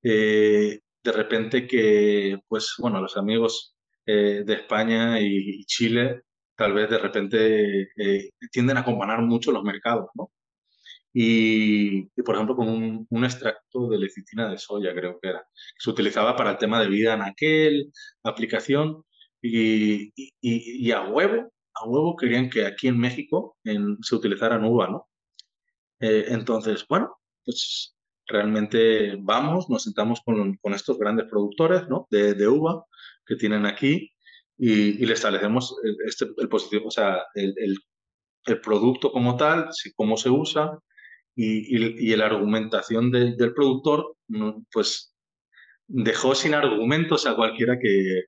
eh, 0.02 0.80
de 1.02 1.12
repente 1.12 1.66
que, 1.66 2.38
pues, 2.48 2.74
bueno, 2.78 3.00
los 3.00 3.16
amigos 3.16 3.74
de 4.06 4.54
España 4.54 5.20
y 5.20 5.64
Chile 5.66 6.22
tal 6.60 6.74
vez 6.74 6.90
de 6.90 6.98
repente 6.98 7.88
eh, 7.96 8.32
tienden 8.52 8.76
a 8.76 8.84
comparar 8.84 9.22
mucho 9.22 9.50
los 9.50 9.64
mercados, 9.64 10.10
¿no? 10.14 10.30
Y, 11.12 12.04
por 12.22 12.34
ejemplo, 12.34 12.54
con 12.54 12.68
un, 13.08 13.24
extracto 13.24 13.88
de 13.88 13.98
lecitina 13.98 14.50
de 14.50 14.58
soya, 14.58 14.92
creo 14.94 15.18
que 15.20 15.30
era, 15.30 15.42
se 15.78 15.88
utilizaba 15.88 16.36
para 16.36 16.50
el 16.52 16.58
tema 16.58 16.78
de 16.82 16.88
vida 16.88 17.14
en 17.14 17.22
aquel 17.22 17.90
aplicación 18.22 19.04
y, 19.42 20.12
y, 20.40 20.90
a 20.92 21.02
huevo, 21.08 21.52
a 21.74 21.84
huevo 21.86 22.16
querían 22.16 22.50
que 22.50 22.66
aquí 22.66 22.88
en 22.88 22.98
México 22.98 23.56
se 24.02 24.14
utilizaran 24.14 24.64
uva, 24.64 24.88
¿no? 24.88 25.08
Eh, 26.00 26.26
entonces, 26.28 26.86
bueno, 26.88 27.18
pues 27.44 27.94
realmente 28.26 29.16
vamos, 29.20 29.68
nos 29.68 29.84
sentamos 29.84 30.20
con, 30.24 30.56
con 30.56 30.74
estos 30.74 30.98
grandes 30.98 31.26
productores, 31.26 31.88
¿no? 31.88 32.06
De, 32.10 32.34
de 32.34 32.48
uva 32.48 32.84
que 33.26 33.36
tienen 33.36 33.66
aquí 33.66 34.10
y, 34.58 35.04
le 35.06 35.14
establecemos 35.14 35.74
este, 36.06 36.26
el, 36.36 36.48
positivo, 36.48 36.88
o 36.88 36.90
sea, 36.90 37.22
el, 37.34 37.54
el, 37.56 38.60
producto 38.60 39.12
como 39.12 39.36
tal, 39.36 39.68
cómo 39.96 40.16
se 40.16 40.28
usa 40.30 40.78
y, 41.34 41.76
y, 41.76 42.16
la 42.16 42.26
argumentación 42.26 43.10
del 43.10 43.54
productor, 43.54 44.16
pues 44.72 45.14
dejó 45.86 46.34
sin 46.34 46.54
argumentos 46.54 47.26
a 47.26 47.36
cualquiera 47.36 47.78
que, 47.78 48.24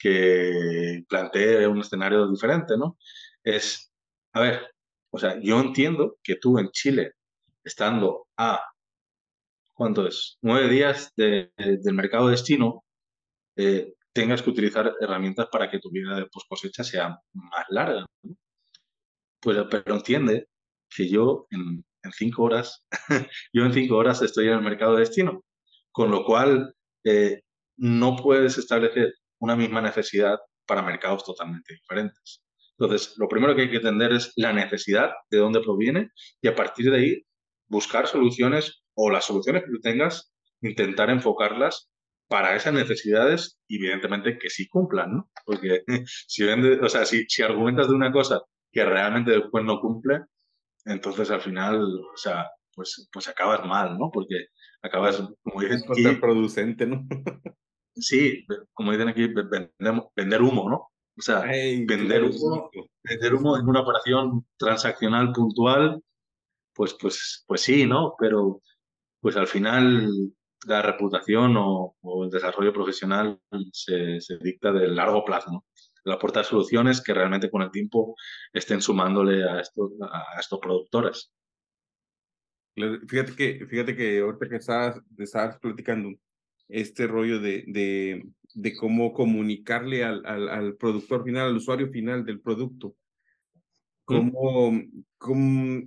que 0.00 1.04
plantee 1.08 1.66
un 1.66 1.80
escenario 1.80 2.28
diferente, 2.28 2.76
¿no? 2.76 2.96
Es, 3.44 3.92
a 4.32 4.40
ver, 4.40 4.74
o 5.10 5.18
sea, 5.18 5.38
yo 5.40 5.60
entiendo 5.60 6.16
que 6.22 6.36
tú 6.36 6.58
en 6.58 6.70
Chile, 6.70 7.12
estando 7.62 8.26
a, 8.36 8.62
¿cuánto 9.74 10.06
es? 10.06 10.38
Nueve 10.40 10.68
días 10.68 11.12
de, 11.16 11.52
del 11.56 11.94
mercado 11.94 12.28
destino, 12.28 12.84
eh, 13.56 13.94
tengas 14.12 14.42
que 14.42 14.50
utilizar 14.50 14.94
herramientas 15.00 15.48
para 15.52 15.70
que 15.70 15.78
tu 15.78 15.90
vida 15.90 16.16
de 16.16 16.26
post 16.26 16.48
cosecha 16.48 16.82
sea 16.82 17.18
más 17.34 17.66
larga. 17.68 18.06
Pues, 19.40 19.58
pero 19.70 19.96
entiende 19.96 20.48
que 20.88 21.08
yo 21.08 21.46
en, 21.50 21.84
cinco 22.12 22.44
horas, 22.44 22.84
yo 23.52 23.64
en 23.64 23.72
cinco 23.74 23.96
horas 23.96 24.22
estoy 24.22 24.48
en 24.48 24.54
el 24.54 24.62
mercado 24.62 24.94
de 24.94 25.00
destino, 25.00 25.44
con 25.92 26.10
lo 26.10 26.24
cual 26.24 26.74
eh, 27.04 27.42
no 27.76 28.16
puedes 28.16 28.58
establecer 28.58 29.14
una 29.40 29.56
misma 29.56 29.80
necesidad 29.80 30.38
para 30.66 30.82
mercados 30.82 31.24
totalmente 31.24 31.74
diferentes. 31.74 32.42
Entonces, 32.78 33.14
lo 33.18 33.28
primero 33.28 33.54
que 33.54 33.62
hay 33.62 33.70
que 33.70 33.76
entender 33.76 34.12
es 34.12 34.32
la 34.36 34.52
necesidad, 34.52 35.10
de 35.30 35.38
dónde 35.38 35.60
proviene, 35.60 36.10
y 36.40 36.48
a 36.48 36.54
partir 36.54 36.90
de 36.90 36.96
ahí 36.96 37.22
buscar 37.68 38.06
soluciones 38.06 38.82
o 38.94 39.10
las 39.10 39.24
soluciones 39.24 39.64
que 39.64 39.70
tú 39.70 39.80
tengas, 39.80 40.32
intentar 40.62 41.10
enfocarlas 41.10 41.90
para 42.28 42.54
esas 42.54 42.72
necesidades, 42.72 43.58
evidentemente 43.68 44.38
que 44.38 44.50
sí 44.50 44.68
cumplan, 44.68 45.12
¿no? 45.12 45.30
Porque 45.44 45.82
si, 46.06 46.44
vende, 46.44 46.78
o 46.80 46.88
sea, 46.88 47.04
si, 47.04 47.24
si 47.28 47.42
argumentas 47.42 47.88
de 47.88 47.94
una 47.94 48.12
cosa 48.12 48.40
que 48.72 48.84
realmente 48.84 49.32
después 49.32 49.64
no 49.64 49.80
cumple, 49.80 50.20
entonces 50.84 51.30
al 51.30 51.40
final, 51.40 51.82
o 51.82 52.16
sea, 52.16 52.46
pues, 52.74 53.08
pues 53.12 53.28
acabas 53.28 53.64
mal, 53.66 53.98
¿no? 53.98 54.10
Porque 54.12 54.46
acabas, 54.82 55.22
como 55.42 55.60
dicen 55.60 55.82
aquí... 55.90 56.02
contraproducente, 56.04 56.86
¿no? 56.86 57.06
sí, 57.94 58.46
como 58.72 58.92
dicen 58.92 59.08
aquí, 59.08 59.28
vender 60.16 60.42
humo, 60.42 60.68
¿no? 60.68 60.90
O 61.18 61.22
sea, 61.22 61.40
vender, 61.40 62.24
humo, 62.24 62.70
vender 63.02 63.34
humo 63.34 63.56
en 63.58 63.68
una 63.68 63.80
operación 63.80 64.46
transaccional 64.56 65.32
puntual, 65.32 66.02
pues, 66.74 66.94
pues, 66.94 67.44
pues 67.46 67.60
sí, 67.60 67.86
¿no? 67.86 68.14
Pero 68.18 68.62
pues 69.20 69.36
al 69.36 69.46
final 69.46 70.10
la 70.66 70.82
reputación 70.82 71.54
o, 71.56 71.96
el 72.24 72.30
desarrollo 72.30 72.72
profesional 72.72 73.40
se, 73.72 74.18
dicta 74.40 74.72
de 74.72 74.88
largo 74.88 75.24
plazo, 75.24 75.50
¿no? 75.52 75.64
El 76.04 76.12
aportar 76.12 76.44
soluciones 76.44 77.02
que 77.02 77.12
realmente 77.12 77.50
con 77.50 77.62
el 77.62 77.70
tiempo 77.70 78.14
estén 78.52 78.80
sumándole 78.80 79.44
a 79.44 79.60
estos, 79.60 79.92
a 80.00 80.40
estos 80.40 80.58
productores. 80.58 81.30
Fíjate 82.74 83.36
que, 83.36 83.66
fíjate 83.66 83.94
que 83.94 84.20
ahorita 84.20 84.48
que 84.48 84.56
estabas, 84.56 85.00
estabas 85.18 85.58
platicando, 85.58 86.10
este 86.72 87.06
rollo 87.06 87.40
de, 87.40 87.64
de, 87.66 88.26
de 88.54 88.76
cómo 88.76 89.12
comunicarle 89.12 90.04
al, 90.04 90.24
al, 90.26 90.48
al, 90.48 90.76
productor 90.76 91.24
final, 91.24 91.48
al 91.48 91.56
usuario 91.56 91.90
final 91.90 92.24
del 92.24 92.40
producto. 92.40 92.96
¿Cómo, 94.04 94.80
cómo 95.18 95.82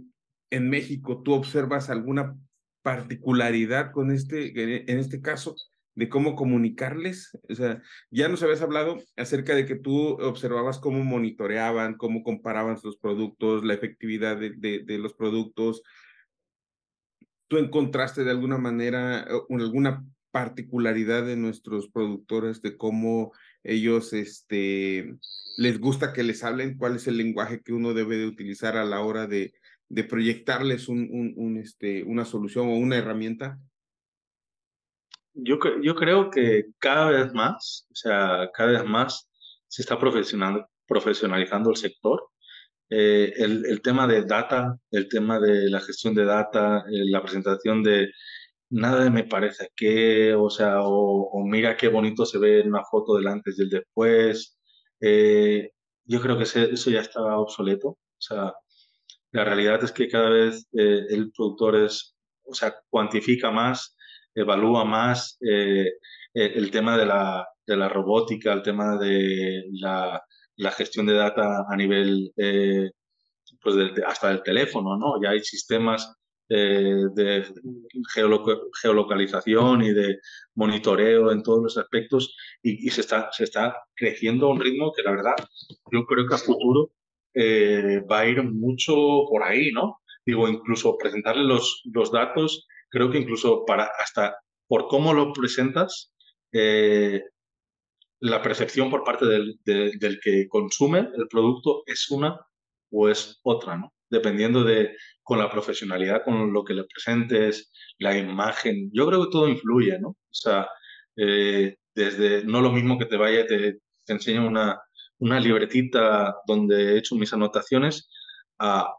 en 0.50 0.70
México 0.70 1.22
tú 1.24 1.34
observas 1.34 1.90
alguna 1.90 2.38
particularidad 2.84 3.92
con 3.92 4.12
este, 4.12 4.54
en 4.92 5.00
este 5.00 5.22
caso, 5.22 5.56
de 5.96 6.10
cómo 6.10 6.36
comunicarles. 6.36 7.38
O 7.50 7.56
sea, 7.56 7.82
ya 8.10 8.28
nos 8.28 8.44
habías 8.44 8.62
hablado 8.62 8.98
acerca 9.16 9.56
de 9.56 9.66
que 9.66 9.76
tú 9.76 10.14
observabas 10.22 10.80
cómo 10.80 11.04
monitoreaban, 11.04 11.96
cómo 11.96 12.24
comparaban 12.24 12.78
los 12.84 12.98
productos, 12.98 13.64
la 13.64 13.74
efectividad 13.74 14.38
de, 14.38 14.84
de, 14.84 14.98
los 14.98 15.14
productos. 15.14 15.84
¿Tú 17.48 17.58
encontraste 17.58 18.24
de 18.24 18.32
alguna 18.32 18.58
manera 18.58 19.26
alguna 19.50 20.04
particularidad 20.34 21.28
de 21.28 21.38
nuestros 21.38 21.90
productores 21.90 22.64
de 22.64 22.76
cómo 22.76 23.34
ellos 23.64 24.14
este, 24.14 25.16
les 25.58 25.80
gusta 25.80 26.12
que 26.12 26.24
les 26.24 26.44
hablen? 26.44 26.76
¿Cuál 26.76 26.96
es 26.96 27.08
el 27.08 27.18
lenguaje 27.18 27.62
que 27.62 27.72
uno 27.72 27.94
debe 27.94 28.18
de 28.18 28.26
utilizar 28.26 28.76
a 28.76 28.84
la 28.84 29.02
hora 29.02 29.28
de, 29.28 29.54
de 29.90 30.04
proyectarles 30.04 30.90
un, 30.90 31.08
un, 31.12 31.34
un, 31.38 31.58
este, 31.58 32.04
una 32.04 32.26
solución 32.26 32.68
o 32.68 32.78
una 32.78 32.98
herramienta? 32.98 33.60
Yo, 35.36 35.60
yo 35.84 35.96
creo 35.96 36.32
que 36.32 36.66
cada 36.80 37.12
vez 37.12 37.32
más, 37.32 37.86
o 37.92 37.96
sea, 37.96 38.50
cada 38.56 38.72
vez 38.72 38.86
más 38.86 39.30
se 39.68 39.84
está 39.84 40.00
profesionalizando 40.00 41.70
el 41.70 41.78
sector. 41.78 42.28
Eh, 42.90 43.34
el, 43.38 43.66
el, 43.66 43.82
tema 43.82 44.08
de 44.08 44.24
data, 44.24 44.78
el 44.90 45.08
tema 45.10 45.40
de 45.40 45.70
la 45.70 45.80
gestión 45.80 46.16
de 46.16 46.26
data, 46.26 46.86
eh, 46.92 47.06
la 47.06 47.22
presentación 47.22 47.84
de 47.84 48.12
nada 48.74 49.10
me 49.10 49.24
parece 49.26 49.70
que, 49.76 50.34
o 50.36 50.50
sea, 50.50 50.80
o, 50.84 51.44
mira 51.46 51.78
qué 51.78 51.88
bonito 51.90 52.26
se 52.26 52.40
ve 52.40 52.62
en 52.62 52.70
una 52.70 52.84
foto 52.84 53.16
del 53.16 53.28
antes 53.28 53.58
y 53.60 53.64
el 53.64 53.70
después. 53.70 54.58
Eh, 55.02 55.72
yo 56.06 56.22
creo 56.22 56.38
que 56.38 56.44
eso 56.44 56.90
ya 56.92 57.02
estaba 57.02 57.40
obsoleto. 57.40 57.90
O 57.90 58.00
sea, 58.20 58.54
la 59.32 59.44
realidad 59.46 59.84
es 59.84 59.92
que 59.92 60.08
cada 60.10 60.30
vez 60.30 60.68
el 60.74 61.32
productor 61.36 61.76
es, 61.78 62.16
o 62.46 62.54
sea, 62.54 62.76
cuantifica 62.90 63.52
más 63.52 63.96
evalúa 64.36 64.86
más 64.86 65.38
eh, 65.42 65.88
eh, 66.34 66.52
el 66.56 66.72
tema 66.72 66.98
de 66.98 67.06
la, 67.06 67.48
de 67.66 67.78
la, 67.78 67.90
robótica, 67.90 68.54
el 68.54 68.64
tema 68.64 68.98
de 68.98 69.64
la, 69.72 70.22
la 70.58 70.72
gestión 70.72 71.06
de 71.06 71.14
data 71.14 71.66
a 71.70 71.76
nivel 71.76 72.32
eh, 72.38 72.92
pues 73.62 73.76
hasta 74.06 74.30
del 74.30 74.44
teléfono, 74.44 74.98
¿no? 74.98 75.22
Ya 75.22 75.30
hay 75.32 75.42
sistemas 75.42 76.16
de 76.50 77.46
geolocalización 78.82 79.82
y 79.84 79.92
de 79.92 80.20
monitoreo 80.56 81.32
en 81.32 81.42
todos 81.42 81.64
los 81.64 81.78
aspectos 81.78 82.36
y, 82.62 82.90
se, 82.90 83.02
está, 83.02 83.32
se 83.32 83.46
está 83.46 83.76
creciendo 83.96 84.48
a 84.48 84.52
un 84.52 84.60
ritmo 84.60 84.92
que 84.96 85.04
la 85.04 85.12
verdad 85.12 85.36
yo 85.92 86.06
creo 86.06 86.28
que 86.28 86.36
a 86.36 86.38
futuro 86.38 86.92
va 87.36 88.20
a 88.20 88.28
ir 88.28 88.44
mucho 88.44 88.94
por 89.30 89.44
ahí, 89.44 89.72
¿no? 89.72 90.02
Digo, 90.26 90.48
incluso 90.48 90.98
presentarle 90.98 91.44
los, 91.44 91.82
los 91.86 92.12
datos 92.12 92.68
creo 92.94 93.10
que 93.10 93.18
incluso 93.18 93.66
para 93.66 93.90
hasta 94.00 94.38
por 94.68 94.88
cómo 94.88 95.14
lo 95.14 95.34
presentas, 95.34 96.14
eh, 96.52 97.24
la 98.20 98.42
percepción 98.42 98.90
por 98.90 99.04
parte 99.04 99.26
del, 99.26 99.60
del, 99.66 100.20
que 100.24 100.48
consume 100.48 101.00
el 101.00 101.28
producto 101.28 101.84
es 101.88 102.10
una 102.12 102.40
o 102.92 103.10
es 103.10 103.40
otra, 103.44 103.78
¿no? 103.78 103.92
Dependiendo 104.14 104.64
de 104.64 104.96
con 105.24 105.40
la 105.40 105.50
profesionalidad 105.50 106.24
con 106.24 106.54
lo 106.54 106.64
que 106.64 106.76
le 106.76 106.84
presentes, 106.84 107.72
la 107.98 108.16
imagen. 108.16 108.92
Yo 108.94 109.08
creo 109.08 109.24
que 109.24 109.32
todo 109.32 109.50
influye, 109.50 109.98
¿no? 110.00 110.10
O 110.10 110.18
sea, 110.30 110.68
eh, 111.18 111.78
desde 111.96 112.44
no 112.44 112.62
lo 112.62 112.72
mismo 112.72 113.00
que 113.00 113.06
te 113.06 113.18
vaya, 113.18 113.48
te, 113.48 113.80
te 114.06 114.14
enseño 114.14 114.48
una, 114.48 114.80
una 115.18 115.40
libretita 115.40 116.36
donde 116.46 116.94
he 116.94 116.98
hecho 117.00 117.16
mis 117.16 117.34
anotaciones 117.34 118.08
a 118.60 118.94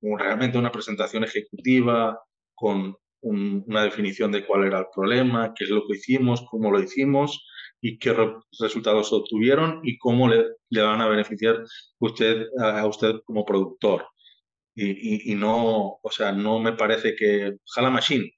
realmente 0.00 0.58
una 0.58 0.70
presentación 0.70 1.24
ejecutiva 1.24 2.20
con 2.54 2.96
una 3.22 3.84
definición 3.84 4.30
de 4.32 4.44
cuál 4.44 4.64
era 4.64 4.80
el 4.80 4.86
problema, 4.94 5.52
qué 5.56 5.64
es 5.64 5.70
lo 5.70 5.86
que 5.86 5.96
hicimos, 5.96 6.44
cómo 6.50 6.70
lo 6.70 6.80
hicimos 6.80 7.44
y 7.80 7.98
qué 7.98 8.16
resultados 8.60 9.12
obtuvieron 9.12 9.80
y 9.82 9.96
cómo 9.98 10.28
le, 10.28 10.44
le 10.70 10.82
van 10.82 11.00
a 11.00 11.08
beneficiar 11.08 11.64
usted, 12.00 12.46
a 12.60 12.86
usted 12.86 13.14
como 13.24 13.44
productor. 13.44 14.06
Y, 14.74 15.32
y, 15.32 15.34
no, 15.34 15.98
o 16.02 16.10
sea, 16.10 16.32
no 16.32 16.58
me 16.58 16.72
parece 16.72 17.14
que 17.14 17.56
Jala 17.74 17.90
Machine, 17.90 18.32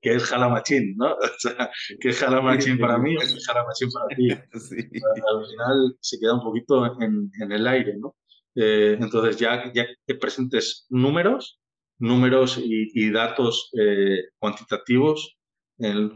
que 0.00 0.14
es 0.14 0.24
Jala 0.24 0.48
Machine, 0.48 0.94
¿no? 0.96 1.14
O 1.16 1.38
sea, 1.38 1.70
que 2.00 2.10
es 2.10 2.18
Jala 2.18 2.40
Machine 2.40 2.78
para 2.78 2.98
mí 2.98 3.16
o 3.16 3.20
que 3.20 3.26
es 3.26 3.46
Jala 3.46 3.64
Machine 3.64 3.90
para 3.92 4.06
ti. 4.16 4.30
Al 4.30 5.46
final 5.46 5.96
se 6.00 6.18
queda 6.20 6.34
un 6.34 6.42
poquito 6.42 7.00
en, 7.00 7.30
en 7.40 7.52
el 7.52 7.66
aire, 7.66 7.96
¿no? 7.98 8.14
Eh, 8.54 8.96
entonces, 9.00 9.36
ya, 9.38 9.72
ya 9.72 9.86
que 10.06 10.14
presentes 10.14 10.86
números, 10.90 11.60
números 11.98 12.58
y, 12.62 13.10
datos 13.10 13.70
eh, 13.78 14.24
cuantitativos 14.38 15.38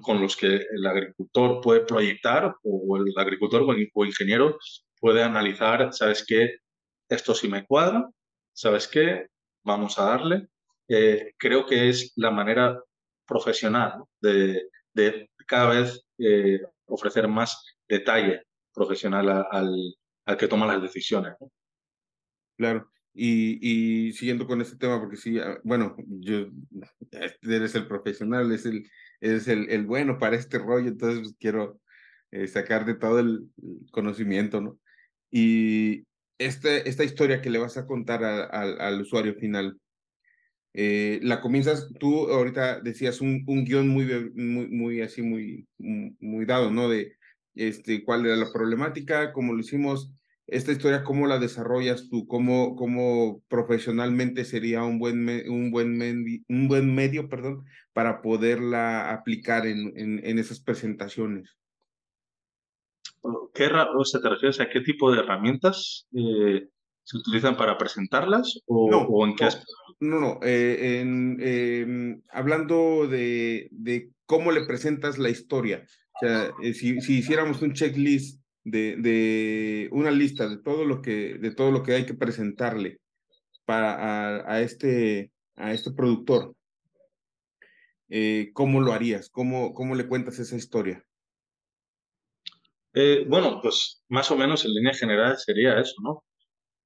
con 0.01 0.20
los 0.20 0.37
que 0.37 0.47
el 0.70 0.87
agricultor 0.87 1.61
puede 1.61 1.81
proyectar 1.81 2.55
o 2.62 2.97
el 2.99 3.12
agricultor 3.16 3.62
o 3.62 3.72
el, 3.72 3.91
ingeniero 4.07 4.59
puede 5.01 5.22
analizar, 5.24 5.93
¿sabes 5.93 6.24
qué? 6.27 6.59
Esto 7.09 7.35
sí 7.35 7.49
me 7.49 7.64
cuadra, 7.66 8.09
¿sabes 8.57 8.89
qué? 8.89 9.27
Vamos 9.63 9.99
a 9.99 10.05
darle. 10.05 10.49
Eh, 10.89 11.35
creo 11.37 11.67
que 11.67 11.89
es 11.91 12.13
la 12.17 12.31
manera 12.31 12.81
profesional 13.27 14.05
de, 14.21 14.69
cada 15.47 15.71
vez 15.71 16.07
eh, 16.19 16.63
ofrecer 16.87 17.29
más 17.29 17.63
detalle 17.87 18.43
profesional 18.73 19.47
al, 19.51 20.39
que 20.39 20.49
toma 20.49 20.67
las 20.67 20.81
decisiones. 20.81 21.35
Claro. 22.57 22.91
Y, 23.13 24.13
siguiendo 24.13 24.47
con 24.47 24.61
este 24.61 24.77
tema, 24.77 25.01
porque 25.01 25.17
sí, 25.17 25.39
ah, 25.39 25.59
bueno, 25.65 25.97
yo, 26.07 26.49
este, 27.11 27.57
eres 27.57 27.75
el 27.75 27.87
profesional, 27.87 28.53
es 28.53 28.67
el, 28.67 28.87
es 29.21 29.49
el, 29.49 29.71
el 29.71 29.87
bueno 29.87 30.19
para 30.19 30.37
este 30.37 30.59
rollo, 30.59 30.89
entonces 30.89 31.21
pues, 31.21 31.35
quiero 31.39 31.81
eh, 32.31 32.47
sacar 32.47 32.85
de 32.85 32.95
todo 32.95 33.19
el 33.21 33.51
conocimiento, 33.91 34.61
¿no? 34.61 34.79
Y 35.31 36.07
este, 36.39 36.89
esta 36.89 37.05
historia 37.05 37.41
que 37.41 37.51
le 37.51 37.59
vas 37.59 37.76
a 37.76 37.87
contar 37.87 38.24
al 38.24 39.01
usuario 39.01 39.34
final, 39.34 39.78
eh, 40.74 41.20
la 41.22 41.41
comienzas, 41.41 41.89
tú 41.99 42.28
ahorita 42.30 42.80
decías 42.80 43.20
un, 43.20 43.45
un 43.47 43.64
guion 43.64 43.89
muy, 43.89 44.07
muy, 44.34 44.68
muy 44.68 45.01
así, 45.01 45.22
muy, 45.22 45.66
muy 45.78 46.45
dado, 46.45 46.70
¿no? 46.70 46.89
De 46.89 47.16
este, 47.55 48.05
cuál 48.05 48.26
era 48.26 48.37
la 48.37 48.53
problemática, 48.53 49.32
cómo 49.32 49.55
lo 49.55 49.61
hicimos, 49.61 50.12
esta 50.47 50.70
historia, 50.70 51.03
¿cómo 51.03 51.26
la 51.26 51.41
desarrollas 51.41 52.09
tú? 52.09 52.28
¿Cómo, 52.28 52.76
cómo 52.76 53.43
profesionalmente 53.49 54.45
sería 54.45 54.84
un 54.84 54.99
buen, 55.01 55.28
un, 55.51 55.72
buen 55.72 56.45
un 56.49 56.68
buen 56.68 56.95
medio 56.95 57.28
perdón, 57.28 57.64
para 57.93 58.22
poderla 58.22 59.11
aplicar 59.11 59.66
en, 59.66 59.93
en, 59.97 60.39
esas 60.39 60.61
presentaciones? 60.61 61.57
¿Qué, 63.55 63.66
o 63.66 64.05
sea, 64.05 64.20
¿Te 64.20 64.29
refieres 64.29 64.61
a 64.61 64.68
qué 64.68 64.81
tipo 64.81 65.11
de 65.11 65.20
herramientas 65.20 66.07
eh, 66.12 66.68
se 67.03 67.16
utilizan 67.16 67.57
para 67.57 67.79
presentarlas 67.79 68.61
o, 68.66 68.91
no, 68.91 69.27
en 69.27 69.37
qué 69.37 69.49
No, 70.01 70.20
no, 70.20 70.41
eh, 70.43 71.01
en, 71.01 71.39
em, 71.41 72.22
hablando 72.31 73.07
de, 73.07 73.68
de, 73.70 74.11
cómo 74.27 74.53
le 74.53 74.66
presentas 74.66 75.18
la 75.18 75.31
historia. 75.31 75.87
O 76.14 76.18
sea, 76.27 76.51
eh, 76.62 76.74
si, 76.74 77.01
si 77.01 77.18
hiciéramos 77.18 77.62
un 77.62 77.72
checklist 77.72 78.43
de, 78.64 78.97
de, 78.97 79.89
una 79.93 80.11
lista 80.11 80.49
de 80.49 80.59
todo 80.59 80.85
lo 80.85 81.01
que, 81.01 81.39
de 81.39 81.55
todo 81.55 81.70
lo 81.70 81.83
que 81.83 81.95
hay 81.95 82.07
que 82.07 82.14
presentarle 82.14 82.99
para 83.64 83.95
a, 83.95 84.53
a 84.53 84.61
este, 84.61 85.33
a 85.55 85.72
este 85.72 85.93
productor, 85.93 86.55
¿cómo 88.53 88.81
lo 88.81 88.93
harías? 88.93 89.31
¿Cómo, 89.31 89.72
¿Cómo 89.72 89.95
le 89.95 90.09
cuentas 90.09 90.39
esa 90.39 90.57
historia? 90.57 91.06
Eh, 92.99 93.25
bueno, 93.29 93.61
pues 93.63 94.03
más 94.09 94.31
o 94.31 94.37
menos 94.37 94.65
en 94.65 94.73
línea 94.75 94.95
general 94.95 95.37
sería 95.39 95.79
eso, 95.79 95.95
¿no? 96.03 96.25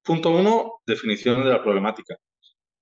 Punto 0.03 0.31
uno, 0.31 0.81
definición 0.85 1.43
de 1.43 1.51
la 1.51 1.63
problemática. 1.63 2.17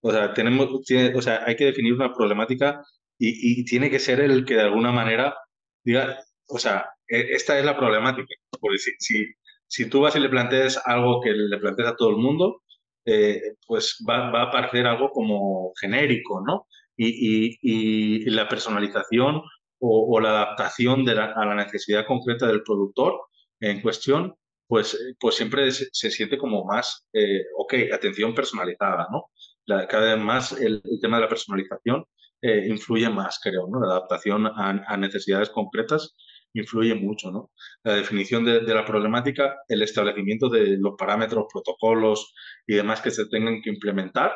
O 0.01 0.11
sea, 0.11 0.33
tenemos, 0.33 0.69
o 1.15 1.21
sea, 1.21 1.43
hay 1.45 1.55
que 1.55 1.65
definir 1.65 1.93
una 1.93 2.13
problemática 2.13 2.83
y, 3.19 3.65
tiene 3.65 3.89
que 3.91 3.99
ser 3.99 4.21
el 4.21 4.45
que 4.45 4.55
de 4.55 4.63
alguna 4.63 4.91
manera 4.91 5.35
diga, 5.83 6.19
o 6.47 6.59
sea, 6.59 6.85
e, 7.07 7.33
esta 7.33 7.59
es 7.59 7.65
la 7.65 7.77
problemática. 7.77 8.33
Porque 8.59 8.77
si, 8.79 9.25
si, 9.67 9.89
tú 9.89 10.01
vas 10.01 10.15
y 10.15 10.19
le 10.21 10.29
planteas 10.29 10.81
algo 10.85 11.21
que 11.21 11.31
le 11.31 11.57
planteas 11.59 11.89
a 11.89 11.95
todo 11.95 12.11
el 12.11 12.17
mundo, 12.17 12.63
eh, 13.05 13.41
pues 13.67 13.97
va, 14.09 14.43
a 14.43 14.51
parecer 14.51 14.87
algo 14.87 15.11
como 15.11 15.73
genérico, 15.79 16.41
¿no? 16.45 16.67
Y 16.97 18.29
la 18.31 18.47
personalización 18.49 19.41
o, 19.79 20.15
o, 20.15 20.19
la 20.19 20.29
adaptación 20.29 21.05
de 21.05 21.15
la, 21.15 21.33
a 21.33 21.45
la 21.45 21.55
necesidad 21.55 22.05
concreta 22.05 22.47
del 22.47 22.63
productor 22.63 23.19
en 23.59 23.81
cuestión, 23.81 24.35
pues, 24.69 25.15
pues 25.19 25.35
siempre 25.35 25.71
se, 25.71 25.89
se 25.91 26.11
siente 26.11 26.37
como 26.37 26.63
más, 26.63 27.07
eh, 27.13 27.43
ok, 27.57 27.73
atención 27.91 28.35
personalizada, 28.35 29.07
¿no? 29.11 29.31
La, 29.65 29.87
cada 29.87 30.15
vez 30.15 30.23
más 30.23 30.51
el, 30.53 30.81
el, 30.83 30.99
tema 31.01 31.17
de 31.17 31.23
la 31.23 31.29
personalización 31.29 32.05
eh, 32.41 32.67
influye 32.69 33.09
más, 33.09 33.39
creo, 33.43 33.67
¿no? 33.67 33.79
La 33.81 33.93
adaptación 33.93 34.45
a, 34.47 34.97
necesidades 34.97 35.49
concretas 35.49 36.15
influye 36.53 36.95
mucho, 36.95 37.31
¿no? 37.31 37.51
La 37.83 37.95
definición 37.95 38.45
de, 38.45 38.61
la 38.61 38.85
problemática, 38.85 39.57
el 39.67 39.81
establecimiento 39.81 40.49
de 40.49 40.77
los 40.77 40.93
parámetros, 40.97 41.47
protocolos 41.51 42.33
y 42.67 42.75
demás 42.75 43.01
que 43.01 43.11
se 43.11 43.25
tengan 43.27 43.61
que 43.61 43.71
implementar 43.71 44.35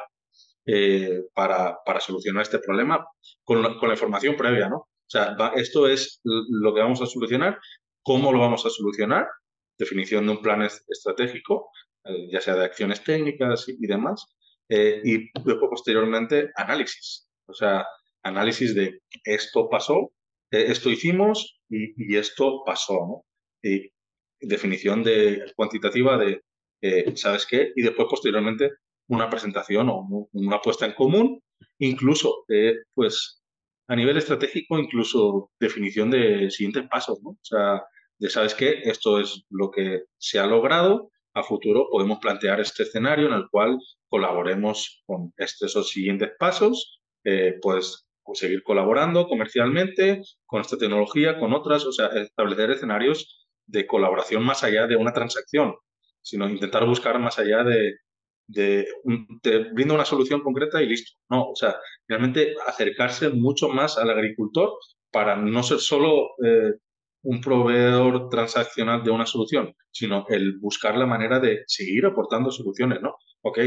eh, 0.66 1.24
para, 1.36 1.78
para, 1.86 2.00
solucionar 2.00 2.41
este 2.41 2.60
problema 2.60 3.06
con 3.44 3.62
con 3.78 3.88
la, 3.89 3.94
información 3.94 4.36
previa, 4.36 4.68
¿no? 4.70 4.88
Sea, 5.14 5.38
esto 5.55 5.88
es 5.88 6.22
lo 6.24 6.74
que 6.74 6.82
vamos 6.82 6.99
a 6.99 7.05
solucionar, 7.05 7.59
cómo 8.01 8.34
lo 8.34 8.39
vamos 8.39 8.66
a 8.66 8.72
solucionar, 8.72 9.28
definición 9.78 10.26
de 10.26 10.32
un 10.32 10.41
plan 10.41 10.64
estratégico, 10.64 11.70
eh, 12.05 12.30
ya 12.32 12.41
sea 12.41 12.55
de 12.55 12.66
acciones 12.66 13.03
técnicas 13.03 13.70
y, 13.70 13.86
demás, 13.86 14.26
eh, 14.70 15.01
y 15.05 15.30
luego 15.45 15.70
posteriormente 15.70 16.49
análisis, 16.55 17.30
o 17.45 17.53
sea, 17.53 17.86
análisis 18.24 18.74
de 18.74 19.01
esto 19.24 19.70
pasó, 19.70 20.11
esto 20.49 20.89
hicimos 20.89 21.59
y, 21.70 22.16
esto 22.16 22.64
pasó. 22.66 23.24
Y 23.61 23.91
definición 24.41 25.03
de, 25.03 25.45
cuantitativa 25.55 26.18
de, 26.18 26.41
¿sabes 27.16 27.45
qué? 27.45 27.72
Y 27.76 27.84
después 27.84 28.07
posteriormente 28.09 28.72
una 29.09 29.30
presentación 29.30 29.89
o 29.89 30.28
una 30.32 30.59
puesta 30.59 30.88
en 30.88 30.93
común, 30.93 31.39
incluso, 31.78 32.45
pues, 32.95 33.43
a 33.88 33.95
nivel 33.95 34.17
estratégico, 34.17 34.79
incluso 34.79 35.51
definición 35.59 36.09
de 36.11 36.49
siguientes 36.51 36.88
pasos, 36.89 37.21
¿no? 37.21 37.31
O 37.31 37.39
sea, 37.41 37.84
de, 38.17 38.29
¿sabes 38.29 38.55
qué? 38.55 38.81
Esto 38.84 39.19
es 39.19 39.45
lo 39.49 39.71
que 39.71 40.03
se 40.17 40.39
ha 40.39 40.45
logrado, 40.45 41.11
a 41.34 41.43
futuro 41.43 41.88
podemos 41.91 42.19
plantear 42.19 42.59
este 42.59 42.84
escenario 42.84 43.27
en 43.27 43.34
el 43.34 43.49
cual 43.49 43.77
colaboremos 44.07 45.03
con 45.05 45.34
estos 45.38 45.89
siguientes 45.89 46.31
pasos, 46.38 47.01
eh, 47.23 47.55
pues 47.61 48.07
seguir 48.34 48.63
colaborando 48.63 49.27
comercialmente 49.27 50.21
con 50.45 50.61
esta 50.61 50.77
tecnología, 50.77 51.38
con 51.39 51.53
otras, 51.53 51.86
o 51.86 51.91
sea, 51.91 52.07
establecer 52.07 52.71
escenarios 52.71 53.47
de 53.65 53.86
colaboración 53.86 54.43
más 54.43 54.63
allá 54.63 54.88
de 54.88 54.95
una 54.95 55.13
transacción, 55.13 55.75
sino 56.21 56.49
intentar 56.49 56.86
buscar 56.86 57.19
más 57.19 57.38
allá 57.39 57.63
de, 57.63 57.97
de, 58.48 58.88
te 59.41 59.72
brinda 59.72 59.96
una 59.96 60.06
solución 60.06 60.41
concreta 60.41 60.82
y 60.82 60.88
listo. 60.88 61.14
No, 61.30 61.50
o 61.50 61.56
sea, 61.56 61.76
realmente 62.08 62.54
acercarse 62.68 63.30
mucho 63.30 63.70
más 63.70 63.98
al 63.98 64.10
agricultor 64.10 64.72
para 65.12 65.36
no 65.36 65.64
ser 65.64 65.80
solo 65.80 66.30
eh, 66.44 66.74
un 67.24 67.41
proveedor 67.41 68.30
transaccional 68.30 69.04
de 69.04 69.12
una 69.12 69.26
solución, 69.26 69.74
sino 69.91 70.26
el 70.30 70.60
buscar 70.60 70.98
la 70.98 71.06
manera 71.06 71.39
de 71.39 71.64
seguir 71.68 72.06
aportando 72.06 72.52
soluciones, 72.52 73.02
¿no? 73.02 73.16
Ok, 73.41 73.60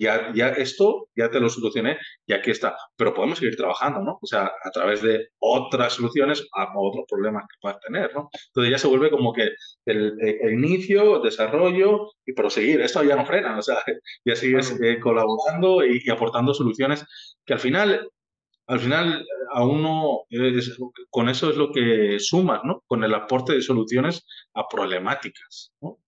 ya, 0.00 0.32
ya 0.34 0.48
esto 0.48 1.08
ya 1.14 1.30
te 1.30 1.38
lo 1.40 1.50
solucioné 1.50 1.98
y 2.26 2.32
aquí 2.32 2.50
está, 2.50 2.74
pero 2.96 3.12
podemos 3.12 3.38
seguir 3.38 3.56
trabajando, 3.56 4.00
¿no? 4.00 4.18
O 4.20 4.26
sea, 4.26 4.46
a 4.46 4.70
través 4.70 5.02
de 5.02 5.28
otras 5.38 5.92
soluciones 5.92 6.48
a 6.54 6.72
otros 6.74 7.04
problemas 7.08 7.44
que 7.44 7.58
puedas 7.60 7.80
tener, 7.80 8.14
¿no? 8.14 8.30
Entonces 8.48 8.70
ya 8.72 8.78
se 8.78 8.88
vuelve 8.88 9.10
como 9.10 9.34
que 9.34 9.50
el, 9.84 10.18
inicio, 10.50 11.16
el 11.16 11.22
desarrollo 11.22 12.12
y 12.24 12.32
proseguir. 12.32 12.80
Esto 12.80 13.04
ya 13.04 13.14
no 13.14 13.26
frena, 13.26 13.58
o 13.58 13.62
sea, 13.62 13.76
ya 14.24 14.36
sigues 14.36 14.74
eh, 14.80 14.98
colaborando 15.00 15.84
y, 15.84 16.08
aportando 16.10 16.54
soluciones 16.54 17.04
que 17.44 17.52
al 17.52 17.60
final, 17.60 18.08
al 18.68 18.80
final 18.80 19.26
a 19.52 19.64
uno, 19.66 20.22
con 21.10 21.28
eso 21.28 21.50
es 21.50 21.56
lo 21.56 21.72
que 21.72 22.18
sumas, 22.18 22.62
¿no? 22.64 22.82
Con 22.86 23.04
el 23.04 23.14
aporte 23.14 23.52
de 23.52 23.62
soluciones 23.62 24.24
a 24.54 24.66
problemáticas, 24.66 25.72
¿no? 25.82 25.99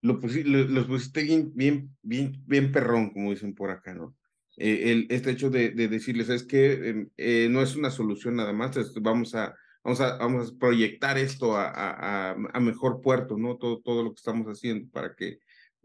Lo 0.00 0.14
los 0.14 0.86
pusiste 0.86 1.22
bien, 1.22 1.52
bien, 1.54 1.96
bien, 2.02 2.42
bien 2.46 2.72
perrón, 2.72 3.10
como 3.10 3.30
dicen 3.30 3.54
por 3.54 3.70
acá, 3.70 3.94
¿no? 3.94 4.16
Eh, 4.56 4.92
el, 4.92 5.06
este 5.10 5.30
hecho 5.30 5.50
de, 5.50 5.70
de 5.70 5.88
decirles 5.88 6.28
es 6.28 6.42
que 6.42 6.88
em, 6.88 7.10
eh, 7.16 7.48
no 7.50 7.62
es 7.62 7.76
una 7.76 7.90
solución 7.90 8.36
nada 8.36 8.52
más, 8.52 8.76
vamos 9.00 9.34
a, 9.34 9.54
vamos 9.84 10.00
a, 10.00 10.16
vamos 10.18 10.52
a 10.52 10.58
proyectar 10.58 11.16
esto 11.18 11.56
a, 11.56 11.68
a, 11.68 12.30
a, 12.32 12.60
mejor 12.60 13.00
puerto, 13.00 13.36
¿no? 13.38 13.56
Todo, 13.56 13.80
todo 13.80 14.02
lo 14.02 14.10
que 14.10 14.18
estamos 14.18 14.46
haciendo 14.46 14.90
para 14.90 15.14
que, 15.14 15.38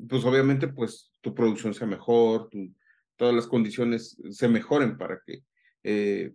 pues 0.09 0.25
obviamente, 0.25 0.67
pues 0.67 1.11
tu 1.21 1.35
producción 1.35 1.73
sea 1.73 1.87
mejor, 1.87 2.49
tu, 2.49 2.73
todas 3.15 3.35
las 3.35 3.47
condiciones 3.47 4.17
se 4.31 4.47
mejoren 4.47 4.97
para 4.97 5.21
que 5.25 5.43
eh, 5.83 6.33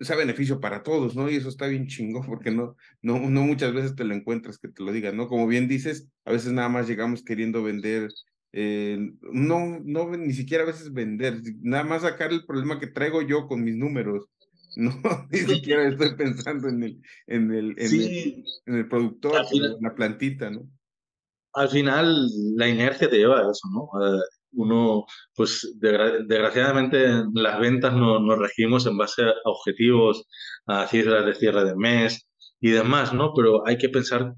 sea 0.00 0.16
beneficio 0.16 0.60
para 0.60 0.82
todos, 0.82 1.16
¿no? 1.16 1.30
Y 1.30 1.36
eso 1.36 1.48
está 1.48 1.66
bien 1.66 1.86
chingón, 1.86 2.26
porque 2.26 2.50
no, 2.50 2.76
no, 3.02 3.18
no 3.18 3.42
muchas 3.42 3.72
veces 3.72 3.94
te 3.94 4.04
lo 4.04 4.14
encuentras 4.14 4.58
que 4.58 4.68
te 4.68 4.82
lo 4.82 4.92
digan, 4.92 5.16
¿no? 5.16 5.28
Como 5.28 5.46
bien 5.46 5.68
dices, 5.68 6.08
a 6.24 6.32
veces 6.32 6.52
nada 6.52 6.68
más 6.68 6.86
llegamos 6.86 7.22
queriendo 7.22 7.62
vender, 7.62 8.10
eh, 8.52 8.98
no, 9.20 9.80
no, 9.84 10.10
ni 10.16 10.32
siquiera 10.32 10.64
a 10.64 10.66
veces 10.66 10.92
vender, 10.92 11.40
nada 11.62 11.84
más 11.84 12.02
sacar 12.02 12.32
el 12.32 12.44
problema 12.44 12.78
que 12.78 12.86
traigo 12.86 13.22
yo 13.22 13.46
con 13.46 13.62
mis 13.64 13.76
números. 13.76 14.26
No, 14.78 14.92
ni 15.30 15.38
siquiera 15.38 15.88
estoy 15.88 16.16
pensando 16.16 16.68
en 16.68 16.82
el, 16.82 17.02
en 17.28 17.50
el, 17.50 17.74
en, 17.78 18.74
el, 18.74 18.86
productor, 18.86 19.46
en 19.50 19.80
la 19.80 19.94
plantita, 19.94 20.50
¿no? 20.50 20.68
Al 21.54 21.70
final, 21.70 22.28
la 22.56 22.68
inercia 22.68 23.08
te 23.08 23.16
lleva 23.16 23.38
a 23.38 23.50
eso, 23.50 23.66
¿no? 23.72 23.88
Uno, 24.56 25.06
pues 25.34 25.76
desgraciadamente 25.78 27.24
las 27.34 27.60
ventas 27.60 27.94
nos, 27.94 28.38
regimos 28.38 28.86
en 28.86 28.96
base 28.98 29.22
a 29.22 29.34
objetivos, 29.44 30.26
a 30.66 30.86
cifras 30.86 31.24
de 31.26 31.34
cierre 31.34 31.64
de 31.64 31.76
mes 31.76 32.28
y 32.60 32.70
demás, 32.70 33.12
¿no? 33.12 33.32
Pero 33.34 33.66
hay 33.66 33.78
que 33.78 33.88
pensar 33.88 34.34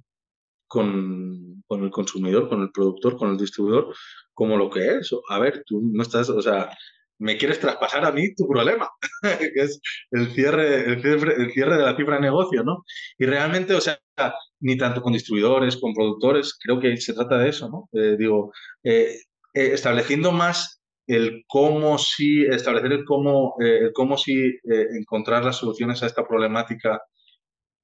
con, 0.66 1.62
con, 1.66 1.84
el 1.84 1.90
consumidor, 1.90 2.48
con 2.48 2.62
el 2.62 2.70
productor, 2.72 3.16
con 3.16 3.30
el 3.30 3.38
distribuidor, 3.38 3.94
como 4.34 4.56
lo 4.56 4.70
que 4.70 4.98
es. 4.98 5.10
A 5.30 5.38
ver, 5.38 5.62
tú 5.66 5.80
no 5.82 6.02
estás, 6.02 6.30
o 6.30 6.42
sea, 6.42 6.70
me 7.18 7.36
quieres 7.36 7.60
traspasar 7.60 8.04
a 8.04 8.12
mí 8.12 8.34
tu 8.34 8.46
problema, 8.48 8.88
que 9.22 9.52
es 9.54 9.80
el 10.10 10.28
cierre, 10.34 10.92
el 10.92 11.02
cierre, 11.02 11.34
el 11.42 11.52
cierre 11.52 11.76
de 11.76 11.84
la 11.84 11.96
cifra 11.96 12.16
de 12.16 12.22
negocio, 12.22 12.62
¿no? 12.64 12.84
Y 13.18 13.26
realmente, 13.26 13.74
o 13.74 13.80
sea, 13.80 13.98
ni 14.60 14.76
tanto 14.76 15.02
con 15.02 15.12
distribuidores, 15.12 15.76
con 15.76 15.94
productores, 15.94 16.56
creo 16.62 16.80
que 16.80 16.96
se 16.96 17.14
trata 17.14 17.38
de 17.38 17.48
eso, 17.48 17.68
¿no? 17.68 17.88
Eh, 17.92 18.16
digo, 18.18 18.52
eh, 18.84 19.16
eh, 19.54 19.72
estableciendo 19.72 20.32
más 20.32 20.78
el 21.08 21.44
cómo 21.48 21.98
sí, 21.98 22.44
establecer 22.44 22.92
el 22.92 23.04
cómo, 23.04 23.56
eh, 23.60 23.90
cómo 23.94 24.18
sí 24.18 24.34
eh, 24.34 24.86
encontrar 24.92 25.44
las 25.44 25.56
soluciones 25.56 26.02
a 26.02 26.06
esta 26.06 26.26
problemática, 26.26 27.00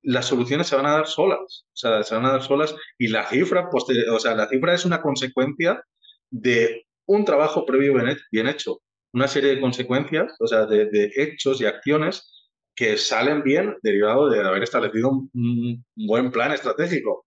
las 0.03 0.27
soluciones 0.27 0.67
se 0.67 0.77
van 0.77 0.85
a 0.87 0.93
dar 0.93 1.07
solas, 1.07 1.65
o 1.67 1.77
sea, 1.77 2.03
se 2.03 2.15
van 2.15 2.27
a 2.27 2.33
dar 2.33 2.43
solas 2.43 2.75
y 2.99 3.09
la 3.09 3.27
cifra, 3.27 3.71
o 3.73 4.19
sea, 4.19 4.35
la 4.35 4.49
cifra 4.49 4.75
es 4.75 4.85
una 4.85 5.01
consecuencia 5.01 5.83
de 6.31 6.85
un 7.07 7.25
trabajo 7.25 7.65
previo 7.65 7.95
bien, 8.31 8.47
hecho, 8.47 8.81
una 9.15 9.29
serie 9.29 9.55
de 9.55 9.61
consecuencias, 9.61 10.35
o 10.41 10.47
sea, 10.47 10.67
de, 10.67 11.11
hechos 11.17 11.63
y 11.63 11.65
acciones 11.65 12.31
que 12.77 12.99
salen 12.99 13.43
bien 13.43 13.77
derivado 13.83 14.29
de 14.29 14.41
haber 14.41 14.65
establecido 14.65 15.11
un 15.33 15.85
buen 15.95 16.31
plan 16.31 16.53
estratégico. 16.53 17.25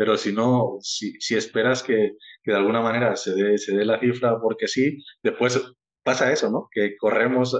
Pero 0.00 0.16
si 0.16 0.32
no, 0.32 0.78
si, 0.80 1.12
si 1.20 1.36
esperas 1.36 1.82
que, 1.82 2.12
que, 2.42 2.52
de 2.52 2.56
alguna 2.56 2.80
manera 2.80 3.16
se 3.16 3.34
dé, 3.34 3.58
se 3.58 3.76
dé 3.76 3.84
la 3.84 4.00
cifra 4.00 4.40
porque 4.40 4.66
sí, 4.66 4.96
después 5.22 5.60
pasa 6.02 6.32
eso, 6.32 6.50
¿no? 6.50 6.68
Que 6.70 6.96
corremos 6.96 7.54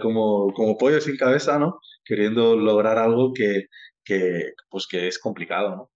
como, 0.00 0.52
como 0.54 0.78
pollo 0.78 1.00
sin 1.00 1.16
cabeza, 1.16 1.58
¿no? 1.58 1.80
Queriendo 2.04 2.54
lograr 2.56 2.98
algo 2.98 3.32
que, 3.32 3.64
que, 4.04 4.52
pues 4.68 4.86
que 4.86 5.08
es 5.08 5.18
complicado, 5.18 5.70
¿no? 5.74 5.90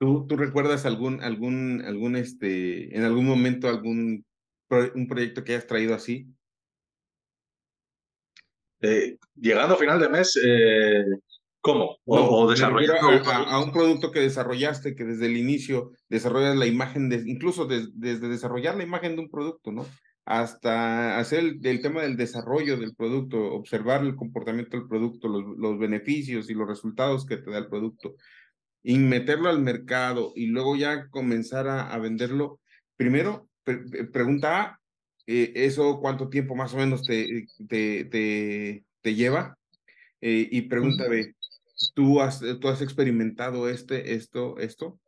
¿Tú, 0.00 0.26
¿Tú, 0.26 0.36
recuerdas 0.36 0.84
algún, 0.84 1.22
algún, 1.22 1.80
algún, 1.84 2.16
este, 2.16 2.96
en 2.96 3.04
algún 3.04 3.26
momento 3.26 3.68
algún 3.68 4.26
un 4.96 5.06
proyecto 5.06 5.44
que 5.44 5.52
hayas 5.52 5.68
traído 5.68 5.94
así? 5.94 6.26
Eh, 8.80 9.18
llegando 9.36 9.74
a 9.74 9.78
final 9.78 10.00
de 10.00 10.08
mes, 10.08 10.36
eh, 10.44 11.04
¿Cómo? 11.68 11.98
O, 12.06 12.50
desarrollar 12.50 12.96
a, 13.26 13.62
un 13.62 13.72
producto 13.72 14.10
que 14.10 14.20
desarrollaste, 14.20 14.94
que 14.94 15.04
desde 15.04 15.26
el 15.26 15.36
inicio 15.36 15.92
desarrollas 16.08 16.56
la 16.56 16.64
imagen, 16.64 17.10
de, 17.10 17.22
incluso 17.26 17.66
desde 17.66 18.26
desarrollar 18.26 18.78
la 18.78 18.84
imagen 18.84 19.16
de 19.16 19.20
un 19.20 19.28
producto, 19.28 19.70
¿no? 19.70 19.84
Hasta 20.24 21.18
hacer 21.18 21.40
el, 21.62 21.82
tema 21.82 22.00
del 22.00 22.16
desarrollo 22.16 22.78
del 22.78 22.94
producto, 22.94 23.52
observar 23.52 24.02
el 24.02 24.16
comportamiento 24.16 24.78
del 24.78 24.88
producto, 24.88 25.28
los, 25.28 25.58
los, 25.58 25.78
beneficios 25.78 26.48
y 26.48 26.54
los 26.54 26.66
resultados 26.66 27.26
que 27.26 27.36
te 27.36 27.50
da 27.50 27.58
el 27.58 27.68
producto, 27.68 28.14
y 28.82 28.96
meterlo 28.96 29.50
al 29.50 29.60
mercado 29.60 30.32
y 30.34 30.46
luego 30.46 30.74
ya 30.74 31.08
comenzar 31.10 31.68
a, 31.68 31.98
venderlo. 31.98 32.60
Primero, 32.96 33.50
pregunta 34.10 34.80
eh, 35.26 35.52
¿eso 35.54 36.00
cuánto 36.00 36.30
tiempo 36.30 36.54
más 36.54 36.72
o 36.72 36.78
menos 36.78 37.02
te, 37.02 37.46
te, 37.68 38.06
te, 38.06 38.84
te 39.02 39.14
lleva? 39.14 39.58
Eh, 40.20 40.48
y 40.50 40.62
pregunta 40.62 41.06
B, 41.08 41.34
¿Tú 41.94 42.20
has, 42.20 42.42
eh, 42.42 42.56
¿Tú 42.56 42.68
has 42.68 42.82
experimentado 42.82 43.68
este, 43.68 44.14
esto, 44.14 44.58
esto? 44.58 44.98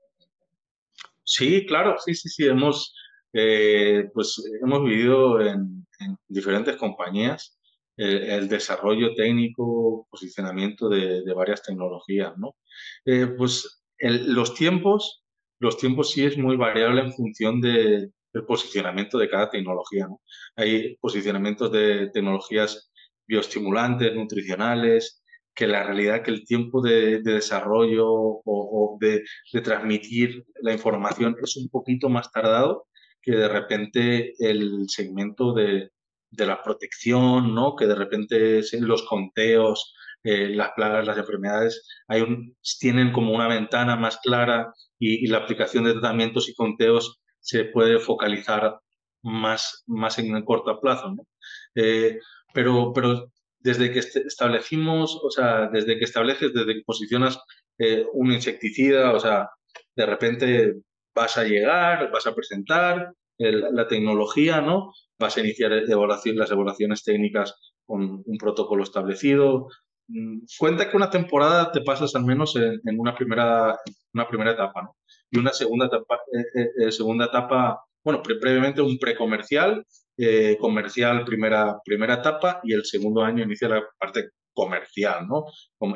Sí, 1.24 1.66
claro, 1.66 1.96
sí, 2.04 2.14
sí, 2.14 2.28
sí. 2.28 2.46
Hemos, 2.46 2.94
eh, 3.32 4.08
pues, 4.14 4.42
hemos 4.62 4.84
vivido 4.84 5.40
en, 5.40 5.86
diferentes 6.28 6.76
compañías 6.76 7.58
el, 7.96 8.48
desarrollo 8.48 9.14
técnico, 9.14 10.06
posicionamiento 10.10 10.88
de, 10.88 11.22
varias 11.34 11.62
tecnologías, 11.62 12.36
¿no? 12.38 12.56
Eh, 13.04 13.26
pues 13.36 13.82
los 13.98 14.54
tiempos, 14.54 15.22
los 15.58 15.76
tiempos 15.76 16.10
sí 16.10 16.24
es 16.24 16.38
muy 16.38 16.56
variable 16.56 17.02
en 17.02 17.12
función 17.12 17.60
de, 17.60 18.10
del 18.32 18.46
posicionamiento 18.46 19.18
de 19.18 19.28
cada 19.28 19.50
tecnología, 19.50 20.06
¿no? 20.08 20.20
Hay 20.56 20.96
posicionamientos 20.96 21.70
de 21.72 22.10
tecnologías 22.10 22.90
bioestimulantes, 23.26 24.14
nutricionales, 24.14 25.19
que 25.54 25.66
la 25.66 25.82
realidad 25.84 26.22
que 26.22 26.30
el 26.30 26.44
tiempo 26.44 26.80
de, 26.80 27.20
desarrollo 27.22 28.06
o, 28.08 28.98
de, 29.00 29.22
transmitir 29.62 30.44
la 30.62 30.72
información 30.72 31.36
es 31.42 31.56
un 31.56 31.68
poquito 31.68 32.08
más 32.08 32.30
tardado 32.32 32.86
que 33.22 33.32
de 33.32 33.48
repente 33.48 34.32
el 34.38 34.88
segmento 34.88 35.52
de, 35.52 35.90
la 36.30 36.62
protección, 36.62 37.54
¿no? 37.54 37.74
que 37.76 37.86
de 37.86 37.94
repente 37.94 38.60
los 38.80 39.02
conteos, 39.02 39.94
eh, 40.22 40.48
las 40.50 40.70
plagas, 40.76 41.06
las 41.06 41.18
enfermedades, 41.18 41.86
hay 42.06 42.22
un, 42.22 42.56
tienen 42.78 43.12
como 43.12 43.34
una 43.34 43.48
ventana 43.48 43.96
más 43.96 44.18
clara 44.18 44.72
y, 44.98 45.26
la 45.26 45.38
aplicación 45.38 45.84
de 45.84 45.92
tratamientos 45.92 46.48
y 46.48 46.54
conteos 46.54 47.20
se 47.40 47.64
puede 47.64 47.98
focalizar 47.98 48.78
más, 49.22 49.82
más 49.86 50.18
en 50.18 50.36
el 50.36 50.44
corto 50.44 50.80
plazo. 50.80 51.10
¿no? 51.10 51.26
Eh, 51.74 52.18
pero, 52.54 52.92
pero 52.94 53.30
desde 53.60 53.92
que 53.92 53.98
establecimos, 53.98 55.20
o 55.22 55.30
sea, 55.30 55.68
desde 55.68 55.98
que 55.98 56.04
estableces, 56.04 56.52
desde 56.52 56.74
que 56.74 56.82
posicionas 56.84 57.38
eh, 57.78 58.04
un 58.12 58.32
insecticida, 58.32 59.12
o 59.12 59.20
sea, 59.20 59.50
de 59.96 60.06
repente 60.06 60.74
vas 61.14 61.36
a 61.36 61.44
llegar, 61.44 62.10
vas 62.10 62.26
a 62.26 62.34
presentar 62.34 63.12
la 63.38 63.88
tecnología, 63.88 64.60
¿no? 64.60 64.92
Vas 65.18 65.36
a 65.36 65.40
iniciar 65.40 65.70
las 65.70 66.50
evaluaciones 66.50 67.02
técnicas 67.02 67.54
con 67.86 68.22
un 68.24 68.36
protocolo 68.36 68.82
establecido. 68.82 69.68
Mm, 70.08 70.40
cuenta 70.58 70.90
que 70.90 70.96
una 70.96 71.08
temporada 71.08 71.72
te 71.72 71.80
pasas 71.80 72.14
al 72.14 72.26
menos 72.26 72.54
en, 72.56 72.80
una, 73.00 73.14
primera, 73.14 73.78
una 74.12 74.28
primera 74.28 74.52
etapa, 74.52 74.82
¿no? 74.82 74.96
Y 75.30 75.38
una 75.38 75.54
segunda 75.54 75.86
etapa, 75.86 76.20
eh, 76.54 76.68
eh, 76.86 76.92
segunda 76.92 77.26
etapa 77.26 77.80
bueno, 78.04 78.22
previamente 78.22 78.80
un 78.80 78.98
precomercial, 78.98 79.86
eh, 80.22 80.58
comercial 80.60 81.24
primera, 81.24 81.78
primera 81.82 82.14
etapa 82.14 82.60
y 82.62 82.74
el 82.74 82.84
segundo 82.84 83.22
año 83.22 83.42
inicia 83.42 83.68
la 83.68 83.82
parte 83.98 84.32
comercial, 84.52 85.26
¿no? 85.26 85.46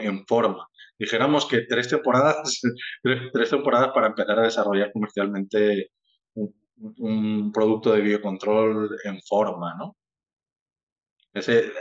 En 0.01 0.25
forma. 0.27 0.67
Dijéramos 0.99 1.45
que 1.47 1.63
tres 1.69 1.89
temporadas, 1.89 2.63
tres, 3.33 3.51
temporadas 3.51 3.91
para 3.93 4.07
empezar 4.07 4.39
a 4.39 4.45
desarrollar 4.45 4.93
comercialmente 4.93 5.91
un, 6.35 7.53
producto 7.53 7.93
de 7.93 8.01
biocontrol 8.01 8.97
en 9.05 9.21
forma, 9.29 9.75
¿no? 9.79 9.95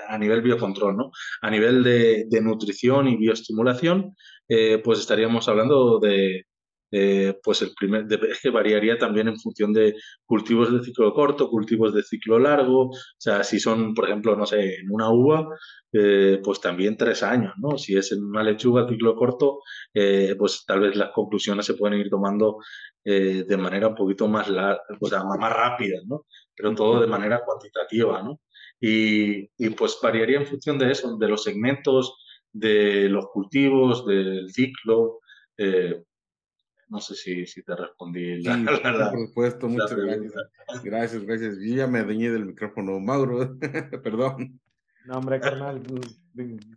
A 0.10 0.18
nivel 0.18 0.42
biocontrol, 0.42 0.98
¿no? 0.98 1.12
A 1.42 1.50
nivel 1.50 1.82
de, 1.82 2.42
nutrición 2.42 3.08
y 3.08 3.16
bioestimulación, 3.16 4.16
eh, 4.50 4.80
pues 4.84 5.00
estaríamos 5.00 5.48
hablando 5.48 6.00
de, 6.00 6.44
eh, 6.96 7.40
pues 7.42 7.64
el 7.64 7.74
primer, 7.74 8.06
es 8.30 8.40
que 8.40 8.52
variaría 8.52 9.00
también 9.00 9.28
en 9.28 9.40
función 9.40 9.74
de 9.74 9.96
cultivos 10.28 10.72
de 10.72 10.84
ciclo 10.84 11.12
corto, 11.12 11.50
cultivos 11.50 11.92
de 11.92 12.04
ciclo 12.04 12.38
largo, 12.38 12.90
o 12.90 12.92
sea, 13.18 13.44
si 13.44 13.60
son, 13.60 13.96
por 13.96 14.06
ejemplo, 14.06 14.36
no 14.36 14.46
sé, 14.46 14.76
en 14.76 14.92
una 14.92 15.10
uva, 15.10 15.48
eh, 15.92 16.40
pues 16.44 16.62
también 16.62 16.96
tres 16.96 17.24
años, 17.24 17.54
¿no? 17.58 17.80
Si 17.80 17.98
es 17.98 18.12
en 18.12 18.24
una 18.24 18.44
lechuga 18.44 18.88
ciclo 18.88 19.16
corto, 19.16 19.62
eh, 19.92 20.36
pues 20.38 20.66
tal 20.68 20.82
vez 20.82 20.96
las 20.96 21.10
conclusiones 21.10 21.66
se 21.66 21.74
pueden 21.74 22.00
ir 22.00 22.12
tomando 22.12 22.58
de 23.06 23.58
manera 23.58 23.90
un 23.90 23.96
poquito 23.96 24.28
más, 24.30 24.48
o 24.50 25.08
sea, 25.08 25.24
más, 25.24 25.54
rápida, 25.54 26.00
¿no? 26.06 26.26
Pero 26.56 26.74
todo 26.76 27.02
de 27.02 27.08
manera 27.08 27.42
cuantitativa, 27.44 28.22
¿no? 28.22 28.40
Y, 28.80 29.50
y 29.58 29.70
pues 29.72 29.98
variaría 30.02 30.38
en 30.38 30.46
función 30.46 30.78
de 30.78 30.92
eso, 30.92 31.18
de 31.18 31.28
los 31.28 31.44
segmentos, 31.44 32.16
de 32.54 33.10
los 33.10 33.26
cultivos, 33.34 34.06
del 34.06 34.50
ciclo, 34.52 35.20
no 36.94 37.00
sé 37.00 37.16
si, 37.16 37.46
si 37.48 37.64
te 37.64 37.76
respondí. 37.76 38.44
La, 38.44 38.54
por 39.12 39.28
supuesto, 39.28 39.68
muchas 39.68 39.96
gracias. 39.96 40.34
Gracias, 40.84 41.24
gracias. 41.24 41.58
Yo 41.60 41.76
ya 41.76 41.88
me 41.88 42.00
adueñé 42.00 42.30
del 42.30 42.46
micrófono, 42.46 43.00
Mauro, 43.00 43.58
perdón. 44.04 44.62
No, 45.06 45.18
hombre, 45.18 45.40
carnal, 45.40 45.82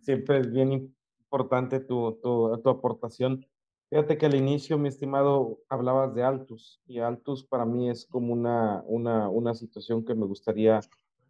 siempre 0.01 0.39
es 0.39 0.51
bien 0.51 0.91
importante 1.21 1.79
tu, 1.79 2.19
tu, 2.23 2.59
tu, 2.63 2.69
aportación. 2.69 3.45
Fíjate 3.91 4.17
que 4.17 4.25
al 4.25 4.33
inicio, 4.33 4.79
mi 4.79 4.89
estimado, 4.89 5.59
hablabas 5.69 6.15
de 6.15 6.23
Altus, 6.23 6.81
y 6.87 6.97
Altus 6.97 7.45
para 7.45 7.65
mí 7.65 7.89
es 7.89 8.07
como 8.07 8.33
una, 8.33 8.81
una, 8.87 9.29
una 9.29 9.53
situación 9.53 10.03
que 10.03 10.15
me 10.15 10.25
gustaría 10.25 10.79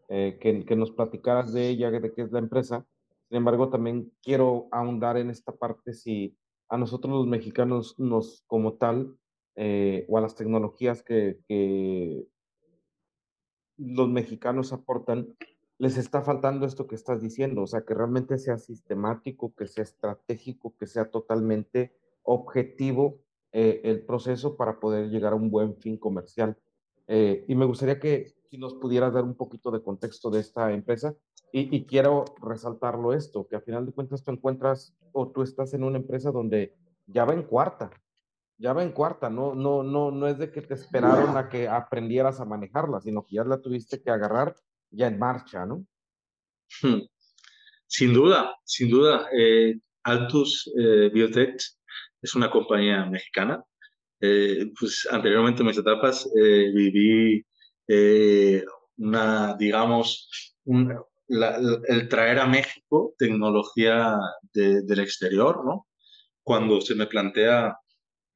eh, 0.07 0.37
que, 0.39 0.63
que, 0.63 0.75
nos 0.77 0.91
platicaras 0.91 1.51
de 1.51 1.67
ella, 1.67 1.91
de 1.91 2.13
qué 2.13 2.21
es 2.21 2.31
la 2.31 2.39
empresa. 2.39 2.85
Sin 3.27 3.37
embargo, 3.37 3.69
también 3.69 4.13
quiero 4.23 4.69
ahondar 4.71 5.17
en 5.17 5.29
esta 5.29 5.51
parte 5.51 5.93
si 5.93 6.37
a 6.69 6.77
nosotros 6.77 7.13
los 7.13 7.27
mexicanos 7.27 7.95
nos 7.97 8.43
como 8.47 8.73
tal, 8.73 9.17
eh, 9.55 10.05
o 10.09 10.17
a 10.17 10.21
las 10.21 10.35
tecnologías 10.35 11.03
que, 11.03 11.39
los 13.77 14.09
mexicanos 14.09 14.73
aportan, 14.73 15.35
les 15.77 15.97
está 15.97 16.23
faltando 16.23 16.65
esto 16.65 16.87
que 16.87 16.95
estás 16.95 17.21
diciendo, 17.21 17.61
o 17.61 17.67
sea, 17.67 17.81
que 17.81 17.93
realmente 17.93 18.39
sea 18.39 18.57
sistemático, 18.57 19.53
que 19.55 19.67
sea 19.67 19.83
estratégico, 19.83 20.75
que 20.77 20.87
sea 20.87 21.11
totalmente 21.11 21.95
objetivo 22.23 23.19
eh, 23.51 23.81
el 23.83 24.03
proceso 24.03 24.57
para 24.57 24.79
poder 24.79 25.09
llegar 25.09 25.33
a 25.33 25.35
un 25.35 25.51
buen 25.51 25.75
fin 25.77 25.97
comercial. 25.97 26.57
Eh, 27.07 27.45
y 27.47 27.55
me 27.55 27.65
gustaría 27.65 27.99
que 27.99 28.33
si 28.49 28.57
nos 28.57 28.75
pudieras 28.75 29.13
dar 29.13 29.23
un 29.23 29.35
poquito 29.35 29.71
de 29.71 29.81
contexto 29.81 30.29
de 30.29 30.39
esta 30.39 30.71
empresa 30.71 31.15
y, 31.51 31.85
quiero 31.85 32.25
resaltarlo 32.41 33.13
esto, 33.13 33.47
que 33.47 33.55
a 33.55 33.61
final 33.61 33.85
de 33.85 33.93
cuentas 33.93 34.23
tú 34.23 34.31
encuentras 34.31 34.93
o 35.13 35.31
tú 35.31 35.41
estás 35.41 35.73
en 35.73 35.83
una 35.83 35.97
empresa 35.97 36.29
donde 36.29 36.75
ya 37.05 37.23
va 37.23 37.33
en 37.33 37.43
cuarta, 37.43 37.89
ya 38.57 38.73
va 38.73 38.83
en 38.83 38.91
cuarta, 38.91 39.29
no, 39.29 39.55
no, 39.55 39.81
no, 39.81 40.11
no 40.11 40.27
es 40.27 40.37
de 40.37 40.51
que 40.51 40.61
te 40.61 40.73
esperaron 40.73 41.37
a 41.37 41.47
que 41.47 41.67
aprendieras 41.67 42.41
a 42.41 42.45
manejarla, 42.45 42.99
sino 42.99 43.25
que 43.25 43.35
ya 43.35 43.43
la 43.45 43.61
tuviste 43.61 44.01
que 44.01 44.11
agarrar 44.11 44.55
ya 44.91 45.07
en 45.07 45.17
marcha, 45.17 45.65
¿no? 45.65 45.85
Hmm. 46.81 47.01
Sin 47.87 48.13
duda, 48.13 48.57
sin 48.65 48.89
duda. 48.89 49.27
Eh, 49.31 49.79
Altus 50.03 50.71
eh, 50.77 51.09
Biotech 51.13 51.61
es 52.21 52.35
una 52.35 52.51
compañía 52.51 53.05
mexicana. 53.05 53.63
Eh, 54.19 54.71
pues 54.79 55.07
anteriormente 55.11 55.61
en 55.61 55.67
mis 55.67 55.77
etapas 55.77 56.29
viví 56.33 57.45
una, 58.97 59.55
digamos, 59.57 60.55
el 61.27 62.09
traer 62.09 62.39
a 62.39 62.47
México 62.47 63.13
tecnología 63.17 64.17
del 64.53 64.99
exterior, 64.99 65.65
¿no? 65.65 65.87
Cuando 66.43 66.81
se 66.81 66.95
me 66.95 67.07
plantea 67.07 67.77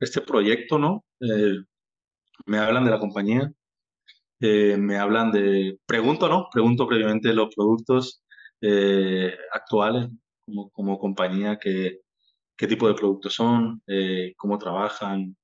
este 0.01 0.21
proyecto, 0.21 0.77
¿no? 0.77 1.05
Eh, 1.21 1.57
me 2.45 2.57
hablan 2.57 2.85
de 2.85 2.91
la 2.91 2.99
compañía, 2.99 3.51
eh, 4.39 4.75
me 4.77 4.97
hablan 4.97 5.31
de, 5.31 5.79
pregunto, 5.85 6.27
¿no? 6.27 6.47
Pregunto 6.51 6.87
previamente 6.87 7.33
los 7.33 7.53
productos 7.55 8.23
eh, 8.61 9.35
actuales 9.53 10.09
como, 10.45 10.69
como 10.71 10.99
compañía, 10.99 11.59
que, 11.59 11.99
qué 12.57 12.67
tipo 12.67 12.87
de 12.87 12.95
productos 12.95 13.33
son, 13.35 13.81
cómo 14.37 14.57
trabajan, 14.57 15.35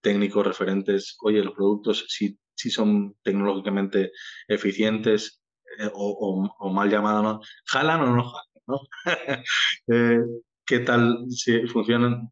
técnicos 0.00 0.46
referentes, 0.46 1.16
oye, 1.22 1.42
los 1.42 1.54
productos 1.54 2.06
si, 2.08 2.38
si 2.54 2.70
son 2.70 3.14
tecnológicamente 3.22 4.12
eficientes, 4.48 5.42
eh, 5.78 5.90
o, 5.92 6.70
mal 6.72 6.90
llamado, 6.90 7.22
¿no? 7.22 7.40
¿Jalan 7.66 8.00
o 8.00 8.16
no 8.16 8.24
jalan? 8.24 8.44
¿no? 8.66 8.80
Eh, 9.88 10.20
¿Qué 10.66 10.80
tal 10.80 11.26
si 11.30 11.66
funcionan? 11.66 12.30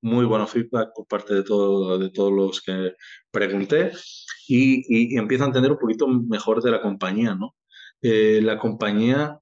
Muy 0.00 0.24
buenos 0.24 0.50
feedback 0.50 0.90
por 0.94 1.06
parte 1.06 1.34
de, 1.34 1.42
todo, 1.42 1.98
de 1.98 2.10
todos 2.10 2.32
los 2.32 2.62
que 2.62 2.94
pregunté 3.30 3.92
y, 4.48 5.14
y, 5.14 5.18
empiezo 5.18 5.44
a 5.44 5.48
entender 5.48 5.72
un 5.72 5.78
poquito 5.78 6.08
mejor 6.08 6.62
de 6.62 6.70
la 6.70 6.80
compañía, 6.80 7.34
¿no? 7.34 7.54
Eh, 8.00 8.40
la 8.42 8.58
compañía, 8.58 9.38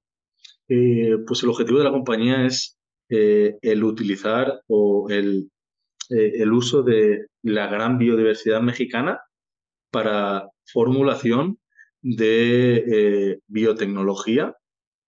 pues 0.67 1.43
el 1.43 1.49
objetivo 1.49 1.77
de 1.79 1.85
la 1.85 1.91
compañía 1.91 2.45
es 2.45 2.77
el 3.07 3.83
utilizar 3.83 4.61
o 4.67 5.07
el, 5.09 5.49
el 6.09 6.53
uso 6.53 6.83
de 6.83 7.27
la 7.43 7.67
gran 7.67 7.97
biodiversidad 7.97 8.61
mexicana 8.61 9.19
para 9.91 10.49
formulación 10.65 11.59
de 12.01 12.75
eh, 12.77 13.39
biotecnología 13.47 14.55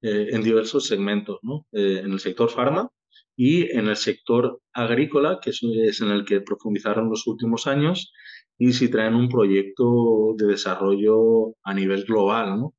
eh, 0.01 0.29
en 0.31 0.43
diversos 0.43 0.87
segmentos, 0.87 1.39
¿no? 1.43 1.67
Eh, 1.71 2.01
en 2.03 2.11
el 2.11 2.19
sector 2.19 2.49
farma 2.49 2.89
y 3.35 3.69
en 3.77 3.87
el 3.87 3.95
sector 3.97 4.61
agrícola, 4.73 5.39
que 5.41 5.51
es, 5.51 6.01
en 6.01 6.09
el 6.09 6.25
que 6.25 6.41
profundizaron 6.41 7.09
los 7.09 7.27
últimos 7.27 7.67
años, 7.67 8.11
y 8.57 8.73
si 8.73 8.89
traen 8.89 9.13
un 9.13 9.29
proyecto 9.29 10.33
de 10.37 10.47
desarrollo 10.47 11.53
a 11.63 11.73
nivel 11.73 12.03
global, 12.05 12.59
¿no? 12.59 12.73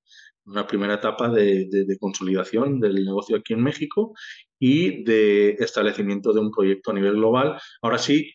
una 0.47 0.67
primera 0.67 0.95
etapa 0.95 1.29
de, 1.29 1.69
consolidación 2.01 2.81
del 2.81 3.05
negocio 3.05 3.37
aquí 3.37 3.53
en 3.53 3.63
México 3.63 4.15
y 4.59 5.05
de 5.05 5.51
establecimiento 5.59 6.33
de 6.33 6.41
un 6.41 6.51
proyecto 6.51 6.91
a 6.91 6.95
nivel 6.95 7.15
global. 7.15 7.61
Ahora 7.83 7.99
sí, 7.99 8.33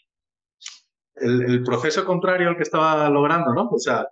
el, 1.15 1.63
proceso 1.63 2.05
contrario 2.05 2.49
al 2.49 2.57
que 2.57 2.63
estaba 2.63 3.09
logrando, 3.09 3.53
¿no? 3.53 3.69
O 3.69 3.79
sea, 3.79 4.07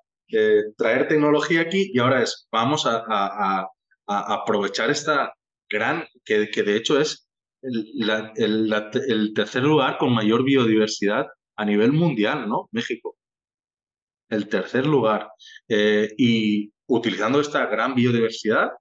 traer 0.77 1.07
tecnología 1.07 1.61
aquí 1.61 1.91
y 1.93 1.99
ahora 1.99 2.23
es, 2.23 2.47
vamos 2.51 2.85
a, 2.85 3.67
aprovechar 4.07 4.89
esta 4.89 5.33
gran, 5.69 6.05
que, 6.25 6.49
que, 6.51 6.63
de 6.63 6.75
hecho 6.75 6.99
es 6.99 7.29
el, 7.61 8.09
el, 8.35 9.33
tercer 9.33 9.63
lugar 9.63 9.97
con 9.97 10.13
mayor 10.13 10.43
biodiversidad 10.43 11.27
a 11.55 11.65
nivel 11.65 11.93
mundial, 11.93 12.47
¿no? 12.49 12.67
México. 12.71 13.17
El 14.29 14.47
tercer 14.49 14.85
lugar. 14.85 15.29
Eh, 15.69 16.09
y 16.17 16.71
utilizando 16.87 17.39
esta 17.39 17.65
gran 17.67 17.95
biodiversidad, 17.95 18.71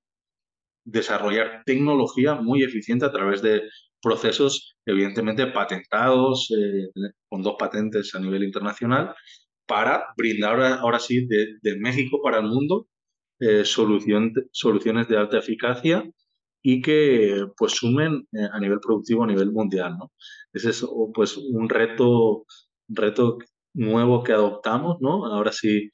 desarrollar 0.90 1.62
tecnología 1.64 2.34
muy 2.34 2.62
eficiente 2.62 3.06
a 3.06 3.12
través 3.12 3.42
de 3.42 3.62
procesos 4.02 4.76
evidentemente 4.86 5.46
patentados, 5.48 6.50
eh, 6.50 6.88
con 7.28 7.42
dos 7.42 7.56
patentes 7.58 8.14
a 8.14 8.18
nivel 8.18 8.44
internacional, 8.44 9.14
para 9.66 10.06
brindar 10.16 10.60
ahora, 10.60 10.98
sí 10.98 11.26
de, 11.26 11.76
México 11.78 12.20
para 12.22 12.38
el 12.38 12.46
mundo 12.46 12.88
eh, 13.40 13.64
soluciones 13.64 15.08
de 15.08 15.16
alta 15.16 15.38
eficacia 15.38 16.04
y 16.62 16.82
que 16.82 17.46
pues 17.56 17.72
sumen 17.72 18.26
eh, 18.32 18.48
a 18.52 18.58
nivel 18.58 18.80
productivo 18.80 19.24
a 19.24 19.26
nivel 19.26 19.52
mundial. 19.52 19.96
¿no? 19.98 20.12
Ese 20.52 20.70
es 20.70 20.84
pues 21.14 21.36
un 21.36 21.68
reto, 21.68 22.46
reto 22.88 23.38
nuevo 23.74 24.24
que 24.24 24.32
adoptamos, 24.32 24.96
¿no? 25.00 25.26
ahora 25.26 25.52
sí, 25.52 25.90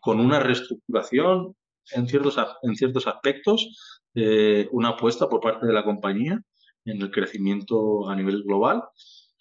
con 0.00 0.18
una 0.18 0.40
reestructuración 0.40 1.54
en 1.92 2.08
ciertos, 2.08 2.36
en 2.62 2.74
ciertos 2.74 3.06
aspectos, 3.06 4.02
una 4.72 4.90
apuesta 4.90 5.28
por 5.28 5.40
parte 5.40 5.66
de 5.66 5.72
la 5.72 5.84
compañía 5.84 6.40
en 6.86 7.02
el 7.02 7.10
crecimiento 7.10 8.08
a 8.08 8.16
nivel 8.16 8.42
global. 8.44 8.82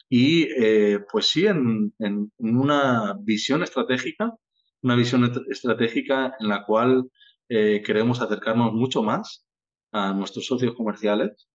Y 0.10 0.44
eh, 0.58 1.00
pues 1.12 1.28
sí, 1.28 1.46
en, 1.48 1.94
una 2.38 3.16
visión 3.22 3.64
estratégica, 3.64 4.34
una 4.82 4.96
visión 4.96 5.32
estratégica 5.50 6.36
en 6.40 6.48
la 6.50 6.64
cual 6.66 7.10
eh, 7.50 7.82
queremos 7.86 8.22
acercarnos 8.22 8.74
mucho 8.74 9.02
más 9.04 9.46
a 9.92 10.14
nuestros 10.14 10.46
socios 10.46 10.76
comerciales, 10.76 11.48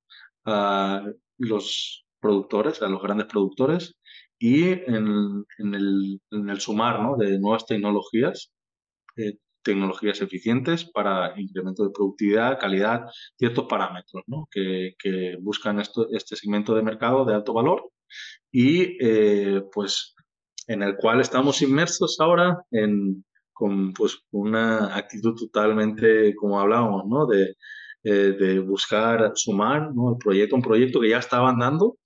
a 0.45 1.05
los 1.39 2.05
productores, 2.21 2.83
a 2.83 2.89
los 2.89 3.03
grandes 3.03 3.27
productores 3.27 3.97
y 4.39 4.71
en, 4.71 5.45
el, 5.59 6.61
sumar 6.61 7.17
de 7.19 7.39
nuevas 7.39 7.67
tecnologías, 7.67 8.53
eh, 9.17 9.37
tecnologías 9.63 10.21
eficientes 10.21 10.85
para 10.85 11.39
incremento 11.39 11.85
de 11.85 11.91
productividad, 11.91 12.59
calidad, 12.59 13.07
ciertos 13.37 13.67
parámetros 13.67 14.25
que, 14.51 15.37
buscan 15.41 15.81
esto, 15.81 16.09
este 16.11 16.37
segmento 16.37 16.75
de 16.75 16.83
mercado 16.83 17.25
de 17.25 17.35
alto 17.35 17.53
valor 17.53 17.91
y 18.51 18.97
eh, 19.01 19.63
pues 19.73 20.15
en 20.67 20.83
el 20.83 20.97
cual 20.97 21.21
estamos 21.21 21.63
inmersos 21.63 22.19
ahora 22.21 22.63
en, 22.71 23.25
con 23.53 23.93
pues, 23.93 24.19
una 24.31 24.97
actitud 24.97 25.35
totalmente, 25.35 26.35
como 26.35 26.61
hablábamos, 26.61 27.05
¿no? 27.07 27.27
de, 27.27 27.57
eh, 28.05 28.33
de 28.39 28.59
buscar 28.61 29.33
sumar 29.35 29.93
¿no? 29.95 30.13
el 30.13 30.17
proyecto, 30.19 30.57
un 30.57 30.63
proyecto 30.63 31.01
que 31.01 31.11
ya 31.11 31.19
estaba 31.19 31.51
andando, 31.51 31.99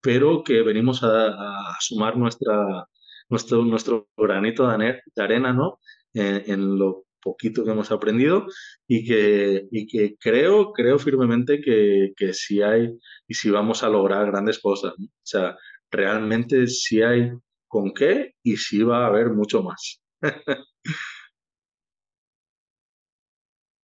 pero 0.00 0.42
que 0.42 0.62
venimos 0.62 1.02
a, 1.04 1.76
sumar 1.80 2.16
nuestra, 2.16 2.86
nuestro, 3.28 3.64
nuestro 3.64 4.08
granito 4.16 4.66
de 4.66 5.00
arena 5.16 5.52
¿no? 5.52 5.78
En, 6.16 6.78
lo 6.78 7.04
poquito 7.20 7.64
que 7.64 7.70
hemos 7.70 7.90
aprendido 7.90 8.46
y 8.86 9.06
que, 9.06 9.66
y 9.70 9.86
que 9.86 10.16
creo, 10.16 10.72
creo 10.72 10.98
firmemente 10.98 11.60
que, 11.60 12.12
que 12.16 12.32
sí 12.32 12.62
hay 12.62 12.98
y 13.26 13.34
sí 13.34 13.50
vamos 13.50 13.82
a 13.82 13.88
lograr 13.88 14.26
grandes 14.26 14.58
cosas. 14.60 14.92
O 14.98 15.08
sea, 15.22 15.56
realmente 15.90 16.66
sí 16.68 17.02
hay 17.02 17.32
con 17.68 17.92
qué 17.92 18.34
y 18.42 18.56
sí 18.56 18.82
va 18.82 19.04
a 19.04 19.08
haber 19.08 19.30
mucho 19.30 19.62
más. 19.62 20.02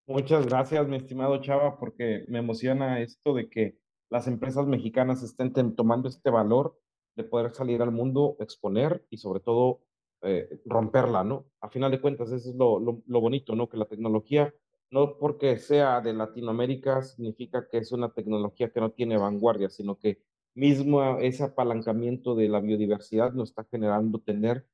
Muchas 0.08 0.46
gracias, 0.46 0.88
mi 0.88 0.98
estimado 0.98 1.42
Chava, 1.42 1.80
porque 1.80 2.26
me 2.28 2.40
emociona 2.40 3.00
esto 3.02 3.34
de 3.34 3.50
que 3.50 3.78
las 4.10 4.28
empresas 4.28 4.68
mexicanas 4.68 5.24
estén 5.24 5.54
tomando 5.74 6.10
este 6.10 6.30
valor 6.30 6.78
de 7.16 7.24
poder 7.24 7.52
salir 7.52 7.82
al 7.82 7.92
mundo, 7.92 8.36
exponer 8.40 9.06
y 9.10 9.18
sobre 9.18 9.40
todo 9.40 9.82
eh, 10.24 10.62
romperla, 10.66 11.24
¿no? 11.24 11.48
A 11.62 11.70
final 11.70 11.90
de 11.90 12.00
cuentas, 12.00 12.32
eso 12.32 12.50
es 12.52 12.56
lo, 12.56 12.80
lo, 12.80 13.22
bonito, 13.22 13.56
¿no? 13.56 13.68
Que 13.68 13.78
la 13.78 13.86
tecnología, 13.86 14.54
no 14.92 15.18
porque 15.18 15.58
sea 15.58 16.00
de 16.02 16.14
Latinoamérica, 16.14 17.02
significa 17.02 17.68
que 17.68 17.80
es 17.80 17.92
una 17.92 18.12
tecnología 18.14 18.72
que 18.72 18.82
no 18.82 18.92
tiene 18.92 19.18
vanguardia, 19.18 19.70
sino 19.70 19.98
que 19.98 20.22
mismo 20.54 21.18
ese 21.20 21.44
apalancamiento 21.44 22.36
de 22.36 22.50
la 22.50 22.60
biodiversidad 22.60 23.34
nos 23.34 23.50
está 23.50 23.66
generando 23.72 24.20
tener 24.20 24.68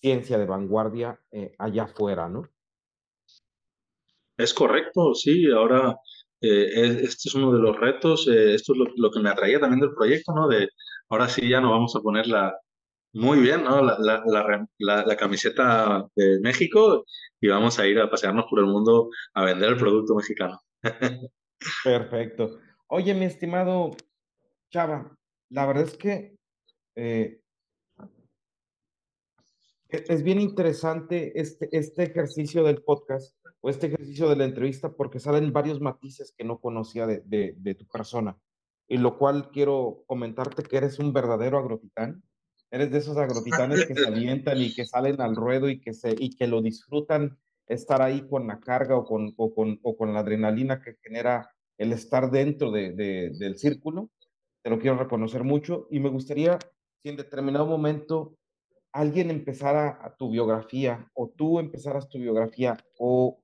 ciencia 0.00 0.36
de 0.36 0.46
vanguardia 0.46 1.20
eh, 1.30 1.54
allá 1.58 1.84
afuera, 1.84 2.28
¿no? 2.28 2.48
Es 4.36 4.52
correcto, 4.52 5.14
sí. 5.14 5.48
Ahora, 5.50 5.96
eh, 6.40 7.02
este 7.02 7.28
es 7.28 7.34
uno 7.36 7.52
de 7.52 7.60
los 7.60 7.78
retos. 7.78 8.26
esto 8.26 8.72
es 8.72 8.78
lo, 8.78 8.86
lo, 8.96 9.10
que 9.12 9.20
me 9.20 9.30
atraía 9.30 9.60
también 9.60 9.80
del 9.80 9.94
proyecto, 9.94 10.34
¿no? 10.34 10.48
De 10.48 10.68
ahora 11.08 11.28
sí 11.28 11.48
ya 11.48 11.60
no 11.60 11.70
vamos 11.70 11.94
a 11.94 12.00
poner 12.00 12.26
la, 12.26 12.52
muy 13.12 13.40
bien, 13.40 13.64
¿no? 13.64 13.80
La, 13.98 15.16
camiseta 15.16 16.06
de 16.14 16.38
México 16.40 17.06
y 17.40 17.48
vamos 17.48 17.78
a 17.78 17.86
ir 17.86 17.98
a 17.98 18.10
pasearnos 18.10 18.46
por 18.50 18.58
el 18.58 18.66
mundo 18.66 19.08
a 19.34 19.44
vender 19.44 19.70
el 19.70 19.76
producto 19.76 20.14
mexicano. 20.14 20.60
Perfecto. 21.84 22.58
Oye, 22.88 23.14
mi 23.14 23.24
estimado 23.24 23.92
Chava, 24.70 25.16
la 25.50 25.66
verdad 25.66 25.84
es 25.84 25.96
que 25.96 26.36
eh, 26.94 27.40
e, 29.88 30.04
es 30.08 30.22
bien 30.22 30.40
interesante 30.40 31.40
este, 31.40 31.68
este 31.72 32.04
ejercicio 32.04 32.64
del 32.64 32.82
podcast 32.82 33.34
o 33.60 33.70
este 33.70 33.86
ejercicio 33.86 34.28
de 34.28 34.36
la 34.36 34.44
entrevista 34.44 34.92
porque 34.94 35.20
salen 35.20 35.52
varios 35.52 35.80
matices 35.80 36.34
que 36.36 36.44
no 36.44 36.60
conocía 36.60 37.06
de, 37.06 37.22
de 37.56 37.74
tu 37.74 37.86
persona. 37.86 38.38
Y 38.88 38.98
lo 38.98 39.18
cual 39.18 39.50
quiero 39.50 40.04
comentarte 40.06 40.62
que 40.62 40.76
eres 40.76 40.98
un 40.98 41.12
verdadero 41.12 41.58
agrotitán 41.58 42.22
Eres 42.70 42.90
de 42.90 42.98
esos 42.98 43.16
agrotitanes 43.16 43.86
que 43.86 43.94
se 43.94 44.06
alientan 44.06 44.60
y 44.60 44.74
que 44.74 44.86
salen 44.86 45.20
al 45.20 45.36
ruedo 45.36 45.68
y 45.68 45.80
que, 45.80 45.94
se, 45.94 46.14
y 46.18 46.30
que 46.30 46.46
lo 46.46 46.62
disfrutan 46.62 47.38
estar 47.68 48.02
ahí 48.02 48.26
con 48.28 48.46
la 48.46 48.60
carga 48.60 48.96
o 48.96 49.04
con, 49.04 49.32
o 49.36 49.54
con, 49.54 49.78
o 49.82 49.96
con 49.96 50.12
la 50.12 50.20
adrenalina 50.20 50.82
que 50.82 50.96
genera 51.02 51.50
el 51.78 51.92
estar 51.92 52.30
dentro 52.30 52.70
de, 52.70 52.92
del 52.92 53.58
círculo. 53.58 54.10
Te 54.62 54.70
lo 54.70 54.78
quiero 54.78 54.96
reconocer 54.96 55.44
mucho 55.44 55.86
y 55.90 56.00
me 56.00 56.08
gustaría 56.08 56.58
si 57.02 57.08
en 57.08 57.16
determinado 57.16 57.66
momento 57.66 58.36
alguien 58.92 59.30
empezara 59.30 59.98
a 60.02 60.16
tu 60.16 60.30
biografía 60.30 61.10
o 61.14 61.28
tú 61.28 61.60
empezaras 61.60 62.08
tu 62.08 62.18
biografía 62.18 62.76
o 62.98 63.42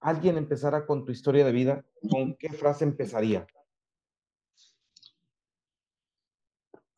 alguien 0.00 0.36
empezara 0.36 0.86
con 0.86 1.04
tu 1.04 1.12
historia 1.12 1.44
de 1.44 1.52
vida, 1.52 1.84
¿con 2.10 2.34
qué 2.34 2.48
frase 2.50 2.84
empezaría? 2.84 3.46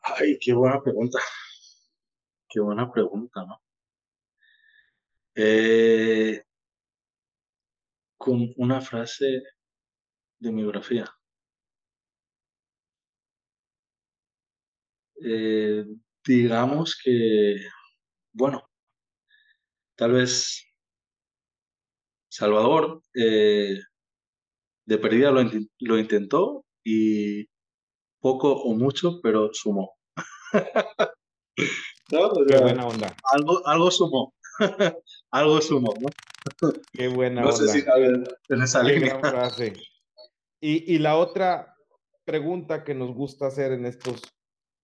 Ay, 0.02 0.38
qué 0.40 0.54
buena 0.54 0.82
pregunta. 0.82 1.18
Qué 2.56 2.60
buena 2.62 2.90
pregunta, 2.90 3.44
¿no? 3.44 3.60
Eh, 5.34 6.42
con 8.18 8.52
una 8.56 8.80
frase 8.82 9.42
de 10.40 10.50
mi 10.52 10.62
biografía. 10.62 11.06
Eh, 15.22 15.84
digamos 16.24 16.98
que, 17.02 17.56
bueno, 18.32 18.68
tal 19.96 20.12
vez 20.12 20.64
Salvador 22.28 23.02
eh, 23.14 23.80
de 24.86 24.98
pérdida 24.98 25.30
lo, 25.30 25.42
lo 25.80 25.98
intentó 25.98 26.64
y 26.84 27.46
poco 28.20 28.52
o 28.52 28.74
mucho, 28.74 29.20
pero 29.22 29.50
sumó. 29.52 29.96
Qué 32.08 32.58
buena 32.58 32.86
onda. 32.86 33.16
Algo, 33.32 33.66
algo 33.66 33.90
sumó. 33.90 34.34
algo 35.30 35.60
sumó, 35.60 35.94
¿no? 36.00 36.08
Qué 36.92 37.08
buena 37.08 37.42
no 37.42 37.48
onda. 37.48 37.60
No 37.62 37.68
sé 37.68 37.80
si 37.80 37.86
en 38.48 38.62
esa 38.62 38.82
línea. 38.82 39.18
Frase. 39.18 39.72
Y, 40.60 40.94
y, 40.94 40.98
la 40.98 41.16
otra 41.16 41.74
pregunta 42.24 42.84
que 42.84 42.94
nos 42.94 43.12
gusta 43.12 43.46
hacer 43.46 43.72
en 43.72 43.86
estos 43.86 44.22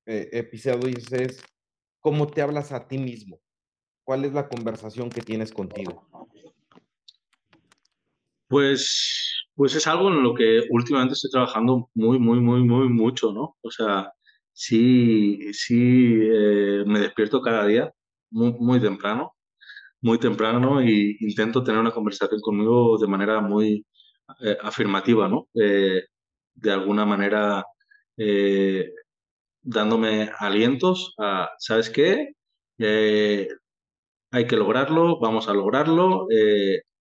eh, 0.07 0.29
episodios 0.33 1.13
es, 1.13 1.43
¿cómo 2.01 2.27
te 2.27 2.43
hablas 2.43 2.73
a 2.73 2.87
ti 2.87 2.99
mismo? 2.99 3.41
¿Cuál 4.05 4.25
es 4.25 4.33
la 4.33 4.49
conversación 4.49 5.11
que 5.11 5.23
tienes 5.23 5.53
contigo? 5.53 6.09
Pues, 8.49 9.47
pues 9.55 9.75
es 9.75 9.87
algo 9.87 10.09
en 10.09 10.23
lo 10.23 10.35
que 10.35 10.63
últimamente 10.71 11.15
estoy 11.15 11.31
trabajando 11.31 11.89
muy, 11.95 12.19
muy, 12.19 12.41
muy, 12.41 12.63
muy 12.63 12.89
mucho, 12.89 13.33
¿no? 13.33 13.57
O 13.63 13.71
sea, 13.71 14.13
sí, 14.53 15.53
sí 15.53 15.75
eh, 16.23 16.85
me 16.87 17.01
despierto 17.01 17.41
cada 17.43 17.67
día 17.67 17.93
muy, 18.31 18.53
muy 18.55 18.81
temprano, 18.81 19.35
muy 20.03 20.19
temprano 20.19 20.83
y 20.83 21.17
intento 21.21 21.65
tener 21.65 21.81
una 21.81 21.93
conversación 21.93 22.41
conmigo 22.41 22.99
de 22.99 23.09
manera 23.09 23.41
muy 23.41 23.87
eh, 24.43 24.59
afirmativa, 24.63 25.29
¿no? 25.29 25.49
Eh, 25.55 26.05
de 26.55 26.73
alguna 26.73 27.07
manera 27.07 27.65
dándome 29.63 30.31
alientos 30.39 31.15
a, 31.19 31.51
¿sabes 31.59 31.91
qué? 31.91 32.33
hay 34.31 34.47
que 34.47 34.57
lograrlo, 34.57 35.19
vamos 35.21 35.49
a 35.49 35.55
lograrlo, 35.55 36.27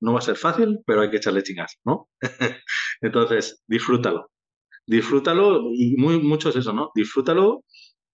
no 0.01 0.13
va 0.13 0.19
a 0.19 0.21
ser 0.21 0.35
fácil, 0.35 0.79
pero 0.85 1.01
hay 1.01 1.09
que 1.09 1.17
echarle 1.17 1.43
chingas, 1.43 1.77
¿no? 1.85 2.09
Entonces, 3.01 3.63
disfrútalo, 3.67 4.30
disfrútalo 4.91 5.71
y 5.73 5.95
muy, 5.97 6.19
mucho 6.19 6.49
es 6.49 6.57
eso, 6.57 6.73
¿no? 6.73 6.91
Disfrútalo, 6.93 7.63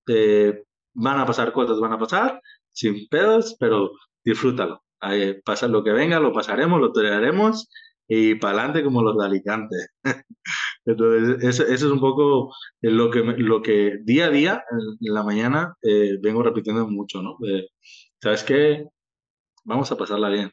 van 0.05 1.19
a 1.19 1.25
pasar 1.25 1.51
cosas, 1.51 1.79
van 1.79 1.93
a 1.93 1.99
pasar, 1.99 2.41
sin 2.71 3.07
pedos, 3.07 3.55
pero 3.59 3.91
disfrútalo. 4.23 4.83
pasa 5.43 5.67
lo 5.67 5.83
que 5.83 5.91
venga, 5.91 6.19
lo 6.19 6.33
pasaremos, 6.33 6.79
lo 6.79 6.91
toleraremos 6.91 7.69
y 8.07 8.35
para 8.35 8.59
adelante 8.59 8.83
como 8.83 9.01
los 9.01 9.17
de 9.17 9.25
Alicante. 9.25 9.75
Entonces, 10.85 11.43
eso, 11.43 11.63
es 11.67 11.83
un 11.83 11.99
poco 11.99 12.53
lo 12.81 13.09
que, 13.11 13.19
lo 13.21 13.61
que 13.61 13.97
día 14.03 14.27
a 14.27 14.29
día, 14.29 14.63
en, 14.71 15.13
la 15.13 15.23
mañana, 15.23 15.75
eh, 15.81 16.17
vengo 16.21 16.43
repitiendo 16.43 16.87
mucho, 16.87 17.21
¿no? 17.21 17.37
¿Sabes 18.21 18.43
qué? 18.43 18.85
Vamos 19.65 19.91
a 19.91 19.97
pasarla 19.97 20.29
bien. 20.29 20.51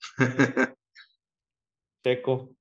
Teco. 2.02 2.55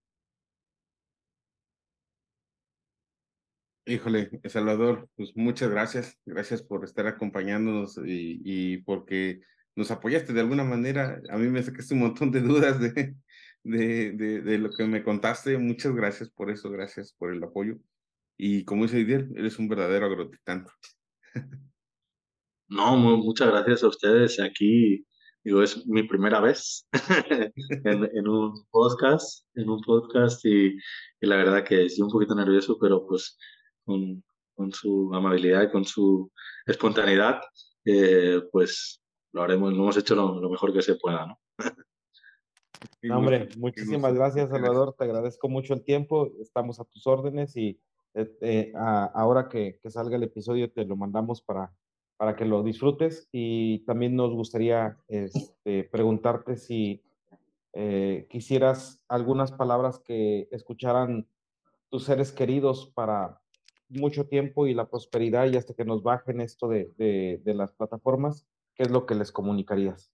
Híjole, 3.88 4.32
Salvador, 4.46 5.08
pues 5.16 5.32
muchas 5.36 5.70
gracias. 5.70 6.18
Gracias 6.26 6.64
por 6.64 6.84
estar 6.84 7.06
acompañándonos 7.06 7.98
y, 8.00 8.42
y 8.44 8.78
porque 8.78 9.42
nos 9.76 9.92
apoyaste 9.92 10.34
de 10.34 10.40
alguna 10.40 10.64
manera. 10.64 11.22
A 11.30 11.38
mí 11.38 11.48
me 11.50 11.62
sacaste 11.62 11.94
un 11.94 12.00
montón 12.00 12.32
de 12.32 12.42
dudas 12.42 12.80
de, 12.80 13.16
de, 13.64 14.12
de, 14.14 14.42
de, 14.42 14.58
lo 14.58 14.72
que 14.72 14.86
me 14.86 15.04
contaste. 15.04 15.58
Muchas 15.60 15.94
gracias 15.94 16.30
por 16.32 16.50
eso, 16.50 16.72
gracias 16.72 17.14
por 17.14 17.32
el 17.32 17.44
apoyo. 17.44 17.78
Y 18.38 18.66
como 18.66 18.84
dice 18.84 18.98
Didier, 18.98 19.28
eres 19.36 19.60
un 19.60 19.68
verdadero 19.68 20.08
agrotitán. 20.08 20.66
No, 22.68 22.98
muchas 22.98 23.50
gracias 23.50 23.84
a 23.84 23.88
ustedes. 23.90 24.40
Aquí, 24.40 25.06
digo, 25.44 25.62
es 25.62 25.86
mi 25.86 26.02
primera 26.02 26.40
vez 26.40 26.88
en, 27.84 28.10
en, 28.12 28.28
un 28.28 28.66
podcast, 28.72 29.46
en 29.54 29.70
un 29.70 29.80
podcast 29.82 30.44
y, 30.46 30.76
y, 31.22 31.28
la 31.28 31.36
verdad 31.36 31.64
que 31.64 31.86
estoy 31.86 32.04
un 32.04 32.10
poquito 32.10 32.34
nervioso, 32.34 32.80
pero 32.82 33.06
pues 33.06 33.38
con, 33.86 34.24
con 34.56 34.72
su 34.72 35.12
amabilidad 35.14 35.64
y 35.64 35.72
con 35.72 35.86
su 35.86 36.32
espontaneidad, 36.66 37.42
eh, 37.86 38.42
pues 38.52 39.02
lo 39.32 39.44
haremos, 39.44 39.74
lo 39.74 39.84
hemos 39.84 39.98
hecho 39.98 40.16
lo, 40.16 40.40
lo 40.40 40.50
mejor 40.50 40.74
que 40.74 40.82
se 40.82 40.96
pueda, 40.96 41.28
¿no? 41.28 41.40
No, 43.02 43.20
hombre, 43.20 43.50
muchísimas 43.58 44.14
gracias, 44.14 44.50
Salvador. 44.50 44.96
Te 44.98 45.06
agradezco 45.06 45.50
mucho 45.50 45.74
el 45.74 45.84
tiempo. 45.84 46.32
Estamos 46.40 46.80
a 46.80 46.86
tus 46.86 47.06
órdenes 47.08 47.56
y 47.56 47.80
eh, 48.14 48.38
eh, 48.42 48.74
a, 48.76 49.06
ahora 49.06 49.48
que, 49.50 49.80
que, 49.82 49.90
salga 49.90 50.16
el 50.16 50.24
episodio 50.24 50.72
te 50.72 50.86
lo 50.86 50.96
mandamos 50.96 51.42
para, 51.42 51.74
para 52.18 52.36
que 52.36 52.46
lo 52.46 52.64
disfrutes. 52.64 53.28
Y 53.32 53.80
también 53.86 54.16
nos 54.16 54.34
gustaría 54.34 54.98
este, 55.08 55.84
preguntarte 55.86 56.58
si 56.58 57.04
eh, 57.74 58.28
quisieras 58.30 59.04
algunas 59.08 59.52
palabras 59.52 60.00
que 60.00 60.48
escucharan 60.52 61.28
tus 61.90 62.06
seres 62.06 62.32
queridos 62.32 62.92
para 62.96 63.42
mucho 63.90 64.26
tiempo 64.28 64.68
y 64.68 64.74
la 64.74 64.90
prosperidad 64.90 65.48
y 65.48 65.58
hasta 65.58 65.74
que 65.74 65.86
nos 65.86 66.04
bajen 66.04 66.42
esto 66.42 66.68
de, 66.68 66.92
de, 66.98 67.54
las 67.54 67.72
plataformas, 67.74 68.46
¿qué 68.76 68.84
es 68.84 68.92
lo 68.92 69.06
que 69.06 69.16
les 69.16 69.32
comunicarías? 69.32 70.12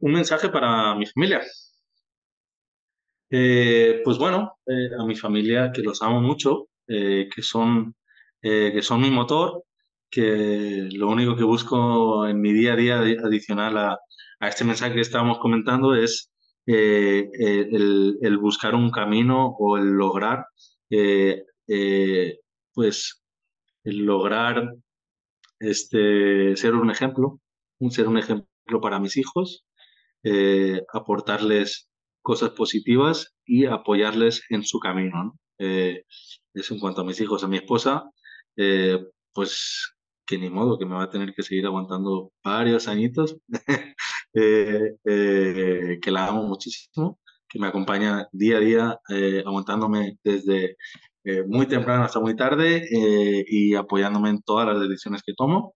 un 0.00 0.12
mensaje 0.12 0.48
para 0.48 0.94
mi 0.94 1.06
familia. 1.06 1.42
Eh, 3.30 4.02
pues 4.04 4.18
bueno, 4.18 4.58
eh, 4.66 4.90
a 4.98 5.04
mi 5.04 5.16
familia 5.16 5.72
que 5.72 5.82
los 5.82 6.02
amo 6.02 6.20
mucho, 6.20 6.68
eh, 6.86 7.28
que, 7.34 7.42
son, 7.42 7.94
que 8.40 8.80
son 8.82 9.00
mi 9.00 9.10
motor, 9.10 9.64
que 10.10 10.88
lo 10.92 11.08
único 11.08 11.36
que 11.36 11.42
busco 11.44 12.26
en 12.26 12.40
mi 12.40 12.52
día 12.52 12.74
a 12.74 12.76
día 12.76 12.98
adicional 13.24 13.76
a, 13.78 13.98
a 14.40 14.48
este 14.48 14.64
mensaje 14.64 14.94
que 14.94 15.00
estábamos 15.00 15.38
comentando 15.38 15.94
es 15.94 16.30
el, 16.66 18.38
buscar 18.40 18.74
un 18.74 18.90
camino 18.90 19.56
o 19.58 19.76
el 19.76 19.88
lograr, 19.88 20.46
pues, 22.74 23.22
el 23.84 23.98
lograr 24.04 24.74
este, 25.60 26.56
ser 26.56 26.74
un 26.74 26.90
ejemplo, 26.90 27.40
ser 27.90 28.08
un 28.08 28.18
ejemplo 28.18 28.80
para 28.80 28.98
mis 29.00 29.16
hijos 29.16 29.66
eh, 30.28 30.82
aportarles 30.92 31.88
cosas 32.20 32.50
positivas 32.50 33.36
y 33.44 33.66
apoyarles 33.66 34.42
en 34.50 34.64
su 34.64 34.80
camino. 34.80 35.22
¿no? 35.24 35.38
Eh, 35.58 36.02
eso 36.52 36.74
en 36.74 36.80
cuanto 36.80 37.02
a 37.02 37.04
mis 37.04 37.20
hijos, 37.20 37.44
a 37.44 37.48
mi 37.48 37.58
esposa, 37.58 38.10
eh, 38.56 38.98
pues 39.32 39.94
que 40.26 40.36
ni 40.38 40.50
modo, 40.50 40.78
que 40.78 40.86
me 40.86 40.96
va 40.96 41.04
a 41.04 41.10
tener 41.10 41.32
que 41.32 41.44
seguir 41.44 41.66
aguantando 41.66 42.32
varios 42.42 42.88
añitos, 42.88 43.36
que 44.34 46.10
la 46.10 46.26
amo 46.26 46.42
muchísimo, 46.42 47.20
que 47.56 47.62
me 47.62 47.68
acompaña 47.68 48.28
día 48.32 48.58
a 48.58 48.60
día, 48.60 49.00
aguantándome 49.46 50.18
desde 50.22 50.76
muy 51.48 51.66
temprano 51.66 52.04
hasta 52.04 52.20
muy 52.20 52.36
tarde 52.36 52.86
y 53.48 53.74
apoyándome 53.74 54.30
en 54.30 54.42
todas 54.42 54.66
las 54.66 54.80
decisiones 54.80 55.22
que 55.24 55.34
tomo. 55.34 55.74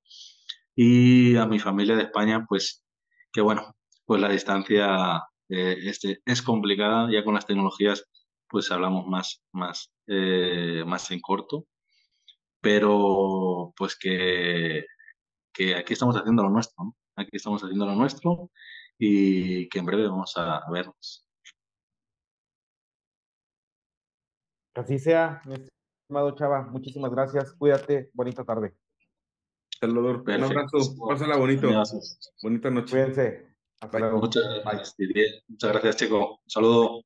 Y 0.75 1.37
a 1.37 1.47
mi 1.47 1.59
familia 1.59 1.97
de 1.97 2.05
España, 2.05 2.45
pues 2.49 2.85
que 3.33 3.41
bueno, 3.41 3.75
pues 4.05 4.21
la 4.21 4.29
distancia 4.29 5.23
eh, 5.49 5.77
este, 5.85 6.21
es 6.25 6.43
complicada, 6.43 7.11
ya 7.13 7.25
con 7.25 7.35
las 7.35 7.47
tecnologías 7.47 8.05
pues 8.49 8.71
hablamos 8.73 9.07
más, 9.07 9.43
más, 9.53 9.93
eh, 10.09 10.83
más 10.87 11.11
en 11.13 11.21
corto, 11.21 11.67
pero 12.61 13.73
pues 13.77 13.97
que, 13.97 14.85
que 15.53 15.77
aquí 15.77 15.93
estamos 15.93 16.17
haciendo 16.17 16.43
lo 16.43 16.51
nuestro, 16.51 16.85
¿no? 16.85 16.97
aquí 17.17 17.31
estamos 17.33 17.63
haciendo 17.63 17.87
lo 17.87 17.95
nuestro 17.95 18.51
y 18.99 19.69
que 19.69 19.79
en 19.79 19.87
breve 19.87 20.09
vamos 20.09 20.35
a, 20.37 20.63
vernos. 20.71 21.25
Así 24.75 24.99
sea, 24.99 25.43
mi 25.47 25.55
estimado 25.55 26.31
Chava, 26.37 26.63
muchísimas 26.63 27.11
gracias, 27.11 27.53
cuídate, 27.55 28.11
bonita 28.15 28.45
tarde. 28.45 28.73
Salvador, 29.81 30.23
un 30.27 30.45
abrazo, 30.45 30.79
pásala 31.09 31.37
bonito. 31.37 31.69
Bonita 32.43 32.71
noche. 32.71 32.91
Cuídense. 32.91 33.51
Muchas 33.83 34.43
gracias, 34.63 34.97
Muchas 35.49 35.73
gracias, 35.73 35.97
Chico. 35.97 36.39
Un 36.45 36.51
saludo. 36.51 37.03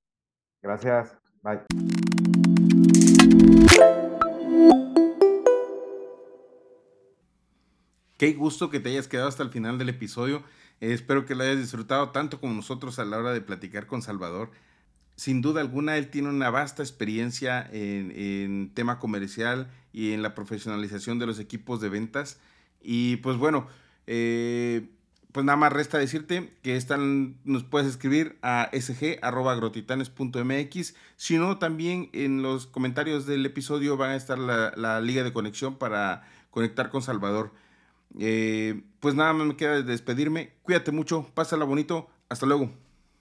Gracias. 0.61 1.17
Bye. 1.43 1.61
Qué 8.19 8.33
gusto 8.33 8.71
que 8.71 8.81
te 8.81 8.91
hayas 8.91 9.09
quedado 9.09 9.29
hasta 9.29 9.43
el 9.43 9.51
final 9.51 9.79
del 9.79 9.89
episodio. 9.89 10.43
espero 10.81 11.25
que 11.25 11.35
lo 11.35 11.45
hayas 11.45 11.59
disfrutado 11.59 12.11
tanto 12.11 12.41
como 12.41 12.53
nosotros 12.55 12.99
a 12.99 13.05
la 13.05 13.19
hora 13.19 13.33
de 13.33 13.41
platicar 13.41 13.87
con 13.87 14.03
Salvador. 14.03 14.51
Sin 15.17 15.43
duda 15.43 15.61
alguna, 15.61 15.97
él 15.97 16.09
tiene 16.09 16.29
una 16.29 16.51
vasta 16.51 16.83
experiencia 16.83 17.69
en, 17.73 18.71
tema 18.75 18.99
comercial 18.99 19.71
y 19.93 20.13
en 20.13 20.23
la 20.23 20.35
profesionalización 20.35 21.19
de 21.19 21.27
los 21.27 21.39
equipos 21.39 21.81
de 21.81 21.89
ventas. 21.89 22.41
Y 22.83 23.17
pues 23.17 23.37
bueno, 23.37 23.69
eh, 24.07 24.89
pues 25.35 25.45
nada 25.45 25.57
más 25.57 25.73
resta 25.73 25.99
decirte 25.99 26.55
que 26.63 26.77
están, 26.77 27.37
nos 27.45 27.65
puedes 27.65 27.89
escribir 27.89 28.39
a 28.43 28.71
sg.agrotitanes.mx. 28.73 30.95
Si 31.17 31.39
no, 31.39 31.59
también 31.59 32.09
en 32.13 32.43
los 32.43 32.69
comentarios 32.69 33.27
del 33.27 33.45
episodio 33.45 33.97
va 33.97 34.11
a 34.11 34.17
estar 34.17 34.39
la, 34.39 35.01
liga 35.01 35.25
de 35.25 35.33
conexión 35.33 35.77
para 35.77 36.23
conectar 36.51 36.91
con 36.91 37.03
Salvador. 37.03 37.51
Eh, 38.19 38.83
pues 39.01 39.17
nada 39.17 39.33
más 39.33 39.47
me 39.47 39.57
queda 39.57 39.83
despedirme. 39.83 40.53
Cuídate 40.63 40.93
mucho, 40.93 41.29
pásala 41.35 41.65
bonito. 41.65 42.09
Hasta 42.29 42.47
luego. 42.47 42.84